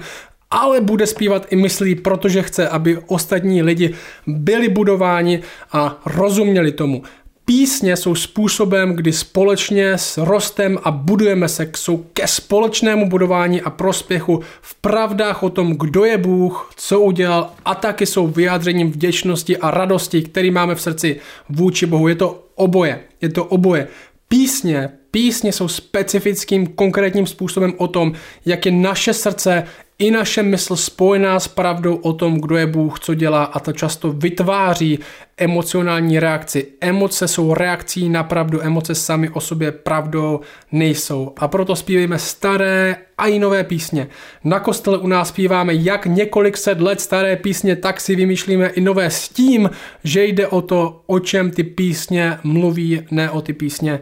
ale 0.51 0.80
bude 0.80 1.07
zpívat 1.07 1.46
i 1.51 1.57
myslí, 1.57 1.94
protože 1.94 2.42
chce, 2.42 2.68
aby 2.68 2.99
ostatní 3.07 3.62
lidi 3.62 3.94
byli 4.26 4.68
budováni 4.68 5.42
a 5.72 6.01
rozuměli 6.07 6.72
tomu. 6.72 7.03
Písně 7.49 7.96
jsou 7.96 8.14
způsobem, 8.14 8.92
kdy 8.92 9.12
společně 9.12 9.99
s 9.99 10.18
rostem 10.18 10.78
a 10.82 10.90
budujeme 10.90 11.49
se, 11.49 11.70
jsou 11.76 11.96
ke 12.12 12.26
společnému 12.26 13.09
budování 13.09 13.62
a 13.62 13.70
prospěchu 13.70 14.42
v 14.62 14.74
pravdách 14.74 15.42
o 15.42 15.51
tom, 15.51 15.72
kdo 15.72 16.05
je 16.05 16.18
Bůh, 16.18 16.70
co 16.76 17.01
udělal 17.01 17.51
a 17.64 17.74
taky 17.74 18.07
jsou 18.07 18.26
vyjádřením 18.26 18.92
vděčnosti 18.92 19.57
a 19.57 19.70
radosti, 19.70 20.22
který 20.22 20.51
máme 20.51 20.74
v 20.74 20.80
srdci 20.82 21.20
vůči 21.49 21.86
Bohu. 21.86 22.09
Je 22.09 22.14
to 22.14 22.44
oboje. 22.55 23.01
Je 23.20 23.28
to 23.28 23.44
oboje. 23.44 23.88
Písně, 24.28 24.88
písně 25.11 25.53
jsou 25.53 25.68
specifickým 25.68 26.66
konkrétním 26.66 27.26
způsobem 27.26 27.74
o 27.76 27.88
tom, 27.88 28.12
jak 28.46 28.66
je 28.66 28.72
naše 28.72 29.14
srdce 29.14 29.64
i 29.99 30.11
naše 30.11 30.42
mysl 30.42 30.76
spojená 30.76 31.40
s 31.40 31.49
pravdou 31.49 31.96
o 31.96 32.12
tom, 32.12 32.40
kdo 32.40 32.57
je 32.57 32.66
Bůh, 32.66 33.01
co 33.01 33.14
dělá 33.14 33.44
a 33.44 33.61
to 33.61 33.72
často 33.72 34.12
vytváří 34.12 34.99
emocionální 35.36 36.20
reakci. 36.20 36.66
Emoce 36.80 37.28
jsou 37.28 37.55
reakcí 37.55 38.09
na 38.09 38.22
pravdu, 38.22 38.62
emoce 38.62 38.94
sami 38.94 39.30
o 39.30 39.40
sobě 39.40 39.72
pravdou 39.72 40.40
nejsou. 40.72 41.32
A 41.36 41.49
proto 41.49 41.76
zpíváme 41.76 42.18
staré 42.18 42.96
a 43.18 43.26
i 43.26 43.38
nové 43.38 43.64
písně. 43.64 44.09
Na 44.44 44.61
kostele 44.61 44.99
u 44.99 45.07
nás 45.07 45.28
zpíváme 45.28 45.74
jak 45.74 46.07
několik 46.07 46.57
set 46.57 46.80
let 46.80 47.01
staré 47.01 47.36
písně, 47.36 47.76
tak 47.76 48.01
si 48.01 48.16
vymýšlíme 48.16 48.66
i 48.66 48.80
nové 48.80 49.11
s 49.11 49.28
tím, 49.28 49.70
že 50.05 50.24
jde 50.24 50.49
o 50.49 50.62
to, 50.62 51.03
o 51.07 51.20
čem 51.20 51.51
ty 51.51 51.64
písně 51.64 52.38
mluví, 52.42 53.07
ne 53.11 53.30
o 53.30 53.40
ty 53.40 53.53
písně 53.53 54.01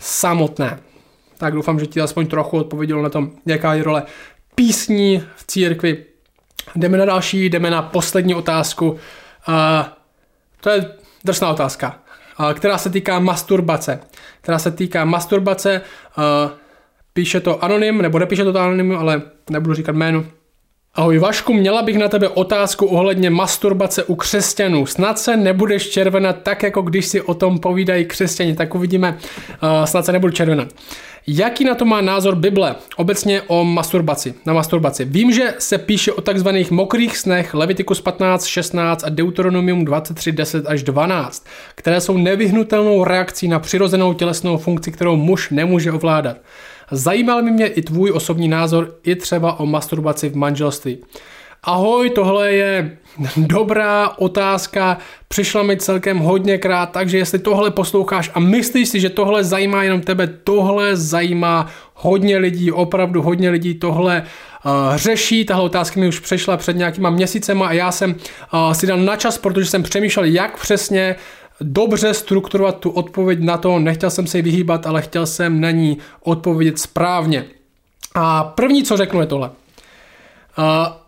samotné. 0.00 0.78
Tak 1.38 1.54
doufám, 1.54 1.80
že 1.80 1.86
ti 1.86 2.00
aspoň 2.00 2.26
trochu 2.26 2.56
odpověděl 2.56 3.02
na 3.02 3.08
tom, 3.08 3.30
jaká 3.46 3.74
je 3.74 3.82
role 3.82 4.02
písní 4.56 5.22
v 5.36 5.46
církvi. 5.46 6.04
Jdeme 6.76 6.98
na 6.98 7.04
další, 7.04 7.50
jdeme 7.50 7.70
na 7.70 7.82
poslední 7.82 8.34
otázku. 8.34 8.98
A 9.46 9.88
to 10.60 10.70
je 10.70 10.90
drsná 11.24 11.50
otázka, 11.50 11.98
která 12.54 12.78
se 12.78 12.90
týká 12.90 13.18
masturbace. 13.18 14.00
Která 14.40 14.58
se 14.58 14.70
týká 14.70 15.04
masturbace, 15.04 15.80
píše 17.12 17.40
to 17.40 17.64
anonym, 17.64 18.02
nebo 18.02 18.18
nepíše 18.18 18.44
to 18.44 18.60
anonym, 18.60 18.96
ale 18.96 19.22
nebudu 19.50 19.74
říkat 19.74 19.92
jméno. 19.92 20.24
Ahoj 20.94 21.18
Vašku, 21.18 21.52
měla 21.52 21.82
bych 21.82 21.98
na 21.98 22.08
tebe 22.08 22.28
otázku 22.28 22.86
ohledně 22.86 23.30
masturbace 23.30 24.04
u 24.04 24.14
křesťanů. 24.14 24.86
Snad 24.86 25.18
se 25.18 25.36
nebudeš 25.36 25.90
červenat 25.90 26.36
tak, 26.42 26.62
jako 26.62 26.82
když 26.82 27.06
si 27.06 27.22
o 27.22 27.34
tom 27.34 27.58
povídají 27.58 28.04
křesťani, 28.04 28.56
tak 28.56 28.74
uvidíme, 28.74 29.18
uh, 29.62 29.84
snad 29.84 30.04
se 30.04 30.12
nebudu 30.12 30.32
červenat. 30.32 30.68
Jaký 31.28 31.64
na 31.64 31.74
to 31.74 31.84
má 31.84 32.00
názor 32.00 32.34
Bible 32.36 32.74
obecně 32.96 33.42
o 33.46 33.64
masturbaci, 33.64 34.34
na 34.46 34.52
masturbaci? 34.52 35.04
Vím, 35.04 35.32
že 35.32 35.54
se 35.58 35.78
píše 35.78 36.12
o 36.12 36.20
takzvaných 36.20 36.70
mokrých 36.70 37.16
snech 37.16 37.54
Leviticus 37.54 38.00
15, 38.00 38.44
16 38.44 39.04
a 39.04 39.08
Deuteronomium 39.08 39.84
23, 39.84 40.32
10 40.32 40.66
až 40.66 40.82
12, 40.82 41.46
které 41.74 42.00
jsou 42.00 42.16
nevyhnutelnou 42.16 43.04
reakcí 43.04 43.48
na 43.48 43.58
přirozenou 43.58 44.14
tělesnou 44.14 44.58
funkci, 44.58 44.92
kterou 44.92 45.16
muž 45.16 45.50
nemůže 45.50 45.92
ovládat. 45.92 46.36
Zajímal 46.90 47.42
by 47.42 47.50
mě 47.50 47.66
i 47.66 47.82
tvůj 47.82 48.10
osobní 48.10 48.48
názor 48.48 48.94
i 49.02 49.16
třeba 49.16 49.60
o 49.60 49.66
masturbaci 49.66 50.28
v 50.28 50.36
manželství. 50.36 50.98
Ahoj, 51.68 52.10
tohle 52.10 52.52
je 52.52 52.96
dobrá 53.36 54.08
otázka, 54.18 54.98
přišla 55.28 55.62
mi 55.62 55.76
celkem 55.76 56.18
hodněkrát, 56.18 56.90
takže 56.92 57.18
jestli 57.18 57.38
tohle 57.38 57.70
posloucháš 57.70 58.30
a 58.34 58.40
myslíš 58.40 58.88
si, 58.88 59.00
že 59.00 59.10
tohle 59.10 59.44
zajímá 59.44 59.82
jenom 59.82 60.00
tebe, 60.00 60.26
tohle 60.26 60.96
zajímá 60.96 61.66
hodně 61.94 62.38
lidí, 62.38 62.72
opravdu 62.72 63.22
hodně 63.22 63.50
lidí 63.50 63.74
tohle 63.74 64.22
uh, 64.64 64.96
řeší. 64.96 65.44
Tahle 65.44 65.64
otázka 65.64 66.00
mi 66.00 66.08
už 66.08 66.18
přešla 66.18 66.56
před 66.56 66.76
nějakýma 66.76 67.10
měsícema 67.10 67.66
a 67.66 67.72
já 67.72 67.92
jsem 67.92 68.10
uh, 68.14 68.72
si 68.72 68.86
dal 68.86 68.98
na 68.98 69.16
čas, 69.16 69.38
protože 69.38 69.70
jsem 69.70 69.82
přemýšlel, 69.82 70.24
jak 70.24 70.60
přesně 70.60 71.16
dobře 71.60 72.14
strukturovat 72.14 72.78
tu 72.78 72.90
odpověď 72.90 73.38
na 73.40 73.56
to, 73.56 73.78
nechtěl 73.78 74.10
jsem 74.10 74.26
se 74.26 74.38
jí 74.38 74.42
vyhýbat, 74.42 74.86
ale 74.86 75.02
chtěl 75.02 75.26
jsem 75.26 75.60
na 75.60 75.70
ní 75.70 75.98
odpovědět 76.22 76.78
správně. 76.78 77.44
A 78.14 78.44
první, 78.44 78.84
co 78.84 78.96
řeknu, 78.96 79.20
je 79.20 79.26
tohle. 79.26 79.50
Uh, 80.58 80.64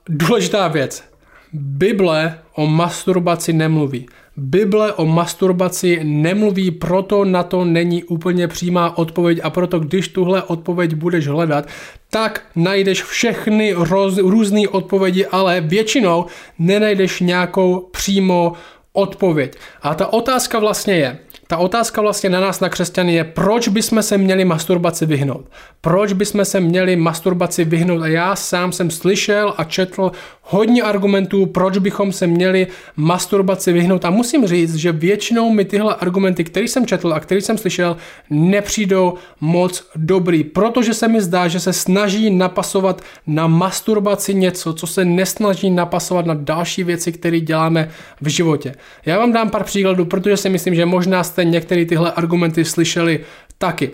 důležitá 0.08 0.68
věc. 0.68 1.04
Bible 1.52 2.38
o 2.54 2.66
masturbaci 2.66 3.52
nemluví. 3.52 4.06
Bible 4.36 4.92
o 4.92 5.06
masturbaci 5.06 6.00
nemluví, 6.04 6.70
proto 6.70 7.24
na 7.24 7.42
to 7.42 7.64
není 7.64 8.04
úplně 8.04 8.48
přímá 8.48 8.98
odpověď 8.98 9.40
a 9.42 9.50
proto 9.50 9.78
když 9.78 10.08
tuhle 10.08 10.42
odpověď 10.42 10.94
budeš 10.94 11.26
hledat, 11.26 11.68
tak 12.10 12.42
najdeš 12.56 13.02
všechny 13.02 13.72
roz, 13.72 14.18
různé 14.18 14.68
odpovědi, 14.68 15.26
ale 15.26 15.60
většinou 15.60 16.26
nenajdeš 16.58 17.20
nějakou 17.20 17.88
přímo 17.92 18.52
odpověď. 18.92 19.56
A 19.82 19.94
ta 19.94 20.12
otázka 20.12 20.58
vlastně 20.58 20.94
je, 20.94 21.18
ta 21.50 21.56
otázka 21.56 22.02
vlastně 22.02 22.30
na 22.30 22.40
nás, 22.40 22.60
na 22.60 22.68
křesťany, 22.68 23.14
je, 23.14 23.24
proč 23.24 23.68
bychom 23.68 24.02
se 24.02 24.18
měli 24.18 24.44
masturbaci 24.44 25.06
vyhnout? 25.06 25.50
Proč 25.80 26.12
bychom 26.12 26.44
se 26.44 26.60
měli 26.60 26.96
masturbaci 26.96 27.64
vyhnout? 27.64 28.02
A 28.02 28.06
já 28.06 28.36
sám 28.36 28.72
jsem 28.72 28.90
slyšel 28.90 29.54
a 29.56 29.64
četl 29.64 30.12
hodně 30.50 30.82
argumentů, 30.82 31.46
proč 31.46 31.78
bychom 31.78 32.12
se 32.12 32.26
měli 32.26 32.66
masturbaci 32.96 33.72
vyhnout. 33.72 34.04
A 34.04 34.10
musím 34.10 34.46
říct, 34.46 34.74
že 34.74 34.92
většinou 34.92 35.50
mi 35.50 35.64
tyhle 35.64 35.94
argumenty, 35.94 36.44
které 36.44 36.68
jsem 36.68 36.86
četl 36.86 37.12
a 37.12 37.20
které 37.20 37.40
jsem 37.40 37.58
slyšel, 37.58 37.96
nepřijdou 38.30 39.14
moc 39.40 39.84
dobrý, 39.96 40.44
protože 40.44 40.94
se 40.94 41.08
mi 41.08 41.20
zdá, 41.20 41.48
že 41.48 41.60
se 41.60 41.72
snaží 41.72 42.30
napasovat 42.30 43.02
na 43.26 43.46
masturbaci 43.46 44.34
něco, 44.34 44.72
co 44.72 44.86
se 44.86 45.04
nesnaží 45.04 45.70
napasovat 45.70 46.26
na 46.26 46.34
další 46.34 46.84
věci, 46.84 47.12
které 47.12 47.40
děláme 47.40 47.88
v 48.20 48.28
životě. 48.28 48.74
Já 49.06 49.18
vám 49.18 49.32
dám 49.32 49.50
pár 49.50 49.64
příkladů, 49.64 50.04
protože 50.04 50.36
si 50.36 50.48
myslím, 50.48 50.74
že 50.74 50.86
možná 50.86 51.24
jste 51.24 51.44
některé 51.44 51.84
tyhle 51.84 52.12
argumenty 52.12 52.64
slyšeli 52.64 53.20
taky. 53.58 53.90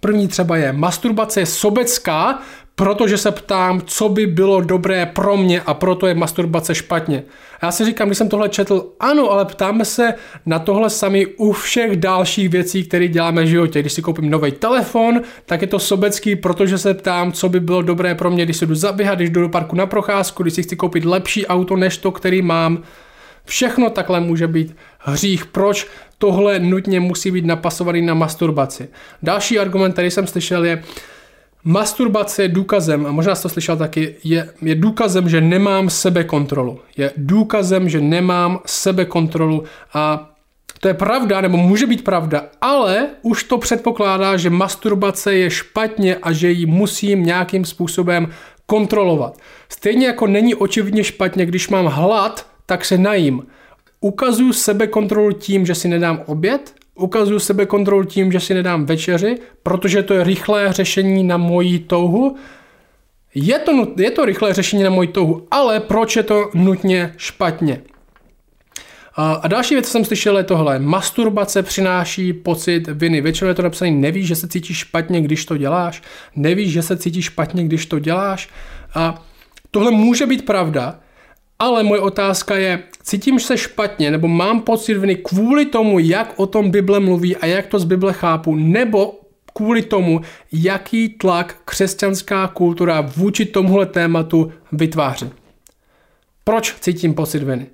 První 0.00 0.28
třeba 0.28 0.56
je, 0.56 0.72
masturbace 0.72 1.40
je 1.40 1.46
sobecká, 1.46 2.42
protože 2.76 3.18
se 3.18 3.30
ptám, 3.30 3.82
co 3.86 4.08
by 4.08 4.26
bylo 4.26 4.60
dobré 4.60 5.06
pro 5.06 5.36
mě 5.36 5.60
a 5.60 5.74
proto 5.74 6.06
je 6.06 6.14
masturbace 6.14 6.74
špatně. 6.74 7.22
A 7.60 7.66
já 7.66 7.72
si 7.72 7.84
říkám, 7.84 8.08
když 8.08 8.18
jsem 8.18 8.28
tohle 8.28 8.48
četl, 8.48 8.92
ano, 9.00 9.30
ale 9.30 9.44
ptáme 9.44 9.84
se 9.84 10.14
na 10.46 10.58
tohle 10.58 10.90
sami 10.90 11.26
u 11.26 11.52
všech 11.52 11.96
dalších 11.96 12.48
věcí, 12.48 12.84
které 12.84 13.08
děláme 13.08 13.42
v 13.42 13.46
životě. 13.46 13.80
Když 13.80 13.92
si 13.92 14.02
koupím 14.02 14.30
nový 14.30 14.52
telefon, 14.52 15.20
tak 15.46 15.62
je 15.62 15.66
to 15.66 15.78
sobecký, 15.78 16.36
protože 16.36 16.78
se 16.78 16.94
ptám, 16.94 17.32
co 17.32 17.48
by 17.48 17.60
bylo 17.60 17.82
dobré 17.82 18.14
pro 18.14 18.30
mě, 18.30 18.44
když 18.44 18.56
se 18.56 18.66
jdu 18.66 18.74
zaběhat, 18.74 19.18
když 19.18 19.30
jdu 19.30 19.40
do 19.40 19.48
parku 19.48 19.76
na 19.76 19.86
procházku, 19.86 20.42
když 20.42 20.54
si 20.54 20.62
chci 20.62 20.76
koupit 20.76 21.04
lepší 21.04 21.46
auto 21.46 21.76
než 21.76 21.98
to, 21.98 22.12
který 22.12 22.42
mám. 22.42 22.82
Všechno 23.44 23.90
takhle 23.90 24.20
může 24.20 24.48
být 24.48 24.76
hřích. 24.98 25.46
Proč 25.46 25.86
tohle 26.18 26.58
nutně 26.58 27.00
musí 27.00 27.30
být 27.30 27.44
napasovaný 27.44 28.02
na 28.02 28.14
masturbaci? 28.14 28.88
Další 29.22 29.58
argument, 29.58 29.92
který 29.92 30.10
jsem 30.10 30.26
slyšel, 30.26 30.64
je, 30.64 30.82
Masturbace 31.68 32.42
je 32.42 32.48
důkazem, 32.48 33.06
a 33.06 33.10
možná 33.10 33.34
jsi 33.34 33.42
to 33.42 33.48
slyšel 33.48 33.76
taky, 33.76 34.14
je, 34.24 34.48
je 34.62 34.74
důkazem, 34.74 35.28
že 35.28 35.40
nemám 35.40 35.90
sebekontrolu. 35.90 36.80
Je 36.96 37.12
důkazem, 37.16 37.88
že 37.88 38.00
nemám 38.00 38.60
sebekontrolu 38.66 39.64
a 39.94 40.30
to 40.80 40.88
je 40.88 40.94
pravda, 40.94 41.40
nebo 41.40 41.56
může 41.56 41.86
být 41.86 42.04
pravda, 42.04 42.44
ale 42.60 43.06
už 43.22 43.44
to 43.44 43.58
předpokládá, 43.58 44.36
že 44.36 44.50
masturbace 44.50 45.34
je 45.34 45.50
špatně 45.50 46.16
a 46.16 46.32
že 46.32 46.50
ji 46.50 46.66
musím 46.66 47.22
nějakým 47.22 47.64
způsobem 47.64 48.28
kontrolovat. 48.66 49.38
Stejně 49.68 50.06
jako 50.06 50.26
není 50.26 50.54
očividně 50.54 51.04
špatně, 51.04 51.46
když 51.46 51.68
mám 51.68 51.86
hlad, 51.86 52.46
tak 52.66 52.84
se 52.84 52.98
najím. 52.98 53.46
Ukazuju 54.00 54.52
sebe 54.52 54.86
kontrolu 54.86 55.32
tím, 55.32 55.66
že 55.66 55.74
si 55.74 55.88
nedám 55.88 56.22
oběd, 56.26 56.74
ukazuju 56.96 57.38
sebe 57.38 57.66
kontrolu 57.66 58.04
tím, 58.04 58.32
že 58.32 58.40
si 58.40 58.54
nedám 58.54 58.86
večeři, 58.86 59.38
protože 59.62 60.02
to 60.02 60.14
je 60.14 60.24
rychlé 60.24 60.72
řešení 60.72 61.24
na 61.24 61.36
moji 61.36 61.78
touhu. 61.78 62.36
Je 63.34 63.58
to, 63.58 63.86
je 63.96 64.10
to 64.10 64.24
rychlé 64.24 64.54
řešení 64.54 64.82
na 64.82 64.90
moji 64.90 65.08
touhu, 65.08 65.46
ale 65.50 65.80
proč 65.80 66.16
je 66.16 66.22
to 66.22 66.50
nutně 66.54 67.14
špatně? 67.16 67.80
A 69.18 69.48
další 69.48 69.74
věc, 69.74 69.86
co 69.86 69.92
jsem 69.92 70.04
slyšel, 70.04 70.38
je 70.38 70.44
tohle. 70.44 70.78
Masturbace 70.78 71.62
přináší 71.62 72.32
pocit 72.32 72.88
viny. 72.88 73.20
Většinou 73.20 73.48
je 73.48 73.54
to 73.54 73.62
napsané, 73.62 73.90
nevíš, 73.90 74.26
že 74.26 74.36
se 74.36 74.48
cítíš 74.48 74.76
špatně, 74.76 75.20
když 75.20 75.44
to 75.44 75.56
děláš. 75.56 76.02
Nevíš, 76.36 76.72
že 76.72 76.82
se 76.82 76.96
cítíš 76.96 77.24
špatně, 77.24 77.64
když 77.64 77.86
to 77.86 77.98
děláš. 77.98 78.48
A 78.94 79.24
tohle 79.70 79.90
může 79.90 80.26
být 80.26 80.46
pravda, 80.46 81.00
ale 81.58 81.82
moje 81.82 82.00
otázka 82.00 82.56
je, 82.56 82.82
cítím 83.02 83.40
se 83.40 83.58
špatně, 83.58 84.10
nebo 84.10 84.28
mám 84.28 84.60
pocit 84.60 84.94
viny 84.94 85.16
kvůli 85.16 85.66
tomu, 85.66 85.98
jak 85.98 86.34
o 86.36 86.46
tom 86.46 86.70
Bible 86.70 87.00
mluví 87.00 87.36
a 87.36 87.46
jak 87.46 87.66
to 87.66 87.78
z 87.78 87.84
Bible 87.84 88.12
chápu, 88.12 88.54
nebo 88.54 89.20
kvůli 89.54 89.82
tomu, 89.82 90.20
jaký 90.52 91.08
tlak 91.08 91.56
křesťanská 91.64 92.48
kultura 92.48 93.00
vůči 93.00 93.46
tomuhle 93.46 93.86
tématu 93.86 94.52
vytváří. 94.72 95.30
Proč 96.44 96.74
cítím 96.80 97.14
pocit 97.14 97.42
viny? 97.42 97.66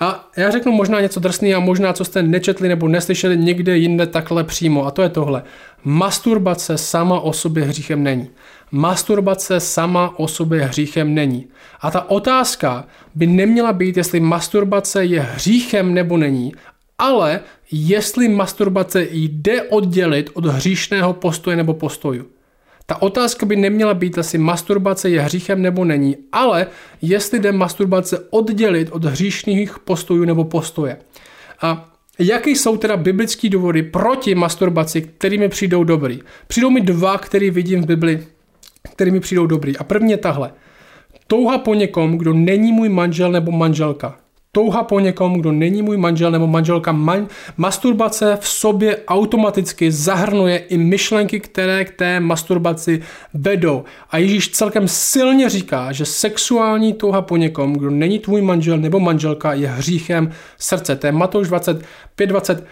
A 0.00 0.30
já 0.36 0.50
řeknu 0.50 0.72
možná 0.72 1.00
něco 1.00 1.20
drsný 1.20 1.54
a 1.54 1.60
možná, 1.60 1.92
co 1.92 2.04
jste 2.04 2.22
nečetli 2.22 2.68
nebo 2.68 2.88
neslyšeli 2.88 3.36
někde 3.36 3.78
jinde 3.78 4.06
takhle 4.06 4.44
přímo. 4.44 4.86
A 4.86 4.90
to 4.90 5.02
je 5.02 5.08
tohle. 5.08 5.42
Masturbace 5.84 6.78
sama 6.78 7.20
o 7.20 7.32
sobě 7.32 7.64
hříchem 7.64 8.02
není. 8.02 8.30
Masturbace 8.70 9.60
sama 9.60 10.18
o 10.18 10.28
sobě 10.28 10.64
hříchem 10.64 11.14
není. 11.14 11.46
A 11.80 11.90
ta 11.90 12.10
otázka 12.10 12.84
by 13.14 13.26
neměla 13.26 13.72
být, 13.72 13.96
jestli 13.96 14.20
masturbace 14.20 15.04
je 15.04 15.20
hříchem 15.20 15.94
nebo 15.94 16.16
není, 16.16 16.52
ale 16.98 17.40
jestli 17.72 18.28
masturbace 18.28 19.06
jde 19.10 19.62
oddělit 19.62 20.30
od 20.34 20.46
hříšného 20.46 21.12
postoje 21.12 21.56
nebo 21.56 21.74
postoju. 21.74 22.26
Ta 22.86 23.02
otázka 23.02 23.46
by 23.46 23.56
neměla 23.56 23.94
být 23.94 24.18
asi 24.18 24.38
masturbace 24.38 25.10
je 25.10 25.20
hříchem 25.20 25.62
nebo 25.62 25.84
není, 25.84 26.16
ale 26.32 26.66
jestli 27.02 27.40
jde 27.40 27.52
masturbace 27.52 28.18
oddělit 28.30 28.88
od 28.92 29.04
hříšných 29.04 29.78
postojů 29.78 30.24
nebo 30.24 30.44
postoje. 30.44 30.96
A 31.62 31.92
Jaké 32.18 32.50
jsou 32.50 32.76
teda 32.76 32.96
biblické 32.96 33.48
důvody 33.48 33.82
proti 33.82 34.34
masturbaci, 34.34 35.02
kterými 35.02 35.48
přijdou 35.48 35.84
dobrý? 35.84 36.20
Přijdou 36.46 36.70
mi 36.70 36.80
dva, 36.80 37.18
které 37.18 37.50
vidím 37.50 37.82
v 37.82 37.86
Bibli, 37.86 38.26
kterými 38.92 39.20
přijdou 39.20 39.46
dobrý. 39.46 39.76
A 39.76 39.84
první 39.84 40.10
je 40.10 40.16
tahle. 40.16 40.52
Touha 41.26 41.58
po 41.58 41.74
někom, 41.74 42.18
kdo 42.18 42.32
není 42.32 42.72
můj 42.72 42.88
manžel 42.88 43.32
nebo 43.32 43.52
manželka 43.52 44.18
touha 44.56 44.82
po 44.82 45.00
někom, 45.00 45.34
kdo 45.40 45.52
není 45.52 45.82
můj 45.82 45.96
manžel 45.96 46.30
nebo 46.30 46.46
manželka, 46.46 46.92
man, 46.92 47.28
masturbace 47.56 48.38
v 48.40 48.48
sobě 48.48 48.98
automaticky 49.08 49.92
zahrnuje 49.92 50.58
i 50.58 50.78
myšlenky, 50.78 51.40
které 51.40 51.84
k 51.84 51.90
té 51.90 52.20
masturbaci 52.20 53.02
vedou. 53.34 53.84
A 54.10 54.18
Ježíš 54.18 54.48
celkem 54.48 54.88
silně 54.88 55.48
říká, 55.48 55.92
že 55.92 56.04
sexuální 56.04 56.92
touha 56.92 57.22
po 57.22 57.36
někom, 57.36 57.72
kdo 57.72 57.90
není 57.90 58.18
tvůj 58.18 58.42
manžel 58.42 58.78
nebo 58.78 59.00
manželka, 59.00 59.52
je 59.52 59.68
hříchem 59.68 60.32
srdce. 60.58 60.96
To 60.96 61.06
je 61.06 61.12
Matouš 61.12 61.48
25, 61.48 62.26
20, 62.26 62.66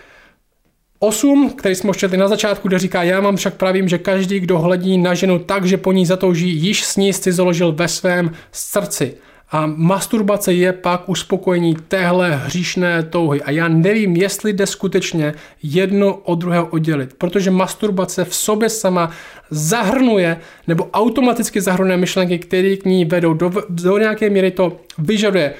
8, 0.98 1.50
který 1.50 1.74
jsme 1.74 1.92
četli 1.92 2.16
na 2.16 2.28
začátku, 2.28 2.68
kde 2.68 2.78
říká, 2.78 3.02
já 3.02 3.20
mám 3.20 3.36
však 3.36 3.54
pravím, 3.54 3.88
že 3.88 3.98
každý, 3.98 4.40
kdo 4.40 4.58
hledí 4.58 4.98
na 4.98 5.14
ženu 5.14 5.38
tak, 5.38 5.64
že 5.64 5.76
po 5.76 5.92
ní 5.92 6.06
zatouží, 6.06 6.48
již 6.48 6.84
s 6.84 6.96
ní 6.96 7.12
založil 7.12 7.72
ve 7.72 7.88
svém 7.88 8.30
srdci. 8.52 9.14
A 9.50 9.66
masturbace 9.66 10.52
je 10.52 10.72
pak 10.72 11.08
uspokojení 11.08 11.76
téhle 11.88 12.36
hříšné 12.36 13.02
touhy. 13.02 13.42
A 13.42 13.50
já 13.50 13.68
nevím, 13.68 14.16
jestli 14.16 14.52
jde 14.52 14.66
skutečně 14.66 15.34
jedno 15.62 16.14
od 16.14 16.38
druhého 16.38 16.66
oddělit, 16.66 17.14
protože 17.18 17.50
masturbace 17.50 18.24
v 18.24 18.34
sobě 18.34 18.68
sama 18.68 19.10
zahrnuje 19.50 20.40
nebo 20.68 20.90
automaticky 20.92 21.60
zahrnuje 21.60 21.96
myšlenky, 21.96 22.38
které 22.38 22.76
k 22.76 22.84
ní 22.84 23.04
vedou. 23.04 23.34
Do, 23.34 23.52
do 23.68 23.98
nějaké 23.98 24.30
míry 24.30 24.50
to 24.50 24.80
vyžaduje 24.98 25.54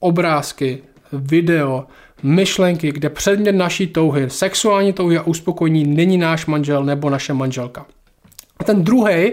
obrázky, 0.00 0.82
video, 1.12 1.86
myšlenky, 2.22 2.92
kde 2.92 3.10
předmět 3.10 3.52
naší 3.52 3.86
touhy, 3.86 4.30
sexuální 4.30 4.92
touhy 4.92 5.18
a 5.18 5.22
uspokojení 5.22 5.84
není 5.84 6.18
náš 6.18 6.46
manžel 6.46 6.84
nebo 6.84 7.10
naše 7.10 7.32
manželka. 7.32 7.86
A 8.58 8.64
ten 8.64 8.84
druhý 8.84 9.32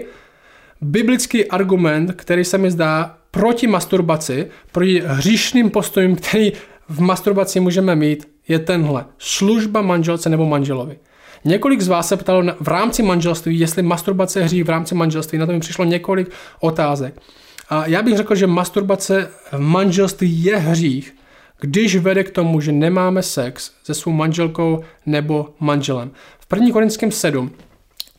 biblický 0.80 1.48
argument, 1.48 2.12
který 2.16 2.44
se 2.44 2.58
mi 2.58 2.70
zdá 2.70 3.16
proti 3.32 3.66
masturbaci, 3.66 4.46
proti 4.72 5.02
hříšným 5.06 5.70
postojům, 5.70 6.16
který 6.16 6.52
v 6.88 7.00
masturbaci 7.00 7.60
můžeme 7.60 7.96
mít, 7.96 8.28
je 8.48 8.58
tenhle. 8.58 9.04
Služba 9.18 9.82
manželce 9.82 10.28
nebo 10.28 10.46
manželovi. 10.46 10.98
Několik 11.44 11.80
z 11.80 11.88
vás 11.88 12.08
se 12.08 12.16
ptalo 12.16 12.44
v 12.60 12.68
rámci 12.68 13.02
manželství, 13.02 13.58
jestli 13.58 13.82
masturbace 13.82 14.42
hřích 14.42 14.64
v 14.64 14.70
rámci 14.70 14.94
manželství. 14.94 15.38
Na 15.38 15.46
to 15.46 15.52
mi 15.52 15.60
přišlo 15.60 15.84
několik 15.84 16.30
otázek. 16.60 17.20
A 17.68 17.86
já 17.86 18.02
bych 18.02 18.16
řekl, 18.16 18.34
že 18.34 18.46
masturbace 18.46 19.28
v 19.52 19.58
manželství 19.58 20.44
je 20.44 20.56
hřích, 20.56 21.14
když 21.60 21.96
vede 21.96 22.24
k 22.24 22.30
tomu, 22.30 22.60
že 22.60 22.72
nemáme 22.72 23.22
sex 23.22 23.70
se 23.84 23.94
svou 23.94 24.12
manželkou 24.12 24.84
nebo 25.06 25.54
manželem. 25.60 26.10
V 26.38 26.54
1. 26.54 26.72
Korinském 26.72 27.10
7 27.10 27.50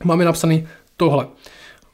máme 0.04 0.26
napsaný 0.26 0.68
tohle. 0.98 1.28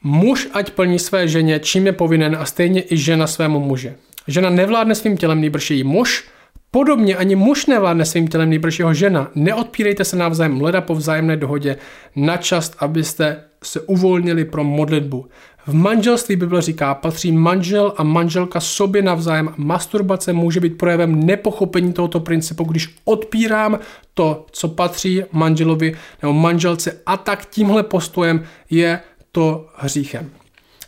Muž 0.02 0.48
ať 0.52 0.70
plní 0.70 0.98
své 0.98 1.28
ženě, 1.28 1.58
čím 1.58 1.86
je 1.86 1.92
povinen 1.92 2.36
a 2.40 2.44
stejně 2.44 2.82
i 2.92 2.96
žena 2.96 3.26
svému 3.26 3.60
muži. 3.60 3.92
Žena 4.26 4.50
nevládne 4.50 4.94
svým 4.94 5.16
tělem, 5.16 5.40
nejbrž 5.40 5.70
její 5.70 5.84
muž, 5.84 6.24
Podobně 6.72 7.16
ani 7.16 7.36
muž 7.36 7.66
nevládne 7.66 8.04
svým 8.04 8.28
tělem, 8.28 8.50
nejbrž 8.50 8.78
jeho 8.78 8.94
žena. 8.94 9.30
Neodpírejte 9.34 10.04
se 10.04 10.16
navzájem 10.16 10.62
leda 10.62 10.80
po 10.80 10.94
vzájemné 10.94 11.36
dohodě 11.36 11.76
na 12.16 12.36
čas, 12.36 12.72
abyste 12.78 13.44
se 13.64 13.80
uvolnili 13.80 14.44
pro 14.44 14.64
modlitbu. 14.64 15.26
V 15.66 15.74
manželství 15.74 16.36
Bible 16.36 16.62
říká, 16.62 16.94
patří 16.94 17.32
manžel 17.32 17.92
a 17.96 18.02
manželka 18.02 18.60
sobě 18.60 19.02
navzájem. 19.02 19.54
Masturbace 19.56 20.32
může 20.32 20.60
být 20.60 20.78
projevem 20.78 21.26
nepochopení 21.26 21.92
tohoto 21.92 22.20
principu, 22.20 22.64
když 22.64 22.94
odpírám 23.04 23.78
to, 24.14 24.46
co 24.50 24.68
patří 24.68 25.22
manželovi 25.32 25.94
nebo 26.22 26.32
manželce 26.32 27.00
a 27.06 27.16
tak 27.16 27.46
tímhle 27.46 27.82
postojem 27.82 28.44
je 28.70 29.00
to 29.32 29.68
hříchem. 29.76 30.30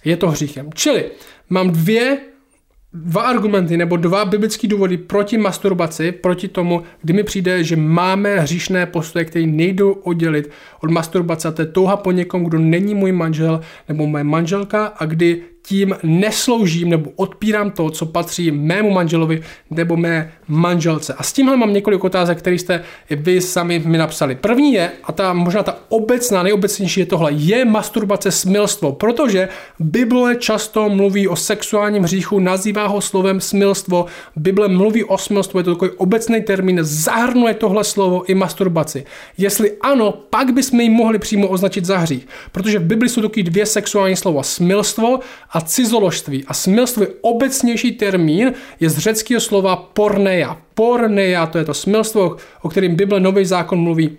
Je 0.05 0.17
to 0.17 0.31
hříchem. 0.31 0.71
Čili 0.75 1.05
mám 1.51 1.71
dvě 1.71 2.19
dva 2.93 3.23
argumenty 3.23 3.77
nebo 3.77 3.97
dva 3.97 4.25
biblické 4.25 4.69
důvody 4.69 4.97
proti 4.97 5.39
masturbaci, 5.39 6.13
proti 6.13 6.49
tomu, 6.49 6.83
kdy 7.03 7.13
mi 7.13 7.23
přijde, 7.23 7.65
že 7.65 7.77
máme 7.77 8.41
hříšné 8.41 8.87
postoje, 8.87 9.25
které 9.25 9.47
nejdou 9.47 9.93
oddělit 9.93 10.51
od 10.81 10.91
masturbace. 10.91 11.49
A 11.49 11.51
to 11.51 11.63
je 11.63 11.67
touha 11.67 11.97
po 11.97 12.13
někom, 12.13 12.45
kdo 12.45 12.59
není 12.59 12.95
můj 12.95 13.13
manžel 13.13 13.61
nebo 13.89 14.07
moje 14.07 14.25
manželka 14.25 14.87
a 14.87 15.05
kdy 15.05 15.43
tím 15.63 15.97
nesloužím 16.03 16.89
nebo 16.91 17.11
odpírám 17.17 17.71
to, 17.71 17.91
co 17.91 18.07
patří 18.07 18.51
mému 18.51 18.91
manželovi 18.91 19.43
nebo 19.71 19.97
mé 19.97 20.33
manželce. 20.49 21.15
A 21.15 21.23
s 21.23 21.33
tímhle 21.33 21.57
mám 21.57 21.73
několik 21.73 22.05
otázek, 22.05 22.39
které 22.39 22.57
jste 22.57 22.83
vy 23.11 23.41
sami 23.41 23.83
mi 23.85 23.99
napsali. 23.99 24.35
První 24.35 24.73
je, 24.73 24.91
a 25.05 25.13
ta 25.13 25.33
možná 25.33 25.63
ta 25.63 25.77
obecná, 25.89 26.43
nejobecnější 26.43 27.01
je 27.01 27.07
tohle, 27.07 27.33
je 27.33 27.65
masturbace 27.65 28.31
smilstvo, 28.31 28.93
protože 28.93 29.49
Bible 29.81 30.37
často 30.37 30.89
mluví 30.89 31.29
o 31.29 31.37
sexuálním 31.37 32.03
hříchu, 32.03 32.41
nazývá 32.41 32.87
ho 32.87 33.01
slovem 33.01 33.41
smilstvo. 33.41 34.07
Bible 34.37 34.69
mluví 34.69 35.05
o 35.05 35.19
smilstvu, 35.19 35.59
je 35.59 35.65
to 35.65 35.75
takový 35.75 35.91
obecný 35.91 36.43
termín, 36.43 36.79
zahrnuje 36.83 37.55
tohle 37.55 37.85
slovo 37.85 38.31
i 38.31 38.35
masturbaci. 38.35 39.05
Jestli 39.39 39.73
ano, 39.81 40.13
pak 40.31 40.53
bychom 40.53 40.81
ji 40.81 40.91
mohli 40.91 41.19
přímo 41.19 41.49
označit 41.49 41.85
za 41.85 41.99
hřích, 41.99 42.29
protože 42.53 42.79
v 42.79 42.85
Bibli 42.85 43.09
jsou 43.09 43.23
taky 43.23 43.43
dvě 43.43 43.67
sexuální 43.67 44.17
slova, 44.17 44.43
smilstvo 44.43 45.19
a 45.53 45.61
cizoložství. 45.61 46.45
A 46.47 46.55
smilstvo 46.55 47.03
je 47.03 47.09
obecnější 47.21 47.93
termín, 47.93 48.53
je 48.81 48.91
z 48.91 48.99
řeckého 48.99 49.41
slova 49.41 49.77
porneia. 49.77 50.57
Porneia, 50.75 51.47
to 51.47 51.59
je 51.59 51.65
to 51.65 51.75
smilstvo, 51.75 52.37
o 52.63 52.69
kterém 52.69 52.97
Bible 52.97 53.21
Nový 53.21 53.45
zákon 53.45 53.81
mluví. 53.81 54.19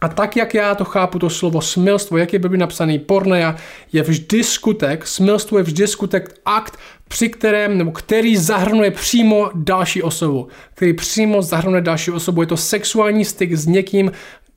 A 0.00 0.08
tak, 0.08 0.36
jak 0.36 0.54
já 0.54 0.74
to 0.74 0.84
chápu, 0.84 1.18
to 1.18 1.30
slovo 1.30 1.60
smilstvo, 1.60 2.18
jak 2.18 2.32
je 2.32 2.38
Bibli 2.38 2.58
napsaný 2.58 2.98
porneia, 2.98 3.56
je 3.92 4.02
vždy 4.02 4.44
skutek, 4.44 5.06
smilstvo 5.06 5.58
je 5.58 5.64
vždy 5.64 5.86
skutek, 5.86 6.40
akt, 6.44 6.78
při 7.08 7.28
kterém, 7.28 7.78
nebo 7.78 7.90
který 7.92 8.36
zahrnuje 8.36 8.90
přímo 8.90 9.50
další 9.54 10.02
osobu, 10.02 10.48
který 10.74 10.92
přímo 10.92 11.42
zahrnuje 11.42 11.82
další 11.82 12.10
osobu. 12.10 12.40
Je 12.40 12.46
to 12.46 12.56
sexuální 12.56 13.24
styk 13.24 13.54
s 13.54 13.66
někým, 13.66 14.12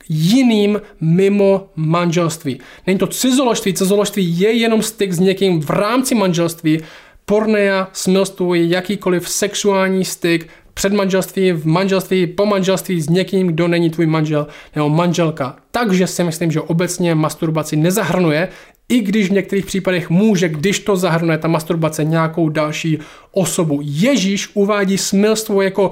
jiným 0.10 0.82
mimo 1.02 1.68
manželství. 1.76 2.60
Není 2.88 3.00
to 3.00 3.08
cizoložství, 3.08 3.74
cizoložství 3.74 4.40
je 4.40 4.52
jenom 4.52 4.82
styk 4.82 5.14
s 5.14 5.20
někým 5.20 5.62
v 5.62 5.70
rámci 5.70 6.16
manželství, 6.16 6.80
pornea, 7.26 7.90
smilstvo 7.94 8.56
je 8.56 8.66
jakýkoliv 8.66 9.30
sexuální 9.30 10.06
styk 10.06 10.48
před 10.74 10.94
manželství, 10.94 11.52
v 11.52 11.66
manželství, 11.66 12.28
po 12.28 12.46
manželství 12.46 13.02
s 13.02 13.10
někým, 13.10 13.48
kdo 13.48 13.68
není 13.68 13.90
tvůj 13.90 14.06
manžel 14.06 14.48
nebo 14.76 14.90
manželka. 14.90 15.56
Takže 15.72 16.08
si 16.08 16.24
myslím, 16.24 16.52
že 16.52 16.62
obecně 16.62 17.16
masturbaci 17.16 17.76
nezahrnuje, 17.76 18.50
i 18.90 19.00
když 19.00 19.30
v 19.30 19.34
některých 19.34 19.66
případech 19.66 20.10
může, 20.10 20.50
když 20.50 20.80
to 20.80 20.96
zahrnuje 20.96 21.38
ta 21.38 21.48
masturbace 21.48 22.04
nějakou 22.04 22.50
další 22.50 23.00
osobu. 23.32 23.80
Ježíš 23.84 24.50
uvádí 24.54 24.98
smilstvo 24.98 25.62
jako 25.62 25.92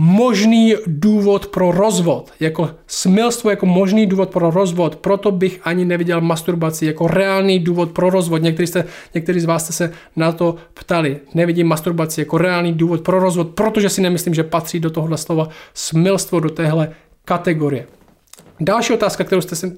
možný 0.00 0.74
důvod 0.86 1.46
pro 1.46 1.70
rozvod, 1.72 2.32
jako 2.40 2.70
smilstvo, 2.86 3.50
jako 3.50 3.66
možný 3.66 4.06
důvod 4.06 4.30
pro 4.30 4.50
rozvod, 4.50 4.96
proto 4.96 5.30
bych 5.30 5.60
ani 5.64 5.84
neviděl 5.84 6.20
masturbaci 6.20 6.86
jako 6.86 7.06
reálný 7.06 7.58
důvod 7.58 7.90
pro 7.90 8.10
rozvod. 8.10 8.42
Někteří, 8.42 8.66
jste, 8.66 8.84
někteří 9.14 9.40
z 9.40 9.44
vás 9.44 9.64
jste 9.64 9.72
se 9.72 9.92
na 10.16 10.32
to 10.32 10.54
ptali. 10.74 11.18
Nevidím 11.34 11.66
masturbaci 11.66 12.20
jako 12.20 12.38
reálný 12.38 12.72
důvod 12.72 13.00
pro 13.00 13.20
rozvod, 13.20 13.48
protože 13.48 13.88
si 13.88 14.00
nemyslím, 14.00 14.34
že 14.34 14.42
patří 14.42 14.80
do 14.80 14.90
tohohle 14.90 15.18
slova 15.18 15.48
smilstvo, 15.74 16.40
do 16.40 16.50
téhle 16.50 16.90
kategorie. 17.24 17.86
Další 18.60 18.92
otázka, 18.92 19.24
kterou, 19.24 19.40
jste, 19.40 19.70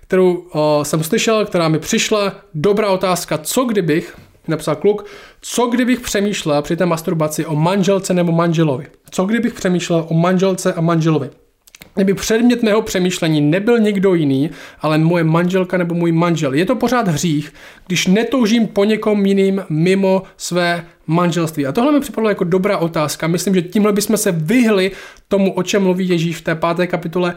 kterou 0.00 0.44
o, 0.52 0.80
jsem 0.82 1.02
slyšel, 1.02 1.44
která 1.46 1.68
mi 1.68 1.78
přišla, 1.78 2.32
dobrá 2.54 2.90
otázka, 2.90 3.38
co 3.38 3.64
kdybych, 3.64 4.16
napsal 4.48 4.76
kluk, 4.76 5.06
co 5.40 5.66
kdybych 5.66 6.00
přemýšlel 6.00 6.62
při 6.62 6.76
té 6.76 6.86
masturbaci 6.86 7.46
o 7.46 7.54
manželce 7.54 8.14
nebo 8.14 8.32
manželovi? 8.32 8.86
Co 9.10 9.24
kdybych 9.24 9.54
přemýšlel 9.54 10.06
o 10.08 10.14
manželce 10.14 10.72
a 10.72 10.80
manželovi? 10.80 11.30
Kdyby 11.94 12.14
předmět 12.14 12.62
mého 12.62 12.82
přemýšlení 12.82 13.40
nebyl 13.40 13.78
někdo 13.78 14.14
jiný, 14.14 14.50
ale 14.80 14.98
moje 14.98 15.24
manželka 15.24 15.76
nebo 15.76 15.94
můj 15.94 16.12
manžel. 16.12 16.54
Je 16.54 16.66
to 16.66 16.76
pořád 16.76 17.08
hřích, 17.08 17.52
když 17.86 18.06
netoužím 18.06 18.66
po 18.66 18.84
někom 18.84 19.26
jiným 19.26 19.64
mimo 19.68 20.22
své 20.36 20.86
manželství. 21.06 21.66
A 21.66 21.72
tohle 21.72 21.92
mi 21.92 22.00
připadlo 22.00 22.28
jako 22.28 22.44
dobrá 22.44 22.78
otázka. 22.78 23.26
Myslím, 23.26 23.54
že 23.54 23.62
tímhle 23.62 23.92
bychom 23.92 24.16
se 24.16 24.32
vyhli 24.32 24.90
tomu, 25.28 25.52
o 25.52 25.62
čem 25.62 25.82
mluví 25.82 26.08
Ježíš 26.08 26.36
v 26.36 26.42
té 26.42 26.54
páté 26.54 26.86
kapitole 26.86 27.34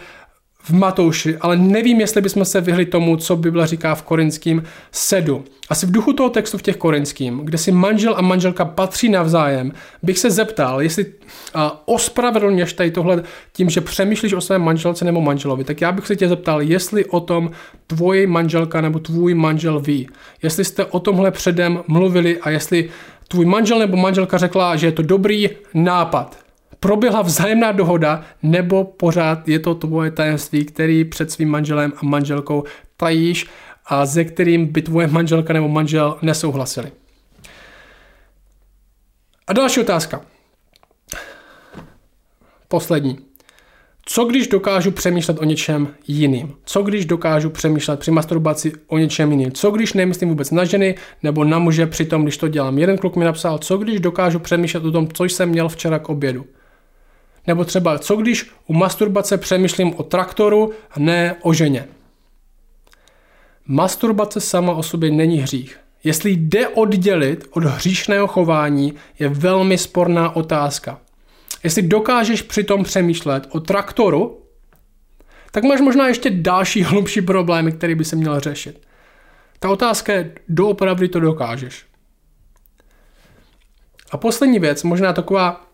v 0.63 0.71
Matouši, 0.71 1.37
ale 1.37 1.57
nevím, 1.57 1.99
jestli 1.99 2.21
bychom 2.21 2.45
se 2.45 2.61
vyhli 2.61 2.85
tomu, 2.85 3.17
co 3.17 3.35
Bible 3.35 3.67
říká 3.67 3.95
v 3.95 4.03
Korinským 4.03 4.63
7. 4.91 5.43
Asi 5.69 5.85
v 5.85 5.91
duchu 5.91 6.13
toho 6.13 6.29
textu 6.29 6.57
v 6.57 6.61
těch 6.61 6.77
Korinským, 6.77 7.39
kde 7.43 7.57
si 7.57 7.71
manžel 7.71 8.15
a 8.17 8.21
manželka 8.21 8.65
patří 8.65 9.09
navzájem, 9.09 9.71
bych 10.03 10.19
se 10.19 10.31
zeptal, 10.31 10.81
jestli 10.81 11.05
a, 11.53 11.87
ospravedlněš 11.87 12.73
tady 12.73 12.91
tohle 12.91 13.23
tím, 13.53 13.69
že 13.69 13.81
přemýšlíš 13.81 14.33
o 14.33 14.41
svém 14.41 14.61
manželce 14.61 15.05
nebo 15.05 15.21
manželovi, 15.21 15.63
tak 15.63 15.81
já 15.81 15.91
bych 15.91 16.07
se 16.07 16.15
tě 16.15 16.27
zeptal, 16.29 16.61
jestli 16.61 17.05
o 17.05 17.19
tom 17.19 17.51
tvoje 17.87 18.27
manželka 18.27 18.81
nebo 18.81 18.99
tvůj 18.99 19.33
manžel 19.33 19.79
ví. 19.79 20.09
Jestli 20.43 20.65
jste 20.65 20.85
o 20.85 20.99
tomhle 20.99 21.31
předem 21.31 21.83
mluvili 21.87 22.37
a 22.37 22.49
jestli 22.49 22.89
tvůj 23.27 23.45
manžel 23.45 23.79
nebo 23.79 23.97
manželka 23.97 24.37
řekla, 24.37 24.75
že 24.75 24.87
je 24.87 24.91
to 24.91 25.01
dobrý 25.01 25.49
nápad 25.73 26.46
proběhla 26.79 27.21
vzájemná 27.21 27.71
dohoda, 27.71 28.23
nebo 28.43 28.83
pořád 28.83 29.47
je 29.47 29.59
to 29.59 29.75
tvoje 29.75 30.11
tajemství, 30.11 30.65
který 30.65 31.05
před 31.05 31.31
svým 31.31 31.49
manželem 31.49 31.93
a 31.95 32.05
manželkou 32.05 32.63
tajíš 32.97 33.47
a 33.85 34.05
ze 34.05 34.23
kterým 34.23 34.65
by 34.65 34.81
tvoje 34.81 35.07
manželka 35.07 35.53
nebo 35.53 35.67
manžel 35.67 36.17
nesouhlasili. 36.21 36.91
A 39.47 39.53
další 39.53 39.79
otázka. 39.79 40.21
Poslední. 42.67 43.17
Co 44.09 44.25
když 44.25 44.47
dokážu 44.47 44.91
přemýšlet 44.91 45.39
o 45.39 45.43
něčem 45.43 45.87
jiným? 46.07 46.53
Co 46.65 46.81
když 46.81 47.05
dokážu 47.05 47.49
přemýšlet 47.49 47.99
při 47.99 48.11
masturbaci 48.11 48.73
o 48.87 48.97
něčem 48.97 49.31
jiným? 49.31 49.51
Co 49.51 49.71
když 49.71 49.93
nemyslím 49.93 50.29
vůbec 50.29 50.51
na 50.51 50.65
ženy 50.65 50.95
nebo 51.23 51.43
na 51.43 51.59
muže 51.59 51.87
při 51.87 52.05
tom, 52.05 52.23
když 52.23 52.37
to 52.37 52.47
dělám? 52.47 52.77
Jeden 52.77 52.97
kluk 52.97 53.15
mi 53.15 53.25
napsal, 53.25 53.57
co 53.57 53.77
když 53.77 53.99
dokážu 53.99 54.39
přemýšlet 54.39 54.85
o 54.85 54.91
tom, 54.91 55.07
co 55.07 55.23
jsem 55.23 55.49
měl 55.49 55.69
včera 55.69 55.99
k 55.99 56.09
obědu? 56.09 56.45
Nebo 57.47 57.65
třeba, 57.65 57.99
co 57.99 58.15
když 58.15 58.51
u 58.67 58.73
masturbace 58.73 59.37
přemýšlím 59.37 59.93
o 59.95 60.03
traktoru 60.03 60.73
a 60.91 60.99
ne 60.99 61.35
o 61.41 61.53
ženě? 61.53 61.87
Masturbace 63.65 64.41
sama 64.41 64.73
o 64.73 64.83
sobě 64.83 65.11
není 65.11 65.37
hřích. 65.37 65.79
Jestli 66.03 66.31
jde 66.31 66.67
oddělit 66.67 67.47
od 67.51 67.63
hříšného 67.63 68.27
chování, 68.27 68.93
je 69.19 69.29
velmi 69.29 69.77
sporná 69.77 70.35
otázka. 70.35 70.99
Jestli 71.63 71.81
dokážeš 71.81 72.41
přitom 72.41 72.83
přemýšlet 72.83 73.47
o 73.49 73.59
traktoru, 73.59 74.41
tak 75.51 75.63
máš 75.63 75.81
možná 75.81 76.07
ještě 76.07 76.29
další 76.29 76.83
hlubší 76.83 77.21
problémy, 77.21 77.71
které 77.71 77.95
by 77.95 78.05
se 78.05 78.15
měl 78.15 78.39
řešit. 78.39 78.87
Ta 79.59 79.69
otázka 79.69 80.13
je, 80.13 80.31
doopravdy 80.49 81.07
to 81.07 81.19
dokážeš. 81.19 81.85
A 84.11 84.17
poslední 84.17 84.59
věc, 84.59 84.83
možná 84.83 85.13
taková 85.13 85.66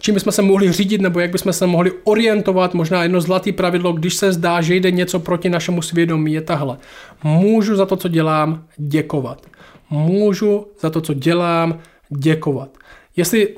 čím 0.00 0.14
bychom 0.14 0.32
se 0.32 0.42
mohli 0.42 0.72
řídit 0.72 1.00
nebo 1.00 1.20
jak 1.20 1.32
bychom 1.32 1.52
se 1.52 1.66
mohli 1.66 1.92
orientovat, 2.04 2.74
možná 2.74 3.02
jedno 3.02 3.20
zlatý 3.20 3.52
pravidlo, 3.52 3.92
když 3.92 4.14
se 4.14 4.32
zdá, 4.32 4.60
že 4.60 4.74
jde 4.74 4.90
něco 4.90 5.20
proti 5.20 5.50
našemu 5.50 5.82
svědomí, 5.82 6.32
je 6.32 6.40
tahle. 6.40 6.76
Můžu 7.24 7.76
za 7.76 7.86
to, 7.86 7.96
co 7.96 8.08
dělám, 8.08 8.64
děkovat. 8.76 9.46
Můžu 9.90 10.66
za 10.80 10.90
to, 10.90 11.00
co 11.00 11.14
dělám, 11.14 11.78
děkovat. 12.10 12.78
Jestli, 13.16 13.48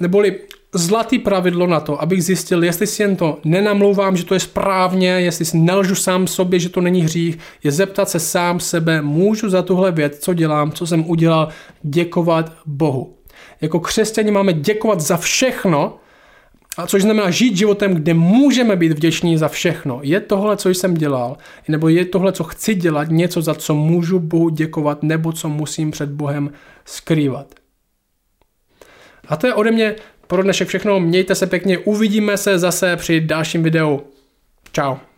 neboli 0.00 0.38
zlatý 0.74 1.18
pravidlo 1.18 1.66
na 1.66 1.80
to, 1.80 2.02
abych 2.02 2.24
zjistil, 2.24 2.64
jestli 2.64 2.86
si 2.86 3.02
jen 3.02 3.16
to 3.16 3.38
nenamlouvám, 3.44 4.16
že 4.16 4.24
to 4.24 4.34
je 4.34 4.40
správně, 4.40 5.08
jestli 5.08 5.44
si 5.44 5.58
nelžu 5.58 5.94
sám 5.94 6.26
sobě, 6.26 6.58
že 6.58 6.68
to 6.68 6.80
není 6.80 7.02
hřích, 7.02 7.38
je 7.64 7.70
zeptat 7.70 8.08
se 8.08 8.20
sám 8.20 8.60
sebe, 8.60 9.02
můžu 9.02 9.50
za 9.50 9.62
tuhle 9.62 9.92
věc, 9.92 10.18
co 10.18 10.34
dělám, 10.34 10.72
co 10.72 10.86
jsem 10.86 11.10
udělal, 11.10 11.48
děkovat 11.82 12.52
Bohu. 12.66 13.16
Jako 13.60 13.80
křesťani 13.80 14.30
máme 14.30 14.52
děkovat 14.52 15.00
za 15.00 15.16
všechno, 15.16 15.96
a 16.76 16.86
což 16.86 17.02
znamená 17.02 17.30
žít 17.30 17.56
životem, 17.56 17.94
kde 17.94 18.14
můžeme 18.14 18.76
být 18.76 18.92
vděční 18.92 19.38
za 19.38 19.48
všechno. 19.48 20.00
Je 20.02 20.20
tohle, 20.20 20.56
co 20.56 20.68
jsem 20.68 20.94
dělal, 20.94 21.36
nebo 21.68 21.88
je 21.88 22.04
tohle, 22.04 22.32
co 22.32 22.44
chci 22.44 22.74
dělat, 22.74 23.08
něco, 23.10 23.42
za 23.42 23.54
co 23.54 23.74
můžu 23.74 24.18
Bohu 24.18 24.48
děkovat, 24.48 25.02
nebo 25.02 25.32
co 25.32 25.48
musím 25.48 25.90
před 25.90 26.10
Bohem 26.10 26.50
skrývat. 26.84 27.54
A 29.28 29.36
to 29.36 29.46
je 29.46 29.54
ode 29.54 29.70
mě 29.70 29.94
pro 30.26 30.42
dnešek 30.42 30.68
všechno. 30.68 31.00
Mějte 31.00 31.34
se 31.34 31.46
pěkně, 31.46 31.78
uvidíme 31.78 32.36
se 32.36 32.58
zase 32.58 32.96
při 32.96 33.20
dalším 33.20 33.62
videu. 33.62 34.00
Ciao. 34.72 35.13